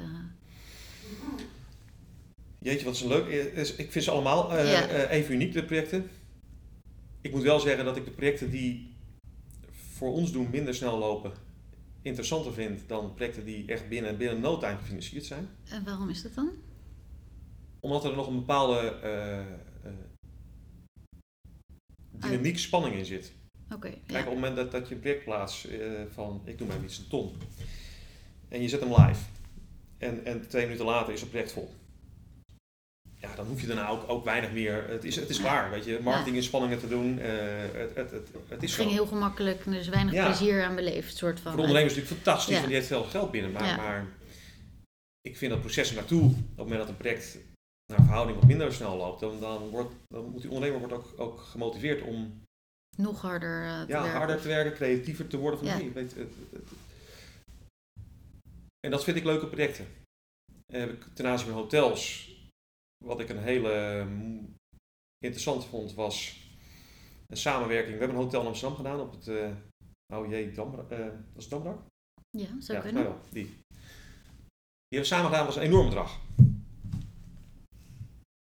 Jeetje, 2.63 2.85
wat 2.85 2.93
is 2.95 3.01
een 3.01 3.07
leuk. 3.07 3.25
is- 3.53 3.75
Ik 3.75 3.91
vind 3.91 4.03
ze 4.03 4.11
allemaal 4.11 4.51
eh, 4.57 4.71
Ja. 4.71 4.87
eh, 4.87 5.17
even 5.17 5.33
uniek, 5.33 5.53
de 5.53 5.63
projecten. 5.65 6.09
Ik 7.21 7.31
moet 7.31 7.41
wel 7.43 7.59
zeggen 7.59 7.85
dat 7.85 7.97
ik 7.97 8.05
de 8.05 8.11
projecten 8.11 8.49
die 8.51 8.93
voor 9.71 10.11
ons 10.13 10.31
doen 10.31 10.49
minder 10.49 10.75
snel 10.75 10.97
lopen, 10.97 11.31
interessanter 12.01 12.53
vind 12.53 12.81
dan 12.87 13.13
projecten 13.13 13.45
die 13.45 13.67
echt 13.67 13.89
binnen, 13.89 14.17
binnen 14.17 14.39
no 14.39 14.57
time 14.57 14.77
gefinancierd 14.77 15.25
zijn. 15.25 15.47
en 15.69 15.83
waarom 15.83 16.09
is 16.09 16.21
dat 16.21 16.33
dan? 16.35 16.49
Omdat 17.79 18.03
er 18.05 18.15
nog 18.15 18.27
een 18.27 18.35
bepaalde 18.35 18.79
eh, 18.79 19.45
dynamiek, 22.11 22.57
spanning 22.57 22.95
in 22.95 23.05
zit. 23.05 23.31
Oké, 23.73 23.89
Kijk, 23.89 24.01
ja. 24.07 24.19
op 24.19 24.25
het 24.25 24.33
moment 24.33 24.55
dat, 24.55 24.71
dat 24.71 24.87
je 24.87 24.93
een 24.95 25.01
project 25.01 25.23
plaatst 25.23 25.67
van, 26.13 26.41
ik 26.45 26.59
noem 26.59 26.67
maar 26.67 26.83
iets, 26.83 26.97
een 26.97 27.07
ton. 27.07 27.31
En 28.49 28.61
je 28.61 28.69
zet 28.69 28.79
hem 28.79 28.89
live. 28.89 29.23
En, 29.97 30.25
en 30.25 30.47
twee 30.47 30.63
minuten 30.65 30.85
later 30.85 31.13
is 31.13 31.21
het 31.21 31.29
project 31.29 31.51
vol. 31.51 31.71
Ja, 33.21 33.35
dan 33.35 33.45
hoef 33.47 33.61
je 33.61 33.67
daarna 33.67 33.87
ook, 33.87 34.09
ook 34.09 34.23
weinig 34.25 34.51
meer. 34.51 34.87
Het 34.89 35.03
is, 35.03 35.15
het 35.15 35.29
is 35.29 35.39
klaar, 35.39 35.69
weet 35.69 35.85
je. 35.85 35.99
Marketinginspanningen 36.03 36.79
te 36.79 36.87
doen. 36.87 37.19
eh, 37.19 37.29
het, 37.73 37.95
het, 37.95 38.11
het, 38.11 38.27
het 38.33 38.49
Het 38.49 38.63
is 38.63 38.75
ging 38.75 38.87
zo. 38.89 38.93
heel 38.95 39.05
gemakkelijk 39.05 39.65
er 39.65 39.73
is 39.73 39.87
weinig 39.89 40.13
Ja. 40.13 40.25
plezier 40.25 40.63
aan 40.63 40.75
beleefd, 40.75 41.17
soort 41.17 41.39
van. 41.39 41.51
Voor 41.51 41.61
de 41.61 41.67
ondernemers 41.67 41.93
is 41.95 41.99
het 41.99 42.09
natuurlijk 42.09 42.27
fantastisch, 42.27 42.53
Ja. 42.53 42.59
want 42.59 42.67
die 42.67 42.75
heeft 42.75 42.87
veel 42.87 43.03
geld 43.03 43.31
binnen. 43.31 43.51
Maar, 43.51 43.65
Ja. 43.65 43.75
maar 43.75 44.05
ik 45.21 45.37
vind 45.37 45.51
dat 45.51 45.59
proces 45.61 45.89
er 45.89 45.95
naartoe, 45.95 46.23
op 46.23 46.35
het 46.35 46.57
moment 46.57 46.77
dat 46.79 46.89
een 46.89 46.97
project 46.97 47.37
naar 47.85 48.01
verhouding 48.01 48.39
wat 48.39 48.47
minder 48.47 48.73
snel 48.73 48.97
loopt, 48.97 49.19
dan, 49.19 49.39
dan, 49.39 49.69
wordt, 49.69 49.93
dan 50.07 50.25
moet 50.29 50.41
die 50.41 50.51
ondernemer 50.51 50.79
wordt 50.79 50.93
ook, 50.93 51.13
ook 51.19 51.39
gemotiveerd 51.39 52.01
om 52.01 52.41
Nog 52.97 53.21
harder 53.21 53.63
eh, 53.65 53.81
te 53.81 53.87
ja, 53.87 54.01
werken. 54.01 54.17
harder 54.17 54.41
te 54.41 54.47
werken, 54.47 54.73
creatiever 54.73 55.27
te 55.27 55.37
worden. 55.37 55.59
Van, 55.59 55.67
hey, 55.67 55.91
weet, 55.93 56.15
het, 56.15 56.15
het- 56.15 56.51
het- 56.51 56.69
En 58.85 58.91
dat 58.91 59.03
vind 59.03 59.17
ik 59.17 59.23
leuke 59.23 59.47
projecten. 59.47 59.85
En 60.73 60.79
heb 60.79 60.91
ik 60.91 61.03
ten 61.13 61.25
aanzien 61.27 61.47
van 61.47 61.57
hotels, 61.57 62.30
wat 63.03 63.19
ik 63.19 63.29
een 63.29 63.43
hele 63.43 64.03
mm, 64.03 64.55
interessant 65.17 65.65
vond, 65.65 65.93
was 65.93 66.39
een 67.27 67.37
samenwerking. 67.37 67.93
We 67.93 67.99
hebben 67.99 68.17
een 68.17 68.23
hotel 68.23 68.41
in 68.41 68.47
Amsterdam 68.47 68.77
gedaan 68.77 68.99
op 68.99 69.11
het, 69.11 69.27
eh 69.27 69.51
oh 70.13 70.29
jee, 70.29 70.51
Dam, 70.51 70.73
eh, 70.73 70.97
dat 70.99 71.11
is 71.35 71.47
Damrak? 71.47 71.81
Ja, 72.37 72.47
zou 72.59 72.77
ja, 72.77 72.83
kunnen. 72.83 73.03
wel. 73.03 73.19
Die. 73.29 73.45
Die 73.45 74.99
hebben 74.99 75.09
we 75.09 75.15
samen 75.15 75.29
gedaan, 75.29 75.45
was 75.45 75.55
een 75.55 75.61
enorm 75.61 75.85
bedrag. 75.85 76.19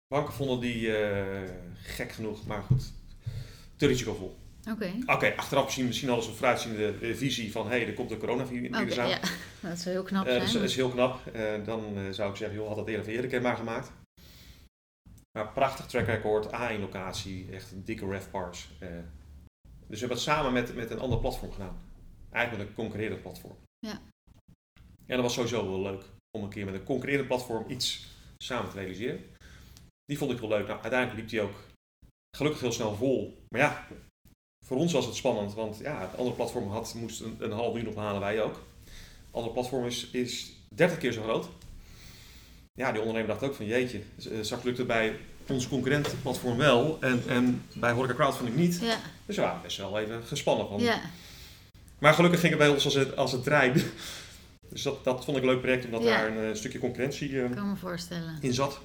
Banken 0.07 0.33
vonden 0.33 0.59
die 0.59 0.97
eh, 0.97 1.49
gek 1.73 2.11
genoeg, 2.11 2.45
maar 2.45 2.63
goed, 2.63 2.93
te 3.75 3.87
risicovol. 3.87 4.37
Oké. 4.71 4.93
Oké, 5.05 5.33
achteraf 5.35 5.63
misschien, 5.63 5.85
misschien 5.85 6.21
ze 6.21 6.29
een 6.29 6.35
vooruitziende 6.35 6.97
eh, 7.01 7.15
visie 7.15 7.51
van, 7.51 7.67
hé, 7.67 7.77
hey, 7.77 7.87
er 7.87 7.93
komt 7.93 8.11
een 8.11 8.17
coronavirus 8.17 8.67
Oké, 8.67 9.01
aan. 9.01 9.09
ja. 9.09 9.19
Dat 9.69 9.79
zou 9.79 9.95
heel 9.95 10.03
knap 10.03 10.25
Eh, 10.25 10.33
dat, 10.33 10.43
is, 10.43 10.51
dat 10.51 10.61
is 10.61 10.75
heel 10.75 10.89
knap. 10.89 11.27
Eh, 11.27 11.65
dan 11.65 11.97
eh, 11.97 12.03
zou 12.09 12.29
ik 12.29 12.35
zeggen, 12.35 12.57
joh, 12.57 12.67
had 12.67 12.75
dat 12.75 12.87
eerder 12.87 13.07
eerder 13.07 13.41
maar 13.41 13.55
gemaakt. 13.55 13.91
Maar 15.36 15.52
prachtig 15.54 15.86
track 15.86 16.06
record, 16.06 16.45
A1-locatie, 16.45 17.52
echt 17.52 17.71
een 17.71 17.84
dikke 17.84 18.08
refpars. 18.08 18.69
Eh 18.80 18.89
dus 19.88 20.00
we 20.00 20.08
hebben 20.08 20.17
het 20.17 20.36
samen 20.36 20.54
met, 20.54 20.76
met 20.76 20.91
een 20.91 21.00
ander 21.00 21.19
platform 21.19 21.52
gedaan. 21.52 21.78
Eigenlijk 22.32 22.69
een 22.69 22.76
concurrerend 22.76 23.21
platform. 23.21 23.58
Ja. 23.80 24.02
En 25.06 25.15
dat 25.15 25.21
was 25.21 25.34
sowieso 25.34 25.69
wel 25.69 25.82
leuk 25.82 26.04
om 26.38 26.43
een 26.43 26.50
keer 26.50 26.65
met 26.65 26.74
een 26.74 26.84
concurrerend 26.84 27.28
platform 27.28 27.69
iets 27.69 28.08
samen 28.38 28.69
te 28.71 28.78
realiseren. 28.78 29.24
Die 30.06 30.17
vond 30.17 30.32
ik 30.32 30.39
wel 30.39 30.50
leuk. 30.50 30.67
Nou, 30.67 30.82
uiteindelijk 30.82 31.19
liep 31.19 31.30
die 31.30 31.41
ook 31.41 31.56
gelukkig 32.38 32.62
heel 32.62 32.71
snel 32.71 32.95
vol. 32.95 33.45
Maar 33.50 33.62
ja, 33.62 33.88
voor 34.65 34.78
ons 34.78 34.93
was 34.93 35.06
het 35.06 35.15
spannend, 35.15 35.54
want 35.54 35.78
ja, 35.78 36.02
het 36.02 36.17
andere 36.17 36.36
platform 36.36 36.67
had, 36.67 36.93
moest 36.93 37.21
een, 37.21 37.36
een 37.39 37.52
half 37.52 37.78
uur 37.78 37.88
ophalen, 37.88 38.21
wij 38.21 38.41
ook. 38.41 38.56
Het 38.86 39.32
andere 39.32 39.54
platform 39.54 39.86
is, 39.86 40.10
is 40.10 40.54
30 40.76 40.98
keer 40.98 41.12
zo 41.12 41.24
groot. 41.24 41.50
Ja, 42.77 42.91
die 42.91 42.99
ondernemer 43.01 43.27
dacht 43.29 43.43
ook 43.43 43.55
van 43.55 43.65
jeetje, 43.65 44.01
z- 44.17 44.27
straks 44.41 44.63
lukt 44.63 44.77
het 44.77 44.88
bij 44.88 45.19
ons 45.47 45.67
concurrent 45.67 46.15
platform 46.21 46.57
wel 46.57 46.97
en, 47.01 47.23
en 47.27 47.61
bij 47.73 47.91
Horeca 47.91 48.13
Crowdfunding 48.13 48.57
niet. 48.57 48.79
Ja, 48.81 48.97
Dus 49.25 49.35
we 49.35 49.41
waren 49.41 49.61
best 49.61 49.77
wel 49.77 49.99
even 49.99 50.23
gespannen 50.23 50.67
van. 50.67 50.79
ja, 50.79 51.01
Maar 51.99 52.13
gelukkig 52.13 52.39
ging 52.39 52.51
het 52.51 52.61
bij 52.61 52.69
ons 52.69 52.85
als 52.85 52.93
het, 52.93 53.15
als 53.15 53.31
het 53.31 53.43
trein. 53.43 53.73
Dus 54.69 54.81
dat, 54.83 55.03
dat 55.03 55.25
vond 55.25 55.38
ik 55.38 55.43
een 55.43 55.49
leuk 55.49 55.61
project, 55.61 55.85
omdat 55.85 56.03
Ja. 56.03 56.07
daar 56.09 56.27
een 56.38 56.49
eh, 56.49 56.55
stukje 56.55 56.79
concurrentie 56.79 57.39
eh, 57.39 57.45
ik 57.49 57.55
kan 57.55 57.69
me 57.69 57.75
voorstellen. 57.75 58.38
in 58.41 58.53
zat. 58.53 58.79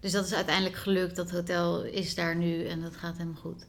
Dus 0.00 0.12
dat 0.12 0.26
is 0.26 0.32
uiteindelijk 0.34 0.76
gelukt. 0.76 1.16
Dat 1.16 1.30
hotel 1.30 1.84
is 1.84 2.14
daar 2.14 2.36
nu 2.36 2.66
en 2.66 2.80
dat 2.80 2.96
gaat 2.96 3.16
helemaal 3.16 3.40
goed. 3.40 3.66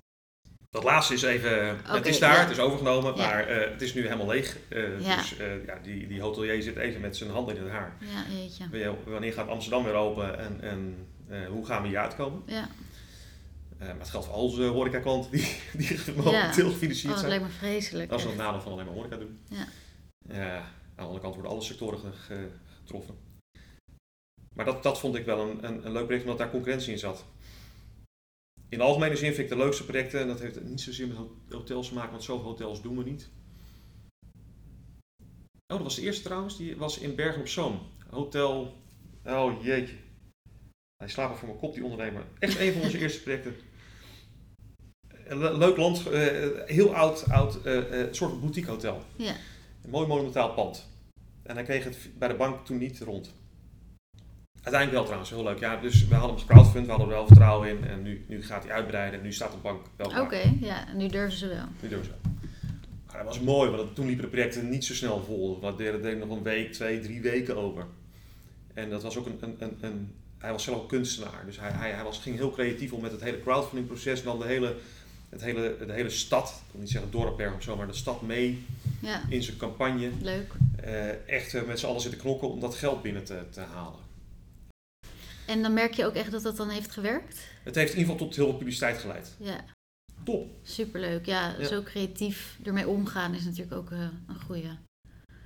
Dat 0.77 0.85
laatste 0.85 1.13
is 1.13 1.21
even, 1.21 1.67
het 1.67 1.97
Oké, 1.97 2.07
is 2.07 2.19
daar, 2.19 2.33
ja. 2.33 2.39
het 2.39 2.49
is 2.49 2.59
overgenomen, 2.59 3.15
Ja. 3.15 3.27
maar 3.27 3.47
eh, 3.47 3.71
het 3.71 3.81
is 3.81 3.93
nu 3.93 4.01
helemaal 4.03 4.27
leeg. 4.27 4.57
Eh, 4.69 4.99
Ja. 5.01 5.15
Dus 5.15 5.37
eh, 5.37 5.65
ja, 5.65 5.79
die, 5.83 6.07
die 6.07 6.21
hotelier 6.21 6.61
zit 6.61 6.75
even 6.75 7.01
met 7.01 7.17
zijn 7.17 7.29
handen 7.29 7.55
in 7.55 7.61
het 7.63 7.71
haar. 7.71 7.97
Ja. 8.69 8.95
Wanneer- 9.05 9.33
gaat 9.33 9.47
Amsterdam 9.47 9.83
weer 9.83 9.93
open 9.93 10.39
en, 10.39 10.61
en 10.61 11.07
eh, 11.29 11.47
hoe 11.47 11.65
gaan 11.65 11.81
we 11.81 11.87
hier 11.87 11.97
uitkomen? 11.97 12.41
Ja, 12.45 12.69
Eh, 13.79 13.87
maar 13.87 13.97
het 13.99 14.09
geldt 14.09 14.25
voor 14.25 14.35
al 14.35 14.41
onze 14.43 14.63
horecaklanten 14.63 15.31
die, 15.31 15.55
die 15.77 15.99
momenteel 16.15 16.65
oh, 16.65 16.71
gefinancierd 16.71 17.09
dat 17.09 17.17
zijn. 17.19 17.29
lijkt 17.29 17.43
me 17.45 17.49
vreselijk. 17.51 18.09
Dat 18.09 18.19
is 18.19 18.25
een 18.25 18.35
nadeel 18.35 18.61
van 18.61 18.71
alleen 18.71 18.85
maar 18.85 18.93
horeca 18.93 19.15
doen. 19.17 19.39
Ja. 19.49 19.67
Eh, 20.29 20.55
aan 20.55 20.63
de 20.95 21.01
andere 21.01 21.19
kant 21.21 21.33
worden 21.33 21.51
alle 21.51 21.61
sectoren 21.61 21.99
ge- 21.99 22.11
ge- 22.25 22.49
getroffen. 22.79 23.15
Maar 24.53 24.65
dat, 24.65 24.83
dat 24.83 24.99
vond 24.99 25.15
ik 25.15 25.25
wel 25.25 25.39
een, 25.49 25.63
een, 25.67 25.85
een 25.85 25.91
leuk 25.91 26.03
project, 26.05 26.23
omdat 26.23 26.37
daar 26.37 26.49
concurrentie 26.49 26.91
in 26.91 26.99
zat. 26.99 27.25
In 28.69 28.77
de 28.77 28.83
algemene 28.83 29.15
zin 29.15 29.33
vind 29.33 29.51
ik 29.51 29.57
de 29.57 29.63
leukste 29.63 29.85
projecten, 29.85 30.19
en 30.21 30.27
dat 30.27 30.39
heeft 30.39 30.63
niet 30.63 30.81
zozeer 30.81 31.07
met 31.07 31.17
ho- 31.17 31.35
hotels 31.49 31.87
te 31.87 31.93
maken, 31.93 32.11
want 32.11 32.23
zoveel 32.23 32.45
hotels 32.47 32.81
doen 32.81 32.97
we 32.97 33.03
niet. 33.03 33.29
Oh, 35.73 35.77
dat 35.77 35.81
was 35.81 35.95
de 35.95 36.01
eerste 36.01 36.23
trouwens, 36.23 36.57
die 36.57 36.77
was 36.77 36.97
in 36.99 37.15
Bergen 37.15 37.41
op 37.41 37.47
Zoom. 37.47 37.79
Hotel, 38.09 38.77
oh 39.25 39.63
jeetje. 39.63 39.95
Hij 40.97 41.07
slaapt 41.09 41.31
al 41.31 41.37
voor 41.37 41.47
mijn 41.47 41.59
kop, 41.59 41.73
die 41.73 41.83
ondernemer. 41.83 42.25
Echt 42.39 42.59
een 42.59 42.73
van 42.73 42.81
onze 42.81 42.99
eerste 43.03 43.21
projecten. 43.21 43.55
Le- 45.27 45.57
leuk 45.57 45.77
land, 45.77 46.07
eh, 46.09 46.47
heel 46.65 46.95
oud, 46.95 47.29
oud 47.29 47.61
eh, 47.65 48.01
eh, 48.01 48.13
soort 48.13 48.39
boutique 48.41 48.69
hotel. 48.71 49.03
Ja, 49.15 49.35
Een 49.83 49.89
mooi 49.89 50.07
monumentaal 50.07 50.53
pand. 50.53 50.87
En 51.43 51.55
hij 51.55 51.63
kreeg 51.63 51.83
het 51.83 51.97
bij 52.17 52.27
de 52.27 52.35
bank 52.35 52.65
toen 52.65 52.77
niet 52.77 52.99
rond. 52.99 53.33
Uiteindelijk 54.67 54.91
wel 54.91 55.03
trouwens, 55.03 55.29
heel 55.29 55.43
leuk. 55.43 55.59
Ja, 55.59 55.81
dus 55.81 56.07
we 56.07 56.15
hadden 56.15 56.35
hem 56.37 56.45
gecrowdfund, 56.47 56.85
we 56.85 56.91
hadden 56.91 57.09
er 57.09 57.15
wel 57.15 57.27
vertrouwen 57.27 57.69
in. 57.69 57.87
En 57.87 58.01
nu, 58.01 58.25
nu 58.27 58.43
gaat 58.43 58.63
hij 58.63 58.73
uitbreiden 58.73 59.19
en 59.19 59.25
nu 59.25 59.33
staat 59.33 59.51
de 59.51 59.57
bank 59.57 59.81
wel 59.95 60.21
oké. 60.21 60.53
Ja, 60.59 60.85
nu 60.95 61.07
durven 61.07 61.37
ze 61.37 61.47
wel. 61.47 61.65
Nu 61.81 61.89
doen 61.89 61.99
we 61.99 62.05
zo. 62.05 62.11
Maar 63.07 63.17
dat 63.17 63.25
was 63.25 63.39
mooi, 63.39 63.69
want 63.69 63.95
toen 63.95 64.05
liepen 64.05 64.23
de 64.23 64.29
projecten 64.31 64.69
niet 64.69 64.85
zo 64.85 64.93
snel 64.93 65.23
vol. 65.23 65.59
We 65.61 65.75
deden 65.75 66.01
deden 66.01 66.27
nog 66.27 66.37
een 66.37 66.43
week, 66.43 66.73
twee, 66.73 66.99
drie 66.99 67.21
weken 67.21 67.57
over. 67.57 67.85
En 68.73 68.89
dat 68.89 69.03
was 69.03 69.17
ook 69.17 69.25
een... 69.25 69.37
een, 69.39 69.55
een, 69.59 69.77
een 69.81 70.15
hij 70.37 70.51
was 70.51 70.63
zelf 70.63 70.77
ook 70.77 70.89
kunstenaar, 70.89 71.43
dus 71.45 71.59
hij, 71.59 71.71
hij, 71.71 71.91
hij 71.91 72.03
was, 72.03 72.19
ging 72.19 72.35
heel 72.35 72.51
creatief 72.51 72.91
om 72.91 73.01
met 73.01 73.11
het 73.11 73.21
hele 73.21 73.41
crowdfunding 73.41 73.87
proces. 73.87 74.19
En 74.19 74.25
dan 74.25 74.39
de 74.39 74.45
hele, 74.45 74.75
het 75.29 75.41
hele, 75.41 75.75
de 75.87 75.93
hele 75.93 76.09
stad, 76.09 76.49
ik 76.65 76.71
wil 76.71 76.81
niet 76.81 76.89
zeggen 76.89 77.11
dorp 77.11 77.41
of 77.55 77.63
zo, 77.63 77.75
maar 77.75 77.87
de 77.87 77.93
stad 77.93 78.21
mee 78.21 78.65
Ja, 79.01 79.21
in 79.29 79.43
zijn 79.43 79.57
campagne. 79.57 80.09
leuk. 80.21 80.51
eh, 80.83 81.27
echt 81.29 81.53
eh, 81.53 81.61
met 81.63 81.79
z'n 81.79 81.85
allen 81.85 82.01
zitten 82.01 82.19
knokken 82.19 82.49
om 82.49 82.59
dat 82.59 82.75
geld 82.75 83.01
binnen 83.01 83.23
te, 83.23 83.39
te 83.49 83.61
halen. 83.61 83.99
En 85.47 85.61
dan 85.61 85.73
merk 85.73 85.93
je 85.93 86.05
ook 86.05 86.13
echt 86.13 86.31
dat 86.31 86.43
dat 86.43 86.57
dan 86.57 86.69
heeft 86.69 86.91
gewerkt? 86.91 87.39
Het 87.63 87.75
heeft 87.75 87.93
in 87.93 87.97
ieder 87.99 88.11
geval 88.13 88.27
tot 88.27 88.35
heel 88.37 88.47
veel 88.47 88.57
publiciteit 88.57 88.97
geleid. 88.97 89.35
Ja, 89.39 89.63
Top. 90.23 90.49
superleuk. 90.63 91.25
Ja, 91.25 91.55
Ja. 91.59 91.65
zo 91.67 91.83
creatief 91.83 92.59
ermee 92.63 92.87
omgaan 92.87 93.33
is 93.33 93.43
natuurlijk 93.45 93.75
ook 93.77 93.91
eh, 93.91 93.99
een 94.27 94.41
goeie. 94.45 94.69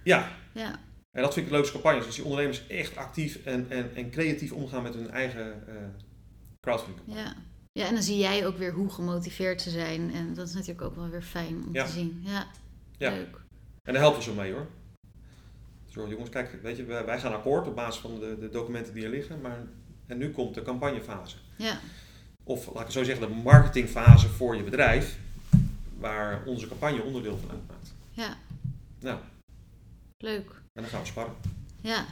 Ja, 0.04 0.32
Ja, 0.54 0.80
en 1.12 1.22
dat 1.22 1.34
vind 1.34 1.46
ik 1.46 1.52
de 1.52 1.58
leukste 1.58 1.74
campagnes. 1.74 2.06
Als 2.06 2.16
die 2.16 2.24
ondernemers 2.24 2.68
echt 2.68 2.96
actief 2.98 3.46
en, 3.46 3.66
en, 3.70 3.96
en 3.96 4.10
creatief 4.10 4.52
omgaan 4.52 4.84
met 4.84 4.94
hun 4.94 5.10
eigen 5.10 5.68
eh 5.68 5.76
crowdfunding. 6.60 7.06
campagne. 7.06 7.30
ja. 7.30 7.36
Ja, 7.74 7.88
en 7.88 7.94
dan 7.94 8.04
zie 8.04 8.18
jij 8.18 8.46
ook 8.48 8.58
weer 8.58 8.72
hoe 8.74 8.90
gemotiveerd 8.90 9.62
ze 9.62 9.70
zijn. 9.70 10.14
En 10.14 10.34
dat 10.34 10.48
is 10.48 10.54
natuurlijk 10.54 10.82
ook 10.82 10.96
wel 10.96 11.10
weer 11.10 11.22
fijn 11.22 11.64
om 11.68 11.74
Ja. 11.74 11.86
te 11.86 11.92
zien. 11.92 12.22
Ja, 12.26 12.48
Ja. 12.98 13.12
leuk. 13.12 13.36
En 13.84 13.94
daar 13.94 14.02
helpen 14.02 14.20
we 14.20 14.26
zo 14.26 14.34
mee 14.34 14.52
hoor. 14.54 14.68
Zo 15.88 16.08
jongens, 16.08 16.30
kijk, 16.30 16.60
weet 16.62 16.78
je, 16.78 16.84
wij 16.84 17.06
wij 17.06 17.20
gaan 17.20 17.34
akkoord 17.34 17.68
op 17.68 17.76
basis 17.76 18.02
van 18.02 18.20
de, 18.20 18.38
de 18.40 18.50
documenten 18.50 18.94
die 18.94 19.04
er 19.04 19.10
liggen. 19.10 19.42
Maar, 19.42 19.64
en 20.12 20.17
nu 20.17 20.32
komt 20.32 20.54
de 20.56 20.62
campagnefase. 20.62 21.36
Ja, 21.56 21.80
Of 22.43 22.74
laat 22.74 22.84
ik 22.86 22.91
zo 22.91 23.04
zeggen, 23.04 23.28
de 23.30 23.34
marketingfase 23.36 24.28
voor 24.30 24.56
je 24.56 24.63
bedrijf. 24.63 25.17
Waar 26.00 26.43
onze 26.45 26.67
campagne 26.67 27.02
onderdeel 27.02 27.38
van 27.38 27.50
uitmaakt. 27.50 27.93
ja, 28.12 28.38
Nou, 29.00 29.17
leuk. 30.17 30.50
en 30.74 30.82
dan 30.82 30.86
gaan 30.91 31.02
we 31.02 31.08
sparren. 31.08 31.34
Ja, 31.82 32.06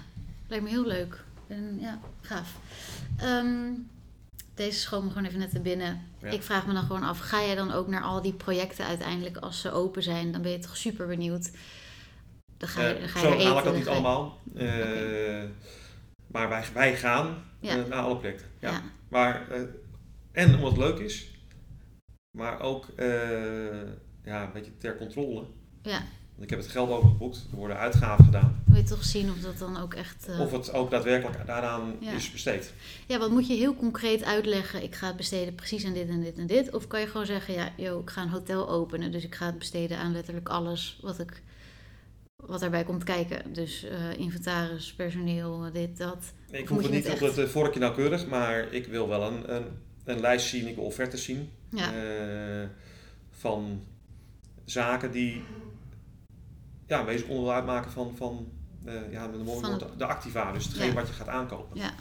lijkt 0.48 0.64
me 0.64 0.70
heel 0.70 0.86
leuk. 0.86 1.24
En, 1.48 1.78
ja, 1.80 2.00
gaaf. 2.22 2.56
Ehm, 3.18 3.72
deze 4.56 4.80
schoot 4.80 5.04
me 5.04 5.10
gewoon 5.10 5.26
even 5.26 5.40
net 5.40 5.52
te 5.52 5.60
binnen. 5.60 6.02
Ja. 6.22 6.30
Ik 6.30 6.44
vraag 6.44 6.68
me 6.68 6.74
dan 6.74 6.84
gewoon 6.84 7.04
af, 7.04 7.20
ga 7.20 7.42
jij 7.42 7.56
dan 7.56 7.72
ook 7.72 7.88
naar 7.88 8.02
al 8.04 8.22
die 8.22 8.34
projecten 8.34 8.86
uiteindelijk 8.86 9.38
als 9.38 9.62
ze 9.62 9.72
open 9.72 10.04
zijn? 10.04 10.32
Dan 10.32 10.42
ben 10.42 10.52
je 10.52 10.60
toch 10.60 10.78
super 10.78 11.08
benieuwd. 11.08 11.52
Dan 12.58 12.70
ga 12.70 12.82
je, 12.88 12.94
Eh, 12.94 13.00
dan 13.00 13.10
ga 13.10 13.20
je 13.20 13.26
zo 13.42 13.48
haal 13.48 13.58
ik 13.58 13.64
dat 13.64 13.76
niet 13.76 13.88
allemaal. 13.88 14.38
Eh, 14.56 15.44
Maar 16.28 16.50
wij, 16.50 16.64
wij 16.74 16.98
gaan 16.98 17.44
Ja. 17.60 17.86
eh, 17.86 18.04
alle 18.06 18.18
projecten. 18.18 18.48
Ja. 18.60 18.70
Ja. 18.72 18.82
Maar, 19.10 19.52
eh, 19.52 19.62
en 20.32 20.56
omdat 20.56 20.70
het 20.70 20.80
leuk 20.80 20.98
is, 21.00 21.28
maar 22.38 22.60
ook 22.60 22.88
eh, 22.96 23.08
ja, 24.24 24.44
een 24.44 24.52
beetje 24.54 24.78
ter 24.78 24.98
controle. 24.98 25.44
Ja, 25.82 26.02
Want 26.32 26.44
ik 26.44 26.50
heb 26.50 26.60
het 26.60 26.68
geld 26.68 26.90
overgeboekt, 26.90 27.48
er 27.52 27.58
worden 27.58 27.78
uitgaven 27.78 28.26
gedaan. 28.26 28.64
wil 28.66 28.78
je 28.78 28.84
toch 28.84 29.04
zien 29.04 29.30
of 29.32 29.40
dat 29.40 29.58
dan 29.58 29.78
ook 29.78 29.94
echt... 29.94 30.28
Of 30.40 30.52
het 30.52 30.74
ook 30.74 30.92
daadwerkelijk 30.92 31.46
daaraan 31.46 31.96
Ja. 32.00 32.12
is 32.12 32.32
besteed. 32.32 32.74
Ja, 33.08 33.18
wat 33.20 33.32
moet 33.32 33.48
je 33.48 33.54
heel 33.54 33.76
concreet 33.76 34.24
uitleggen? 34.24 34.84
Ik 34.84 34.96
ga 34.96 35.08
het 35.08 35.16
besteden 35.16 35.56
precies 35.56 35.86
aan 35.86 35.94
dit 35.94 36.10
en 36.10 36.22
dit 36.22 36.38
en 36.38 36.48
dit. 36.48 36.74
Of 36.76 36.88
kan 36.88 37.00
je 37.00 37.08
gewoon 37.08 37.26
zeggen, 37.26 37.54
ja, 37.54 37.70
yo, 37.78 38.00
ik 38.00 38.10
ga 38.10 38.22
een 38.22 38.30
hotel 38.30 38.70
openen. 38.70 39.12
Dus 39.12 39.24
ik 39.24 39.36
ga 39.36 39.46
het 39.46 39.58
besteden 39.58 39.98
aan 39.98 40.12
letterlijk 40.12 40.50
alles 40.50 41.00
wat, 41.02 41.20
ik, 41.20 41.42
wat 42.46 42.60
daarbij 42.60 42.84
komt 42.84 43.04
kijken. 43.04 43.54
Dus 43.54 43.84
eh, 43.84 44.18
inventaris, 44.18 44.94
personeel, 44.94 45.72
dit, 45.72 45.98
dat. 45.98 46.34
Ik 46.52 46.68
hoef 46.68 46.82
het 46.82 46.92
niet 46.92 47.10
op 47.10 47.20
het 47.20 47.38
eh, 47.38 47.46
vorkje 47.46 47.80
nauwkeurig, 47.80 48.28
maar 48.28 48.74
ik 48.74 48.88
wil 48.88 49.08
wel 49.08 49.32
een, 49.32 49.56
een, 49.56 49.66
een 50.04 50.20
lijst 50.20 50.48
zien, 50.48 50.68
ik 50.68 50.76
wil 50.76 50.84
offertes 50.84 51.24
zien. 51.24 51.50
Ja, 51.70 51.94
eh, 51.94 52.68
van 53.30 53.84
zaken 54.66 55.12
die 55.12 55.44
ja, 56.88 57.06
wezen 57.06 57.28
onderdeel 57.28 57.54
uitmaken 57.54 57.92
van, 57.92 58.14
van 58.18 58.52
eh, 58.86 59.12
ja, 59.12 59.28
met 59.28 59.40
een 59.40 59.46
mooi 59.46 59.68
woord, 59.68 59.86
de 59.98 60.06
activa, 60.06 60.52
dus 60.52 60.66
hetgeen 60.66 60.88
Ja. 60.88 60.94
wat 60.94 61.08
je 61.08 61.14
gaat 61.14 61.28
aankopen. 61.28 61.80
ja, 61.80 61.94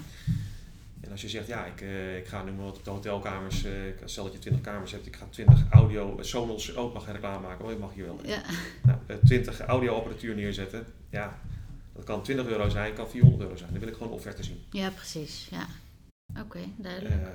En 1.08 1.14
als 1.14 1.22
je 1.22 1.28
zegt, 1.28 1.46
ja, 1.46 1.64
ik, 1.64 1.80
eh, 1.80 2.16
ik 2.16 2.26
ga 2.26 2.42
nu 2.44 2.52
maar 2.52 2.64
wat 2.64 2.76
op 2.76 2.84
de 2.84 2.90
hotelkamers, 2.90 3.64
eh, 3.64 3.72
stel 4.04 4.24
dat 4.24 4.32
je 4.32 4.38
20 4.38 4.60
kamers 4.62 4.92
hebt, 4.92 5.06
ik 5.06 5.16
ga 5.16 5.26
20 5.30 5.64
audio, 5.70 6.18
eh, 6.18 6.24
Sonos 6.24 6.76
ook 6.76 6.94
mag 6.94 7.12
reclame 7.12 7.46
maken, 7.46 7.64
oh, 7.64 7.70
je 7.70 7.76
mag 7.78 7.94
hier 7.94 8.04
wel. 8.04 8.18
ja, 8.24 8.42
Nou, 8.82 8.98
eh, 9.06 9.16
20 9.24 9.60
audio-apparatuur 9.60 10.34
neerzetten, 10.34 10.86
ja, 11.10 11.38
dat 11.94 12.04
kan 12.04 12.22
20 12.22 12.46
euro 12.46 12.68
zijn, 12.68 12.94
kan 12.94 13.08
400 13.10 13.42
euro 13.42 13.56
zijn. 13.56 13.70
Dan 13.70 13.78
wil 13.80 13.88
ik 13.88 13.94
gewoon 13.94 14.12
offerte 14.12 14.42
zien. 14.42 14.62
ja, 14.70 14.90
precies. 14.90 15.48
Ja. 15.50 15.66
Oké, 16.40 16.60
duidelijk. 16.76 17.14
Eh, 17.14 17.28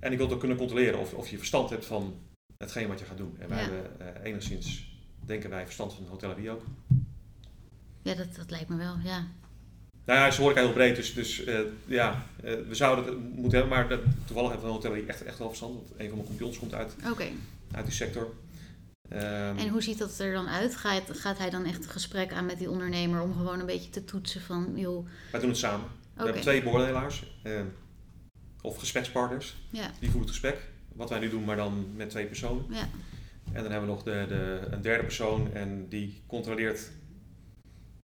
en 0.00 0.12
ik 0.12 0.18
wil 0.18 0.30
ook 0.30 0.38
kunnen 0.38 0.56
controleren 0.56 0.98
of, 1.00 1.14
of 1.14 1.28
je 1.28 1.36
verstand 1.38 1.70
hebt 1.70 1.86
van 1.86 2.14
hetgeen 2.58 2.88
wat 2.88 2.98
je 2.98 3.04
gaat 3.04 3.16
doen. 3.16 3.36
En 3.38 3.48
wij 3.48 3.58
Ja. 3.62 3.70
hebben 3.70 4.00
eh, 4.22 4.24
enigszins, 4.30 4.96
denken 5.24 5.50
wij, 5.50 5.64
verstand 5.64 5.92
van 5.94 6.06
hotellerie 6.08 6.50
ook. 6.50 6.62
Ja, 8.02 8.14
dat, 8.14 8.34
dat 8.36 8.50
lijkt 8.50 8.68
me 8.68 8.76
wel, 8.76 8.96
ja. 9.04 9.26
Nou 10.06 10.18
ja, 10.18 10.30
ze 10.30 10.40
hoor 10.40 10.50
ik 10.50 10.56
heel 10.56 10.72
breed, 10.72 10.96
dus, 10.96 11.14
dus 11.14 11.44
eh, 11.44 11.58
ja, 11.86 12.26
eh, 12.42 12.54
we 12.68 12.74
zouden 12.74 13.04
het 13.04 13.34
moeten 13.36 13.58
hebben, 13.58 13.68
maar 13.78 13.88
dat, 13.88 14.00
toevallig 14.26 14.50
hebben 14.50 14.66
we 14.68 14.72
van 14.72 14.82
hotellerie 14.82 15.06
echt, 15.08 15.24
echt 15.24 15.38
wel 15.38 15.46
verstand. 15.48 15.74
Want 15.74 15.86
een 15.90 16.06
van 16.08 16.16
mijn 16.16 16.26
compagnons 16.28 16.58
komt 16.58 16.74
uit, 16.74 16.96
uit 17.72 17.84
die 17.86 17.94
sector. 17.94 18.34
Ehm, 19.08 19.56
En 19.58 19.68
hoe 19.68 19.82
ziet 19.82 19.98
dat 19.98 20.18
er 20.18 20.32
dan 20.32 20.48
uit? 20.48 20.76
Gaat, 20.76 21.02
gaat 21.10 21.38
hij 21.38 21.50
dan 21.50 21.64
echt 21.64 21.84
een 21.84 21.90
gesprek 21.90 22.32
aan 22.32 22.46
met 22.46 22.58
die 22.58 22.70
ondernemer 22.70 23.20
om 23.22 23.32
gewoon 23.32 23.60
een 23.60 23.66
beetje 23.66 23.90
te 23.90 24.04
toetsen 24.04 24.40
van, 24.40 24.72
joh, 24.76 25.06
Wij 25.32 25.40
doen 25.40 25.48
het 25.50 25.58
samen. 25.58 25.86
We 26.14 26.22
hebben 26.24 26.42
twee 26.42 26.62
beoordelaars. 26.62 27.24
eh, 27.42 27.60
of 28.62 28.78
gesprekspartners. 28.78 29.56
ja, 29.70 29.90
Die 29.98 30.10
voeren 30.10 30.20
het 30.20 30.30
gesprek. 30.30 30.68
Wat 30.94 31.10
wij 31.10 31.18
nu 31.18 31.30
doen, 31.30 31.44
maar 31.44 31.56
dan 31.56 31.86
met 31.96 32.10
twee 32.10 32.26
personen. 32.26 32.64
ja, 32.70 32.88
En 33.52 33.62
dan 33.62 33.70
hebben 33.72 33.80
we 33.88 33.94
nog 33.94 34.02
de, 34.02 34.24
de, 34.28 34.60
een 34.70 34.82
derde 34.82 35.02
persoon 35.02 35.52
en 35.54 35.88
die 35.88 36.22
controleert 36.26 36.90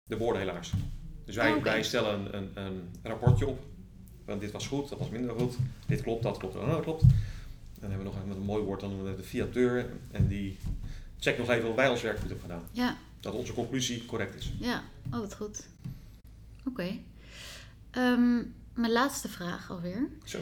de 0.04 0.18
beoordelaars. 0.18 0.74
Dus 1.30 1.38
wij, 1.38 1.52
oké. 1.54 1.64
wij 1.64 1.84
stellen 1.84 2.36
een, 2.36 2.50
een, 2.54 2.66
een 2.66 2.90
rapportje 3.04 3.48
op. 3.48 3.60
Van 4.26 4.40
dit 4.40 4.52
was 4.52 4.68
goed, 4.68 4.90
dat 4.90 5.00
was 5.00 5.10
minder 5.10 5.36
goed. 5.40 5.56
Dit 5.88 6.02
klopt, 6.02 6.24
dat 6.24 6.38
klopt, 6.38 6.54
dat 6.54 6.82
klopt. 6.84 7.02
En 7.02 7.10
dan 7.80 7.90
hebben 7.90 7.98
we 8.08 8.14
nog 8.14 8.22
een, 8.22 8.28
met 8.28 8.38
een 8.38 8.44
mooi 8.44 8.64
woord, 8.64 8.80
dan 8.80 8.90
noemen 8.90 9.12
we 9.12 9.18
de 9.22 9.28
fiateur. 9.28 9.90
En 10.12 10.28
die 10.28 10.58
checkt 11.20 11.38
nog 11.38 11.50
even 11.50 11.70
of 11.70 11.76
wij 11.76 11.90
ons 11.90 12.02
werk 12.02 12.20
goed 12.20 12.30
hebben 12.30 12.50
gedaan. 12.50 12.64
ja, 12.72 12.98
Dat 13.20 13.34
onze 13.34 13.54
conclusie 13.54 14.06
correct 14.06 14.36
is. 14.36 14.54
ja. 14.60 14.84
Oh, 15.14 15.20
wat 15.20 15.36
goed. 15.36 15.68
Oké. 16.66 16.98
Ehm, 17.92 18.36
mijn 18.74 18.92
laatste 18.92 19.28
vraag 19.28 19.72
alweer. 19.72 20.08
Zo. 20.24 20.40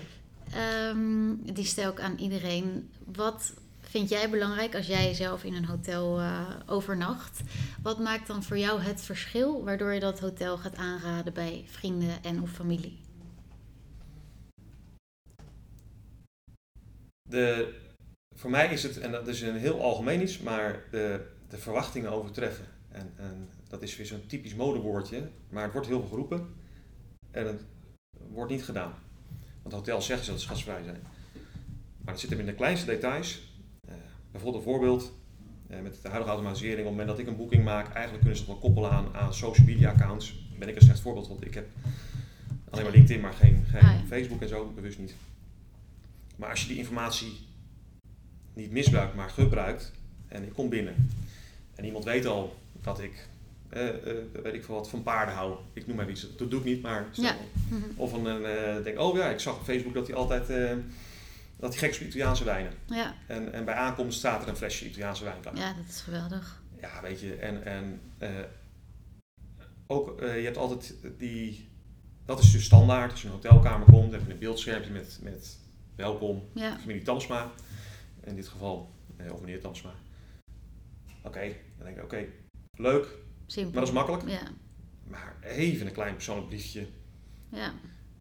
Ehm, 0.52 1.36
die 1.54 1.66
stel 1.66 1.92
ik 1.92 2.00
aan 2.00 2.18
iedereen. 2.18 2.90
Wat 3.06 3.54
vind 3.90 4.10
jij 4.10 4.30
belangrijk 4.30 4.76
als 4.76 4.88
jij 4.88 5.14
zelf 5.14 5.44
in 5.44 5.54
een 5.54 5.66
hotel 5.66 6.20
eh, 6.20 6.50
overnacht? 6.66 7.42
Wat 7.82 8.00
maakt 8.00 8.28
dan 8.28 8.44
voor 8.44 8.58
jou 8.58 8.82
het 8.82 9.02
verschil 9.02 9.64
waardoor 9.64 9.94
je 9.94 10.00
dat 10.00 10.20
hotel 10.20 10.58
gaat 10.58 10.76
aanraden 10.76 11.34
bij 11.34 11.64
vrienden 11.68 12.24
en 12.24 12.42
of 12.42 12.52
familie? 12.52 13.00
De, 17.30 17.74
voor 18.36 18.50
mij 18.50 18.74
is 18.74 18.84
het, 18.84 19.00
en 19.00 19.12
dat 19.12 19.28
is 19.28 19.42
een 19.42 19.58
heel 19.58 19.82
algemeen 19.82 20.22
iets, 20.22 20.40
maar 20.40 20.84
de, 20.92 21.28
de 21.50 21.58
verwachtingen 21.58 22.12
overtreffen. 22.12 22.66
En, 22.92 23.14
en 23.16 23.50
dat 23.68 23.82
is 23.82 23.98
weer 23.98 24.06
zo'n 24.06 24.26
typisch 24.28 24.56
modewoordje, 24.56 25.30
maar 25.50 25.64
het 25.64 25.74
wordt 25.74 25.88
heel 25.88 26.00
veel 26.00 26.10
geroepen 26.10 26.56
en 27.32 27.48
het 27.48 27.62
wordt 28.30 28.52
niet 28.52 28.64
gedaan. 28.64 28.94
Want 29.62 29.76
hotels 29.76 30.06
zeggen 30.06 30.26
ze 30.26 30.32
dat 30.32 30.42
ze 30.42 30.48
gastvrij 30.48 30.84
zijn. 30.84 31.02
Maar 31.98 32.14
het 32.14 32.20
zit 32.20 32.30
hem 32.30 32.40
in 32.40 32.46
de 32.46 32.54
kleinste 32.54 32.86
details. 32.86 33.56
Bijvoorbeeld 34.38 34.66
een 34.66 34.72
voorbeeld, 34.72 35.14
eh, 35.68 35.80
met 35.82 35.94
de 36.02 36.08
huidige 36.08 36.30
automatisering, 36.32 36.80
op 36.80 36.86
het 36.86 36.92
moment 36.96 37.08
dat 37.10 37.20
ik 37.20 37.28
een 37.28 37.36
boeking 37.38 37.64
maak, 37.64 37.86
eigenlijk 37.94 38.20
kunnen 38.20 38.38
ze 38.38 38.44
het 38.44 38.52
wel 38.52 38.62
koppelen 38.62 38.92
aan, 38.92 39.16
aan 39.16 39.34
social 39.34 39.66
media 39.66 39.90
accounts. 39.92 40.28
Daar 40.50 40.60
ben 40.60 40.68
ik 40.68 40.76
een 40.76 40.82
slecht 40.82 41.00
voorbeeld, 41.00 41.28
want 41.28 41.46
ik 41.46 41.54
heb 41.54 41.68
alleen 42.70 42.84
maar 42.84 42.94
LinkedIn, 42.94 43.22
maar 43.22 43.34
geen, 43.34 43.66
geen 43.70 43.82
Ah, 43.82 43.88
ja. 44.00 44.02
Facebook 44.08 44.42
en 44.42 44.48
zo, 44.48 44.72
bewust 44.76 45.00
niet. 45.00 45.16
Maar 46.36 46.50
als 46.50 46.62
je 46.62 46.68
die 46.68 46.78
informatie 46.78 47.32
niet 48.54 48.72
misbruikt, 48.72 49.16
maar 49.16 49.30
gebruikt, 49.30 49.92
en 50.28 50.44
ik 50.44 50.54
kom 50.54 50.70
binnen 50.70 51.10
en 51.76 51.86
iemand 51.86 52.04
weet 52.04 52.26
al 52.26 52.56
dat 52.82 53.00
ik, 53.02 53.28
eh, 53.70 53.88
eh, 53.90 53.96
weet 54.44 54.54
ik 54.54 54.64
veel 54.64 54.76
wat, 54.76 54.90
van 54.90 55.04
paarden 55.04 55.36
hou. 55.36 55.56
Ik 55.74 55.88
noem 55.88 55.96
maar 55.96 56.10
iets, 56.10 56.28
dat 56.38 56.50
doe 56.50 56.60
ik 56.60 56.66
niet, 56.66 56.82
maar 56.82 57.06
stel- 57.12 57.24
Ja. 57.26 57.36
Of 57.96 58.14
een, 58.14 58.46
eh, 58.46 58.84
denk, 58.84 59.00
oh 59.00 59.16
ja, 59.18 59.30
ik 59.30 59.40
zag 59.40 59.56
op 59.56 59.64
Facebook 59.64 59.94
dat 59.94 60.08
hij 60.08 60.16
altijd, 60.16 60.48
dat 61.58 61.70
hij 61.70 61.80
gek 61.80 61.90
is 61.90 62.00
op 62.00 62.08
Italiaanse 62.08 62.44
wijnen. 62.44 62.74
Ja, 62.86 63.14
En, 63.28 63.54
en 63.54 63.66
bij 63.66 63.74
aankomst 63.74 64.18
staat 64.18 64.42
er 64.44 64.48
een 64.50 64.56
flesje 64.58 64.86
Italiaanse 64.88 65.24
wijn 65.24 65.42
klaar. 65.42 65.56
ja, 65.56 65.74
dat 65.74 65.86
is 65.88 66.02
geweldig. 66.02 66.62
Ja, 66.82 67.02
weet 67.02 67.20
je, 67.20 67.36
en, 67.36 67.64
en 67.66 68.02
eh, 68.18 68.30
ook, 69.88 70.22
eh, 70.22 70.38
je 70.38 70.44
hebt 70.46 70.58
altijd 70.58 70.96
die, 71.18 71.70
dat 72.26 72.40
is 72.40 72.52
dus 72.52 72.64
standaard, 72.66 73.12
als 73.12 73.22
je 73.22 73.28
in 73.28 73.34
een 73.34 73.40
hotelkamer 73.40 73.88
komt, 73.88 74.12
heb 74.12 74.26
je 74.26 74.32
een 74.34 74.40
beeldschermpje 74.40 74.92
met, 74.92 75.20
met 75.22 75.60
welkom, 75.96 76.44
Ja, 76.54 76.78
familie 76.80 77.02
Tamsma, 77.02 77.52
in 78.24 78.36
dit 78.36 78.48
geval, 78.48 78.92
eh, 79.18 79.34
of 79.34 79.40
meneer 79.40 79.62
Tamsma. 79.62 79.94
Oké, 81.24 81.40
dan 81.78 81.86
denk 81.86 81.98
ik, 81.98 82.04
oké, 82.04 82.26
leuk, 82.74 83.08
simpel. 83.46 83.72
maar 83.72 83.80
dat 83.80 83.90
is 83.90 83.96
makkelijk. 83.96 84.28
Ja, 84.30 84.48
Maar 85.04 85.36
even 85.42 85.88
een 85.88 85.94
klein 85.94 86.14
persoonlijk 86.14 86.48
briefje. 86.48 86.88
ja, 87.52 87.74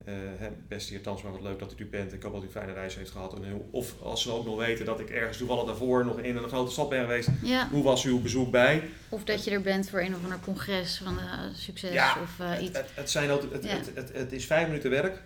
eh, 0.06 0.14
hè, 0.36 0.48
beste 0.68 0.92
heer 0.92 1.02
wat 1.04 1.40
leuk 1.42 1.58
dat 1.58 1.74
u 1.76 1.82
er 1.82 1.88
bent. 1.90 2.12
Ik 2.12 2.22
hoop 2.22 2.32
dat 2.32 2.42
u 2.42 2.44
een 2.44 2.50
fijne 2.50 2.72
reis 2.72 2.94
heeft 2.96 3.10
gehad. 3.10 3.34
En 3.34 3.44
heel- 3.44 3.68
of 3.70 4.02
als 4.02 4.22
ze 4.22 4.30
ook 4.30 4.44
nog 4.44 4.56
weten 4.56 4.84
dat 4.84 5.00
ik 5.00 5.10
ergens 5.10 5.38
toevallig 5.38 5.64
daarvoor 5.64 6.04
nog 6.04 6.18
in 6.18 6.36
een 6.36 6.48
grote 6.48 6.72
stad 6.72 6.88
ben 6.88 7.00
geweest. 7.00 7.28
ja. 7.42 7.68
Hoe 7.68 7.82
was 7.82 8.04
uw 8.04 8.20
bezoek 8.20 8.50
bij? 8.50 8.82
Of 9.08 9.24
dat 9.24 9.44
je 9.44 9.50
er 9.50 9.60
bent 9.60 9.90
voor 9.90 10.00
een 10.00 10.14
of 10.14 10.22
ander 10.22 10.40
congres 10.40 10.98
van 11.04 11.18
eh, 11.18 11.40
succes 11.54 11.92
Ja, 11.92 12.16
of 12.22 12.40
eh, 12.40 12.62
iets. 12.62 12.78
het, 12.78 12.90
het, 12.94 13.10
zijn 13.10 13.30
ook, 13.30 13.52
het, 13.52 13.64
Ja. 13.64 13.78
het, 14.12 14.32
is 14.32 14.46
vijf 14.46 14.66
minuten 14.66 14.90
werk. 14.90 15.22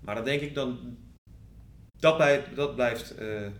Maar 0.00 0.14
dan 0.14 0.24
denk 0.24 0.40
ik 0.40 0.54
dan... 0.54 0.96
Dat 1.98 2.16
blijft, 2.16 2.56
dat 2.56 2.74
blijft 2.74 3.14
eh, 3.14 3.46
eh, 3.46 3.52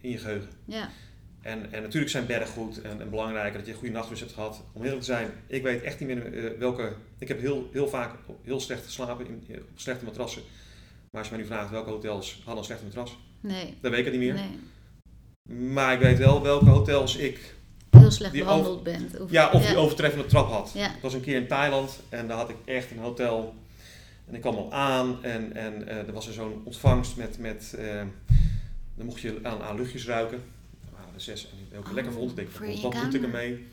in 0.00 0.10
je 0.10 0.18
geheugen. 0.18 0.48
Ja, 0.64 0.88
En, 1.48 1.72
en 1.72 1.82
natuurlijk 1.82 2.10
zijn 2.10 2.26
bergen 2.26 2.52
goed 2.52 2.80
en, 2.80 3.00
en 3.00 3.10
belangrijk 3.10 3.54
dat 3.54 3.66
je 3.66 3.72
een 3.72 3.78
goede 3.78 3.94
nachtrust 3.94 4.20
hebt 4.20 4.34
gehad. 4.34 4.62
Om 4.72 4.82
eerlijk 4.82 5.00
te 5.00 5.06
zijn, 5.06 5.30
ik 5.46 5.62
weet 5.62 5.82
echt 5.82 6.00
niet 6.00 6.08
meer 6.08 6.34
eh, 6.34 6.58
welke... 6.58 6.92
Ik 7.18 7.28
heb 7.28 7.40
heel, 7.40 7.68
heel 7.72 7.88
vaak 7.88 8.14
heel 8.42 8.60
slecht 8.60 8.84
geslapen 8.84 9.26
in, 9.26 9.44
op 9.48 9.78
slechte 9.78 10.04
matrassen. 10.04 10.42
Maar 11.10 11.20
als 11.20 11.28
je 11.28 11.34
mij 11.34 11.42
nu 11.42 11.48
vraagt 11.50 11.70
welke 11.70 11.90
hotels 11.90 12.36
hadden 12.44 12.58
een 12.58 12.64
slechte 12.64 12.84
matras, 12.84 13.18
nee. 13.40 13.74
dan 13.80 13.90
weet 13.90 14.00
ik 14.00 14.06
het 14.06 14.14
niet 14.14 14.32
meer. 14.32 14.34
Nee. 14.34 15.68
Maar 15.72 15.92
ik 15.92 16.00
weet 16.00 16.18
wel 16.18 16.42
welke 16.42 16.68
hotels 16.70 17.16
ik 17.16 17.54
Heel 17.90 18.10
slecht 18.10 18.32
behandeld 18.32 18.82
bent. 18.82 19.20
Of, 19.20 19.30
Ja, 19.30 19.50
of 19.50 19.62
ja. 19.62 19.68
die 19.68 19.76
overtreffende 19.76 20.26
trap 20.26 20.50
had. 20.50 20.70
Ja. 20.74 20.86
Ik 20.86 21.02
was 21.02 21.14
een 21.14 21.20
keer 21.20 21.36
in 21.36 21.46
Thailand 21.46 22.00
en 22.08 22.28
daar 22.28 22.36
had 22.36 22.48
ik 22.48 22.56
echt 22.64 22.90
een 22.90 22.98
hotel. 22.98 23.54
En 24.26 24.34
ik 24.34 24.40
kwam 24.40 24.54
al 24.54 24.72
aan 24.72 25.24
en, 25.24 25.56
en 25.56 25.88
eh, 25.88 25.96
er 25.96 26.12
was 26.12 26.26
er 26.26 26.32
zo'n 26.32 26.62
ontvangst 26.64 27.16
met, 27.16 27.38
met 27.38 27.74
eh, 27.78 28.02
dan 28.94 29.06
mocht 29.06 29.20
je 29.20 29.38
aan, 29.42 29.62
aan 29.62 29.76
luchtjes 29.76 30.06
ruiken. 30.06 30.42
Zes 31.20 31.50
en 31.50 31.56
heb 31.70 31.80
ik 31.80 31.86
Oh, 31.86 31.92
lekker 31.92 32.12
vond. 32.12 32.30
Ik 32.30 32.36
denk, 32.36 32.82
wat 32.82 32.94
moet 32.94 33.14
ik 33.14 33.22
ermee? 33.22 33.66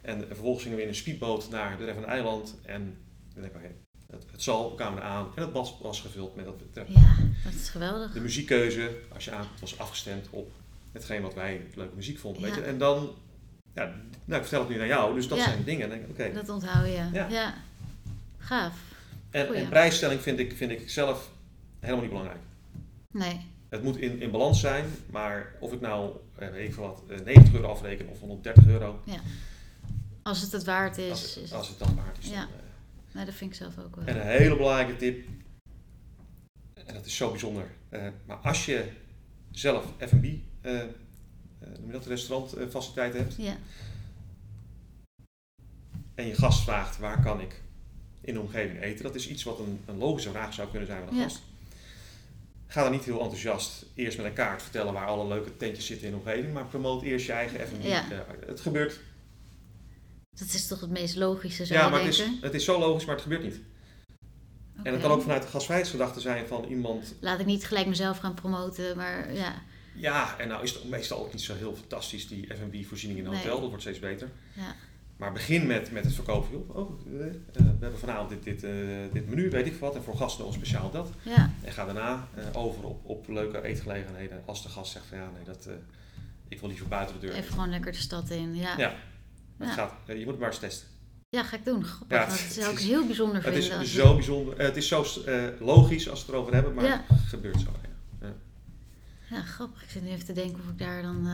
En 0.00 0.26
vervolgens 0.26 0.62
gingen 0.62 0.78
we 0.78 0.82
in 0.82 0.88
een 0.88 0.94
speedboot 0.94 1.50
naar 1.50 1.78
de 1.78 1.84
Ref 1.84 2.04
Eiland. 2.04 2.56
En 2.62 2.96
dan 3.34 3.42
denk 3.42 3.54
ik, 3.54 3.60
oké, 3.60 3.74
het, 4.10 4.26
het 4.30 4.42
zal, 4.42 4.70
we 4.70 4.76
kwamen 4.76 5.02
aan. 5.02 5.26
En 5.34 5.42
het 5.42 5.52
bad 5.52 5.76
was 5.80 6.00
gevuld 6.00 6.36
met 6.36 6.44
dat. 6.44 6.86
Ja, 6.88 7.16
dat 7.44 7.52
is 7.52 7.68
geweldig. 7.68 8.12
De 8.12 8.20
muziekkeuze, 8.20 8.90
als 9.14 9.24
je 9.24 9.30
aankomt, 9.30 9.60
was 9.60 9.78
afgestemd 9.78 10.26
op 10.30 10.50
hetgeen 10.92 11.22
wat 11.22 11.34
wij 11.34 11.66
leuke 11.74 11.94
muziek 11.94 12.18
vonden. 12.18 12.42
Weet 12.42 12.54
je? 12.54 12.60
En 12.60 12.78
dan, 12.78 13.14
ja, 13.74 13.94
nou, 14.24 14.40
ik 14.40 14.46
vertel 14.46 14.60
het 14.60 14.68
nu 14.68 14.76
naar 14.76 14.86
jou, 14.86 15.14
dus 15.14 15.28
dat 15.28 15.38
Ja. 15.38 15.44
zijn 15.44 15.64
dingen. 15.64 16.14
Denk. 16.16 16.34
Dat 16.34 16.48
onthoud 16.48 16.86
je. 16.86 17.08
Ja. 17.12 17.28
Ja. 17.28 17.54
Gaaf. 18.38 18.74
En, 19.30 19.68
prijsstelling 19.68 20.20
vind 20.20 20.38
ik, 20.38 20.56
vind 20.56 20.70
ik 20.70 20.90
zelf 20.90 21.30
helemaal 21.80 22.00
niet 22.00 22.10
belangrijk. 22.10 22.40
Nee. 23.10 23.40
Het 23.68 23.82
moet 23.82 23.96
in, 23.96 24.20
in 24.20 24.30
balans 24.30 24.60
zijn, 24.60 24.84
maar 25.10 25.52
of 25.60 25.72
ik 25.72 25.80
nou, 25.80 26.16
weet 26.50 26.68
ik 26.68 26.74
veel 26.74 26.82
wat, 26.82 27.02
eh, 27.08 27.20
90 27.24 27.54
euro 27.54 27.68
afreken 27.68 28.08
of 28.08 28.20
130 28.20 28.66
euro, 28.66 29.00
Als 30.22 30.40
het 30.40 30.52
het 30.52 30.64
waard 30.64 30.98
is. 30.98 31.10
als 31.10 31.34
het, 31.34 31.42
het- 31.44 31.52
als 31.52 31.68
het 31.68 31.78
dan 31.78 31.94
waard 31.96 32.18
is. 32.18 32.28
Ja. 32.28 32.34
Dan, 32.40 32.48
eh, 32.48 32.60
Nee, 33.14 33.24
dat 33.24 33.34
vind 33.34 33.50
ik 33.50 33.56
zelf 33.56 33.78
ook 33.78 33.96
wel. 33.96 34.04
En 34.04 34.16
een 34.20 34.26
hele 34.26 34.56
belangrijke 34.56 34.96
tip, 34.96 35.26
en 36.86 36.94
dat 36.94 37.06
is 37.06 37.16
zo 37.16 37.30
bijzonder, 37.30 37.66
eh, 37.88 38.08
maar 38.26 38.36
als 38.36 38.64
je 38.66 38.90
zelf 39.50 39.84
F&B, 39.98 40.24
eh 40.60 40.80
eh, 40.80 40.88
noem 41.78 41.86
je 41.86 41.92
dat, 41.92 42.06
restaurantfaciliteiten 42.06 43.20
hebt, 43.20 43.34
Ja. 43.36 43.56
en 46.14 46.26
je 46.26 46.34
gast 46.34 46.62
vraagt 46.62 46.98
waar 46.98 47.22
kan 47.22 47.40
ik 47.40 47.62
in 48.20 48.34
de 48.34 48.40
omgeving 48.40 48.80
eten, 48.82 49.02
dat 49.04 49.14
is 49.14 49.28
iets 49.28 49.42
wat 49.42 49.58
een, 49.58 49.80
een 49.86 49.96
logische 49.98 50.30
vraag 50.30 50.52
zou 50.54 50.68
kunnen 50.70 50.86
zijn 50.88 50.98
van 51.04 51.08
een 51.08 51.16
Ja. 51.16 51.22
gast. 51.22 51.42
Ga 52.72 52.82
dan 52.82 52.92
niet 52.92 53.04
heel 53.04 53.20
enthousiast 53.20 53.84
eerst 53.94 54.16
met 54.16 54.26
een 54.26 54.32
kaart 54.32 54.62
vertellen 54.62 54.92
waar 54.92 55.06
alle 55.06 55.26
leuke 55.28 55.56
tentjes 55.56 55.86
zitten 55.86 56.06
in 56.06 56.12
de 56.12 56.18
omgeving, 56.18 56.52
maar 56.52 56.66
promoot 56.66 57.02
eerst 57.02 57.26
je 57.26 57.32
eigen 57.32 57.66
F&B. 57.66 57.82
Ja. 57.82 58.04
het 58.46 58.60
gebeurt, 58.60 59.00
Dat 60.38 60.48
is 60.48 60.66
toch 60.66 60.80
het 60.80 60.90
meest 60.90 61.16
logische, 61.16 61.64
zou 61.66 61.78
ja, 61.78 61.84
je 61.84 61.90
maar 61.90 62.00
het 62.00 62.08
is, 62.08 62.24
het 62.40 62.54
is 62.54 62.64
zo 62.64 62.78
logisch, 62.78 63.04
maar 63.04 63.14
het 63.14 63.22
gebeurt 63.22 63.42
niet. 63.42 63.60
En 64.82 64.92
het 64.92 65.02
kan 65.02 65.10
ook 65.10 65.22
vanuit 65.22 65.42
de 65.42 65.48
gastvrijheidsgedachte 65.48 66.20
zijn 66.20 66.46
van 66.46 66.64
iemand, 66.64 67.14
Laat 67.20 67.40
ik 67.40 67.46
niet 67.46 67.64
gelijk 67.64 67.86
mezelf 67.86 68.18
gaan 68.18 68.34
promoten, 68.34 68.96
maar 68.96 69.34
ja. 69.34 69.62
ja, 69.94 70.38
en 70.38 70.48
nou 70.48 70.62
is 70.62 70.72
het 70.72 70.84
meestal 70.84 71.18
ook 71.18 71.32
niet 71.32 71.42
zo 71.42 71.54
heel 71.54 71.74
fantastisch, 71.76 72.28
die 72.28 72.46
F&B 72.46 72.86
voorziening 72.86 73.20
in 73.20 73.26
een 73.26 73.32
Nee. 73.32 73.40
hotel, 73.40 73.60
dat 73.60 73.68
wordt 73.68 73.82
steeds 73.82 73.98
beter. 73.98 74.28
Ja. 74.52 74.74
Maar 75.22 75.32
begin 75.32 75.66
met, 75.66 75.90
met 75.90 76.04
het 76.04 76.14
verkopen. 76.14 76.68
Oh, 76.76 77.00
eh, 77.06 77.26
eh, 77.26 77.34
we 77.52 77.62
hebben 77.80 77.98
vanavond 77.98 78.28
dit, 78.28 78.42
dit, 78.42 78.64
eh, 78.64 78.70
dit 79.12 79.28
menu, 79.28 79.50
weet 79.50 79.66
ik 79.66 79.74
wat, 79.74 79.94
en 79.94 80.02
voor 80.02 80.16
gasten 80.16 80.44
nog 80.44 80.54
speciaal 80.54 80.90
dat. 80.90 81.10
Ja. 81.22 81.50
En 81.64 81.72
ga 81.72 81.84
daarna 81.84 82.28
over 82.52 82.84
op, 82.84 83.00
op 83.04 83.28
leuke 83.28 83.62
eetgelegenheden. 83.62 84.42
Als 84.44 84.62
de 84.62 84.68
gast 84.68 84.92
zegt 84.92 85.04
van 85.06 85.18
ja, 85.18 85.30
nee, 85.34 85.44
dat, 85.44 85.68
ik 86.48 86.60
wil 86.60 86.68
liever 86.68 86.88
buiten 86.88 87.20
de 87.20 87.26
deur. 87.26 87.34
Even 87.36 87.52
gewoon 87.52 87.70
lekker 87.70 87.92
de 87.92 87.98
stad 87.98 88.30
in. 88.30 88.54
Ja. 88.54 88.76
Ja. 88.78 88.94
Het 89.58 89.68
Ja. 89.68 89.74
gaat, 89.74 89.92
je 90.06 90.14
moet 90.14 90.26
het 90.26 90.38
maar 90.38 90.48
eens 90.48 90.58
testen. 90.58 90.88
Ja, 91.28 91.42
ga 91.44 91.56
ik 91.56 91.64
doen. 91.64 91.84
Grappig. 91.84 92.16
Ja, 92.18 92.24
het 92.26 92.42
het 92.42 92.52
zou 92.52 92.72
ik 92.72 92.78
is- 92.78 92.84
heel 92.86 93.06
bijzonder 93.06 93.34
Het 93.34 93.44
vinden. 93.44 93.62
is 93.62 93.72
als 93.78 93.92
zo 93.94 94.14
bijzonder. 94.14 94.58
het 94.58 94.76
is 94.76 94.88
zo 94.88 95.04
logisch 95.60 96.08
als 96.08 96.20
we 96.20 96.26
het 96.26 96.34
erover 96.34 96.54
hebben, 96.54 96.74
maar 96.74 96.84
Ja. 96.84 97.04
het 97.08 97.18
gebeurt 97.28 97.60
zo. 97.60 97.70
Ja. 98.20 98.32
Ja, 99.30 99.42
grappig. 99.42 99.82
Ik 99.82 99.90
zit 99.90 100.02
nu 100.02 100.08
even 100.08 100.24
te 100.24 100.32
denken 100.32 100.60
of 100.62 100.68
ik 100.70 100.78
daar 100.78 101.02
dan 101.02 101.26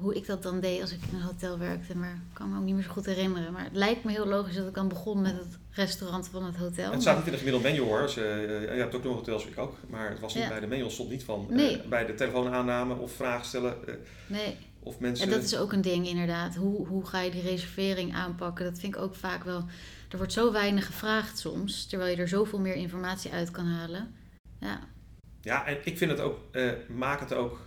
hoe 0.00 0.14
ik 0.14 0.26
dat 0.26 0.42
dan 0.42 0.60
deed 0.60 0.80
als 0.80 0.92
ik 0.92 0.98
in 1.10 1.16
een 1.18 1.22
hotel 1.24 1.58
werkte. 1.58 1.96
Maar 1.96 2.10
ik 2.12 2.34
kan 2.34 2.50
me 2.52 2.58
ook 2.58 2.64
niet 2.64 2.74
meer 2.74 2.82
zo 2.84 2.90
goed 2.90 3.06
herinneren. 3.06 3.52
Maar 3.52 3.64
het 3.64 3.76
lijkt 3.76 4.04
me 4.04 4.10
heel 4.12 4.26
logisch 4.26 4.54
dat 4.56 4.68
ik 4.68 4.74
dan 4.74 4.88
begon 4.88 5.20
met 5.20 5.32
het 5.32 5.58
restaurant 5.70 6.28
van 6.28 6.44
het 6.44 6.56
hotel. 6.56 6.90
Het 6.92 7.00
staat 7.02 7.16
niet 7.16 7.26
in 7.26 7.32
de 7.32 7.38
gemiddelde 7.38 7.68
menu 7.68 7.80
hoor. 7.80 8.00
Dus, 8.02 8.16
eh, 8.16 8.24
je 8.60 8.80
hebt 8.80 8.94
ook 8.94 9.04
nog 9.04 9.14
hotels, 9.14 9.46
ik 9.46 9.58
ook. 9.58 9.74
Maar 9.88 10.10
het 10.10 10.20
was 10.20 10.34
niet 10.34 10.42
Ja. 10.42 10.48
bij 10.48 10.60
de 10.60 10.66
menu, 10.66 10.90
stond 10.90 11.10
niet 11.10 11.24
van 11.24 11.46
eh, 11.50 11.56
Nee. 11.56 11.82
bij 11.88 12.06
de 12.06 12.14
telefoonaanname 12.14 12.94
of 12.94 13.12
vragen 13.12 13.46
stellen. 13.46 13.88
eh, 13.88 13.94
Nee, 14.26 14.56
of 14.82 14.98
mensen. 14.98 15.24
en 15.24 15.30
dat 15.32 15.42
is 15.42 15.56
ook 15.56 15.72
een 15.72 15.80
ding 15.82 16.06
inderdaad. 16.06 16.54
Hoe, 16.54 16.86
hoe 16.86 17.06
ga 17.06 17.20
je 17.20 17.30
die 17.30 17.42
reservering 17.42 18.14
aanpakken? 18.14 18.64
Dat 18.64 18.78
vind 18.78 18.94
ik 18.94 19.00
ook 19.00 19.14
vaak 19.14 19.44
wel... 19.44 19.64
Er 20.10 20.16
wordt 20.16 20.32
zo 20.32 20.52
weinig 20.52 20.86
gevraagd 20.86 21.38
soms, 21.38 21.86
terwijl 21.86 22.10
je 22.10 22.16
er 22.22 22.28
zoveel 22.28 22.60
meer 22.60 22.74
informatie 22.74 23.30
uit 23.32 23.50
kan 23.50 23.66
halen. 23.66 24.14
Ja, 24.60 24.80
Ja, 25.40 25.66
en 25.66 25.76
ik 25.84 25.98
vind 25.98 26.10
het 26.10 26.20
ook, 26.20 26.38
maak 26.88 27.20
het 27.20 27.32
ook, 27.34 27.60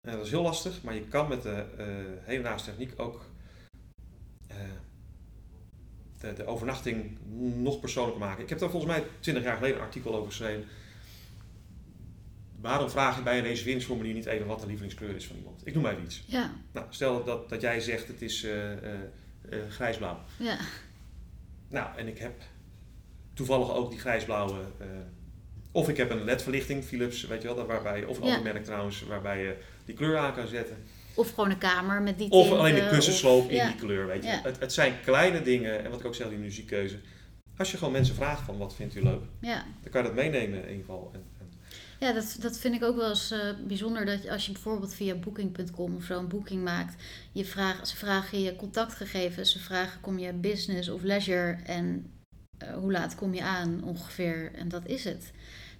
eh, 0.00 0.12
dat 0.12 0.24
is 0.24 0.30
heel 0.30 0.42
lastig, 0.42 0.82
maar 0.82 0.94
je 0.94 1.04
kan 1.08 1.28
met 1.28 1.42
de 1.42 1.64
eh 1.78 1.86
hedendaagse 2.26 2.64
techniek 2.64 2.92
ook 2.96 3.24
eh, 4.46 4.56
de, 6.20 6.32
de 6.32 6.46
overnachting 6.46 7.18
nog 7.62 7.80
persoonlijker 7.80 8.22
maken. 8.26 8.42
Ik 8.42 8.48
heb 8.48 8.58
daar 8.58 8.70
volgens 8.70 8.92
mij 8.92 9.04
20 9.20 9.44
jaar 9.44 9.56
geleden 9.56 9.76
een 9.76 9.82
artikel 9.82 10.14
over 10.14 10.26
geschreven. 10.30 10.64
Waarom 12.60 12.90
vraag 12.90 13.16
je 13.16 13.22
bij 13.22 13.38
een 13.38 13.44
reserveringsformulier 13.44 14.14
niet 14.14 14.26
even 14.26 14.46
wat 14.46 14.60
de 14.60 14.66
lievelingskleur 14.66 15.14
is 15.16 15.26
van 15.26 15.36
iemand? 15.36 15.66
Ik 15.66 15.74
noem 15.74 15.82
maar 15.82 15.92
even 15.92 16.04
iets. 16.04 16.22
ja, 16.26 16.50
Nou, 16.72 16.86
stel 16.90 17.24
dat, 17.24 17.48
dat 17.48 17.60
jij 17.60 17.80
zegt 17.80 18.08
het 18.08 18.22
is 18.22 18.44
eh, 18.44 18.70
grijsblauw. 19.68 20.18
ja. 20.38 20.58
Nou, 21.68 21.96
en 21.98 22.08
ik 22.08 22.18
heb 22.18 22.42
toevallig 23.34 23.70
ook 23.74 23.90
die 23.90 23.98
grijsblauwe. 23.98 24.60
of 25.72 25.88
ik 25.88 25.96
heb 25.96 26.10
een 26.10 26.24
LED-verlichting, 26.24 26.84
Philips, 26.84 27.26
weet 27.26 27.42
je 27.42 27.46
wel, 27.48 27.56
dat 27.56 27.66
waarbij, 27.66 28.04
of 28.04 28.18
een 28.18 28.26
Ja. 28.26 28.36
ander 28.36 28.52
merk 28.52 28.64
trouwens, 28.64 29.02
waarbij 29.02 29.42
je 29.42 29.56
die 29.84 29.94
kleur 29.94 30.18
aan 30.18 30.34
kan 30.34 30.46
zetten. 30.48 30.76
Of 31.14 31.28
gewoon 31.30 31.50
een 31.50 31.58
kamer 31.58 32.02
met 32.02 32.18
die 32.18 32.30
Of 32.30 32.40
tinten, 32.42 32.58
alleen 32.58 32.74
de 32.74 32.88
kussensloop 32.88 33.44
of- 33.44 33.50
in 33.50 33.56
ja. 33.56 33.66
die 33.66 33.76
kleur, 33.76 34.06
weet 34.06 34.22
je. 34.22 34.28
Ja. 34.30 34.40
Het, 34.42 34.60
het 34.60 34.72
zijn 34.72 34.94
kleine 35.04 35.42
dingen, 35.42 35.84
en 35.84 35.90
wat 35.90 36.00
ik 36.00 36.06
ook 36.06 36.14
zeg, 36.14 36.28
die 36.28 36.38
muziekkeuze. 36.38 36.98
Als 37.56 37.70
je 37.70 37.76
gewoon 37.76 37.92
mensen 37.92 38.14
vraagt 38.14 38.42
van 38.42 38.58
wat 38.58 38.74
vindt 38.74 38.94
u 38.94 39.02
leuk, 39.02 39.22
Ja, 39.40 39.64
dan 39.82 39.90
kan 39.92 40.02
je 40.02 40.06
dat 40.06 40.16
meenemen 40.16 40.62
in 40.62 40.68
ieder 40.68 40.84
geval. 40.84 41.10
En, 41.14 41.22
en, 41.38 41.50
ja 41.98 42.12
dat, 42.12 42.36
dat 42.40 42.58
vind 42.58 42.74
ik 42.74 42.82
ook 42.84 42.96
wel 42.96 43.08
eens 43.08 43.30
eh, 43.30 43.38
bijzonder. 43.66 44.04
Dat 44.06 44.28
als 44.28 44.46
je 44.46 44.52
bijvoorbeeld 44.52 44.94
via 44.94 45.14
booking.com 45.14 45.96
of 45.96 46.04
zo 46.04 46.18
een 46.18 46.28
boeking 46.28 46.62
maakt. 46.64 47.02
Je 47.32 47.44
vraagt, 47.44 47.88
ze 47.88 47.96
vragen 47.96 48.40
je 48.40 48.56
contactgegevens. 48.56 49.52
Ze 49.52 49.58
vragen 49.58 50.00
kom 50.00 50.18
je 50.18 50.32
business 50.32 50.88
of 50.88 51.02
leisure. 51.02 51.58
En 51.64 52.12
eh, 52.58 52.72
hoe 52.74 52.92
laat 52.92 53.14
kom 53.14 53.34
je 53.34 53.42
aan 53.42 53.82
ongeveer. 53.84 54.50
En 54.54 54.68
dat 54.68 54.86
is 54.86 55.04
het. 55.04 55.30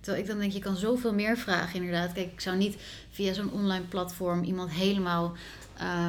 Terwijl 0.01 0.23
ik 0.23 0.31
dan 0.31 0.39
denk, 0.39 0.53
je 0.53 0.59
kan 0.59 0.77
zoveel 0.77 1.15
meer 1.15 1.37
vragen 1.37 1.75
inderdaad. 1.81 2.13
Kijk, 2.13 2.33
ik 2.33 2.41
zou 2.41 2.57
niet 2.57 2.77
via 3.11 3.33
zo'n 3.33 3.53
online 3.53 3.85
platform 3.85 4.43
iemand 4.43 4.71
helemaal... 4.71 5.33
eh, 5.77 6.09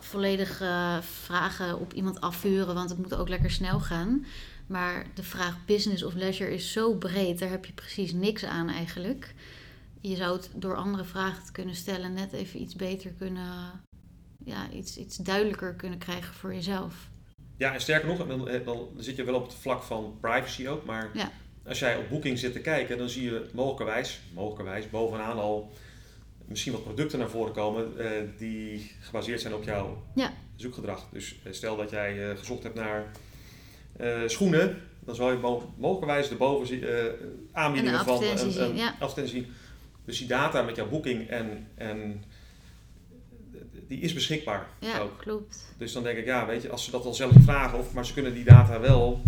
volledig 0.00 0.60
eh, 0.60 0.98
vragen 1.00 1.78
op 1.78 1.92
iemand 1.92 2.20
afvuren, 2.20 2.74
want 2.74 2.90
het 2.90 2.98
moet 2.98 3.14
ook 3.14 3.28
lekker 3.28 3.50
snel 3.50 3.80
gaan. 3.80 4.26
Maar 4.66 5.06
de 5.14 5.22
vraag 5.22 5.56
business 5.66 6.02
of 6.02 6.14
leisure 6.14 6.54
is 6.54 6.72
zo 6.72 6.94
breed, 6.94 7.38
daar 7.38 7.50
heb 7.50 7.64
je 7.64 7.72
precies 7.72 8.12
niks 8.12 8.44
aan 8.44 8.68
eigenlijk. 8.68 9.34
Je 10.00 10.16
zou 10.16 10.36
het 10.36 10.50
door 10.54 10.76
andere 10.76 11.04
vragen 11.04 11.44
te 11.44 11.52
kunnen 11.52 11.74
stellen 11.74 12.12
net 12.12 12.32
even 12.32 12.60
iets 12.60 12.76
beter 12.76 13.10
kunnen, 13.10 13.80
ja, 14.44 14.70
iets, 14.70 14.96
iets 14.96 15.16
duidelijker 15.16 15.74
kunnen 15.74 15.98
krijgen 15.98 16.34
voor 16.34 16.54
jezelf. 16.54 17.08
ja, 17.56 17.74
en 17.74 17.80
sterker 17.80 18.08
nog, 18.08 18.26
dan, 18.26 18.64
dan 18.64 18.88
zit 18.96 19.16
je 19.16 19.24
wel 19.24 19.34
op 19.34 19.46
het 19.46 19.54
vlak 19.54 19.82
van 19.82 20.16
privacy 20.20 20.68
ook, 20.68 20.84
maar 20.84 21.10
Ja. 21.14 21.30
Als 21.68 21.78
jij 21.78 21.96
op 21.96 22.08
Booking 22.08 22.38
zit 22.38 22.52
te 22.52 22.60
kijken, 22.60 22.98
dan 22.98 23.08
zie 23.08 23.22
je 23.22 23.46
mogelijkerwijs, 23.52 24.20
mogelijkerwijs 24.34 24.90
bovenaan 24.90 25.38
al 25.38 25.72
misschien 26.46 26.72
wat 26.72 26.84
producten 26.84 27.18
naar 27.18 27.28
voren 27.30 27.52
komen 27.52 27.98
eh, 27.98 28.10
die 28.38 28.90
gebaseerd 29.00 29.40
zijn 29.40 29.54
op 29.54 29.64
jouw 29.64 30.02
Ja. 30.14 30.32
zoekgedrag. 30.56 31.06
Dus 31.12 31.36
eh, 31.44 31.52
stel 31.52 31.76
dat 31.76 31.90
jij 31.90 32.30
eh, 32.30 32.36
gezocht 32.38 32.62
hebt 32.62 32.74
naar 32.74 33.10
schoenen, 34.26 34.82
dan 35.00 35.14
zal 35.14 35.30
je 35.32 35.38
mo- 35.38 35.74
mogelijkerwijs 35.76 36.28
zie- 36.66 36.86
eh, 36.88 37.04
aanbiedingen 37.52 37.98
Een 37.98 38.04
van 38.04 38.14
ja. 38.76 38.94
advertentie 38.98 39.32
zien. 39.42 39.46
Dus 40.04 40.18
die 40.18 40.26
data 40.28 40.62
met 40.62 40.76
jouw 40.76 40.88
boeking 40.88 41.28
en, 41.28 41.66
en 41.74 42.24
die 43.88 44.00
is 44.00 44.12
beschikbaar 44.14 44.66
Ja, 44.80 44.98
ook. 44.98 45.18
klopt. 45.18 45.74
Dus 45.78 45.92
dan 45.92 46.02
denk 46.02 46.18
ik, 46.18 46.24
ja, 46.24 46.46
weet 46.46 46.62
je, 46.62 46.70
als 46.70 46.84
ze 46.84 46.90
dat 46.90 47.04
al 47.04 47.14
zelf 47.14 47.32
vragen, 47.40 47.78
of, 47.78 47.92
maar 47.94 48.06
ze 48.06 48.12
kunnen 48.12 48.34
die 48.34 48.44
data 48.44 48.80
wel 48.80 49.22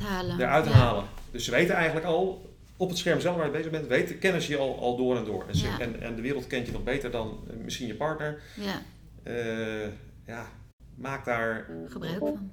halen. 0.00 0.40
eruit 0.40 0.64
Ja. 0.64 0.70
halen. 0.70 1.04
Dus 1.38 1.46
ze 1.46 1.52
weten 1.52 1.74
eigenlijk 1.74 2.06
al, 2.06 2.50
op 2.76 2.88
het 2.88 2.98
scherm 2.98 3.20
zelf 3.20 3.36
waar 3.36 3.44
je 3.46 3.50
bezig 3.52 3.70
bent, 3.70 3.86
weten, 3.86 4.18
kennen 4.18 4.42
ze 4.42 4.50
je 4.50 4.56
al, 4.58 4.78
al 4.80 4.96
door 4.96 5.16
en 5.16 5.24
door. 5.24 5.44
En, 5.48 5.54
ze- 5.54 5.66
Ja. 5.66 5.78
en, 5.80 6.00
en 6.00 6.14
de 6.16 6.22
wereld 6.22 6.46
kent 6.46 6.66
je 6.66 6.72
nog 6.72 6.84
beter 6.84 7.10
dan 7.10 7.44
eh, 7.50 7.56
misschien 7.56 7.86
je 7.86 7.94
partner. 7.94 8.42
Ja, 8.56 8.82
Eh, 9.22 9.88
ja, 10.26 10.46
maak 10.94 11.24
daar, 11.24 11.66
gebruik 11.88 12.18
van. 12.18 12.50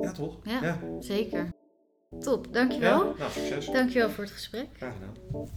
ja 0.00 0.12
toch? 0.12 0.38
Ja. 0.44 0.78
Zeker. 1.00 1.50
Top, 2.20 2.52
dankjewel. 2.52 3.04
Ja? 3.06 3.14
Nou, 3.18 3.30
succes. 3.30 3.66
Dankjewel 3.66 4.10
voor 4.10 4.24
het 4.24 4.32
gesprek. 4.32 4.66
Graag 4.76 4.92
gedaan. 4.94 5.48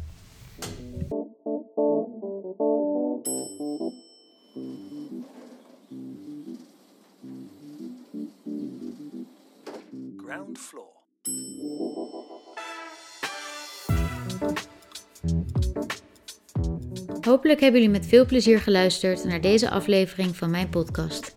Ground 10.17 10.57
floor. 10.57 10.94
Hopelijk 17.21 17.59
hebben 17.59 17.81
jullie 17.81 17.97
met 17.97 18.05
veel 18.05 18.25
plezier 18.25 18.59
geluisterd 18.59 19.23
naar 19.23 19.41
deze 19.41 19.69
aflevering 19.69 20.35
van 20.35 20.49
mijn 20.49 20.69
podcast. 20.69 21.35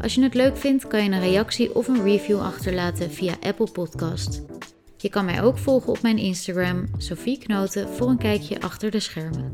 Als 0.00 0.14
je 0.14 0.22
het 0.22 0.34
leuk 0.34 0.56
vindt, 0.56 0.86
kan 0.86 1.04
je 1.04 1.10
een 1.10 1.20
reactie 1.20 1.74
of 1.74 1.88
een 1.88 2.02
review 2.02 2.40
achterlaten 2.40 3.10
via 3.10 3.34
Apple 3.40 3.70
Podcast. 3.72 4.42
Je 4.96 5.08
kan 5.08 5.24
mij 5.24 5.42
ook 5.42 5.58
volgen 5.58 5.88
op 5.88 6.02
mijn 6.02 6.18
Instagram, 6.18 6.86
Sophie 6.96 7.38
Knoten, 7.38 7.88
voor 7.88 8.08
een 8.08 8.18
kijkje 8.18 8.60
achter 8.60 8.90
de 8.90 9.00
schermen. 9.00 9.52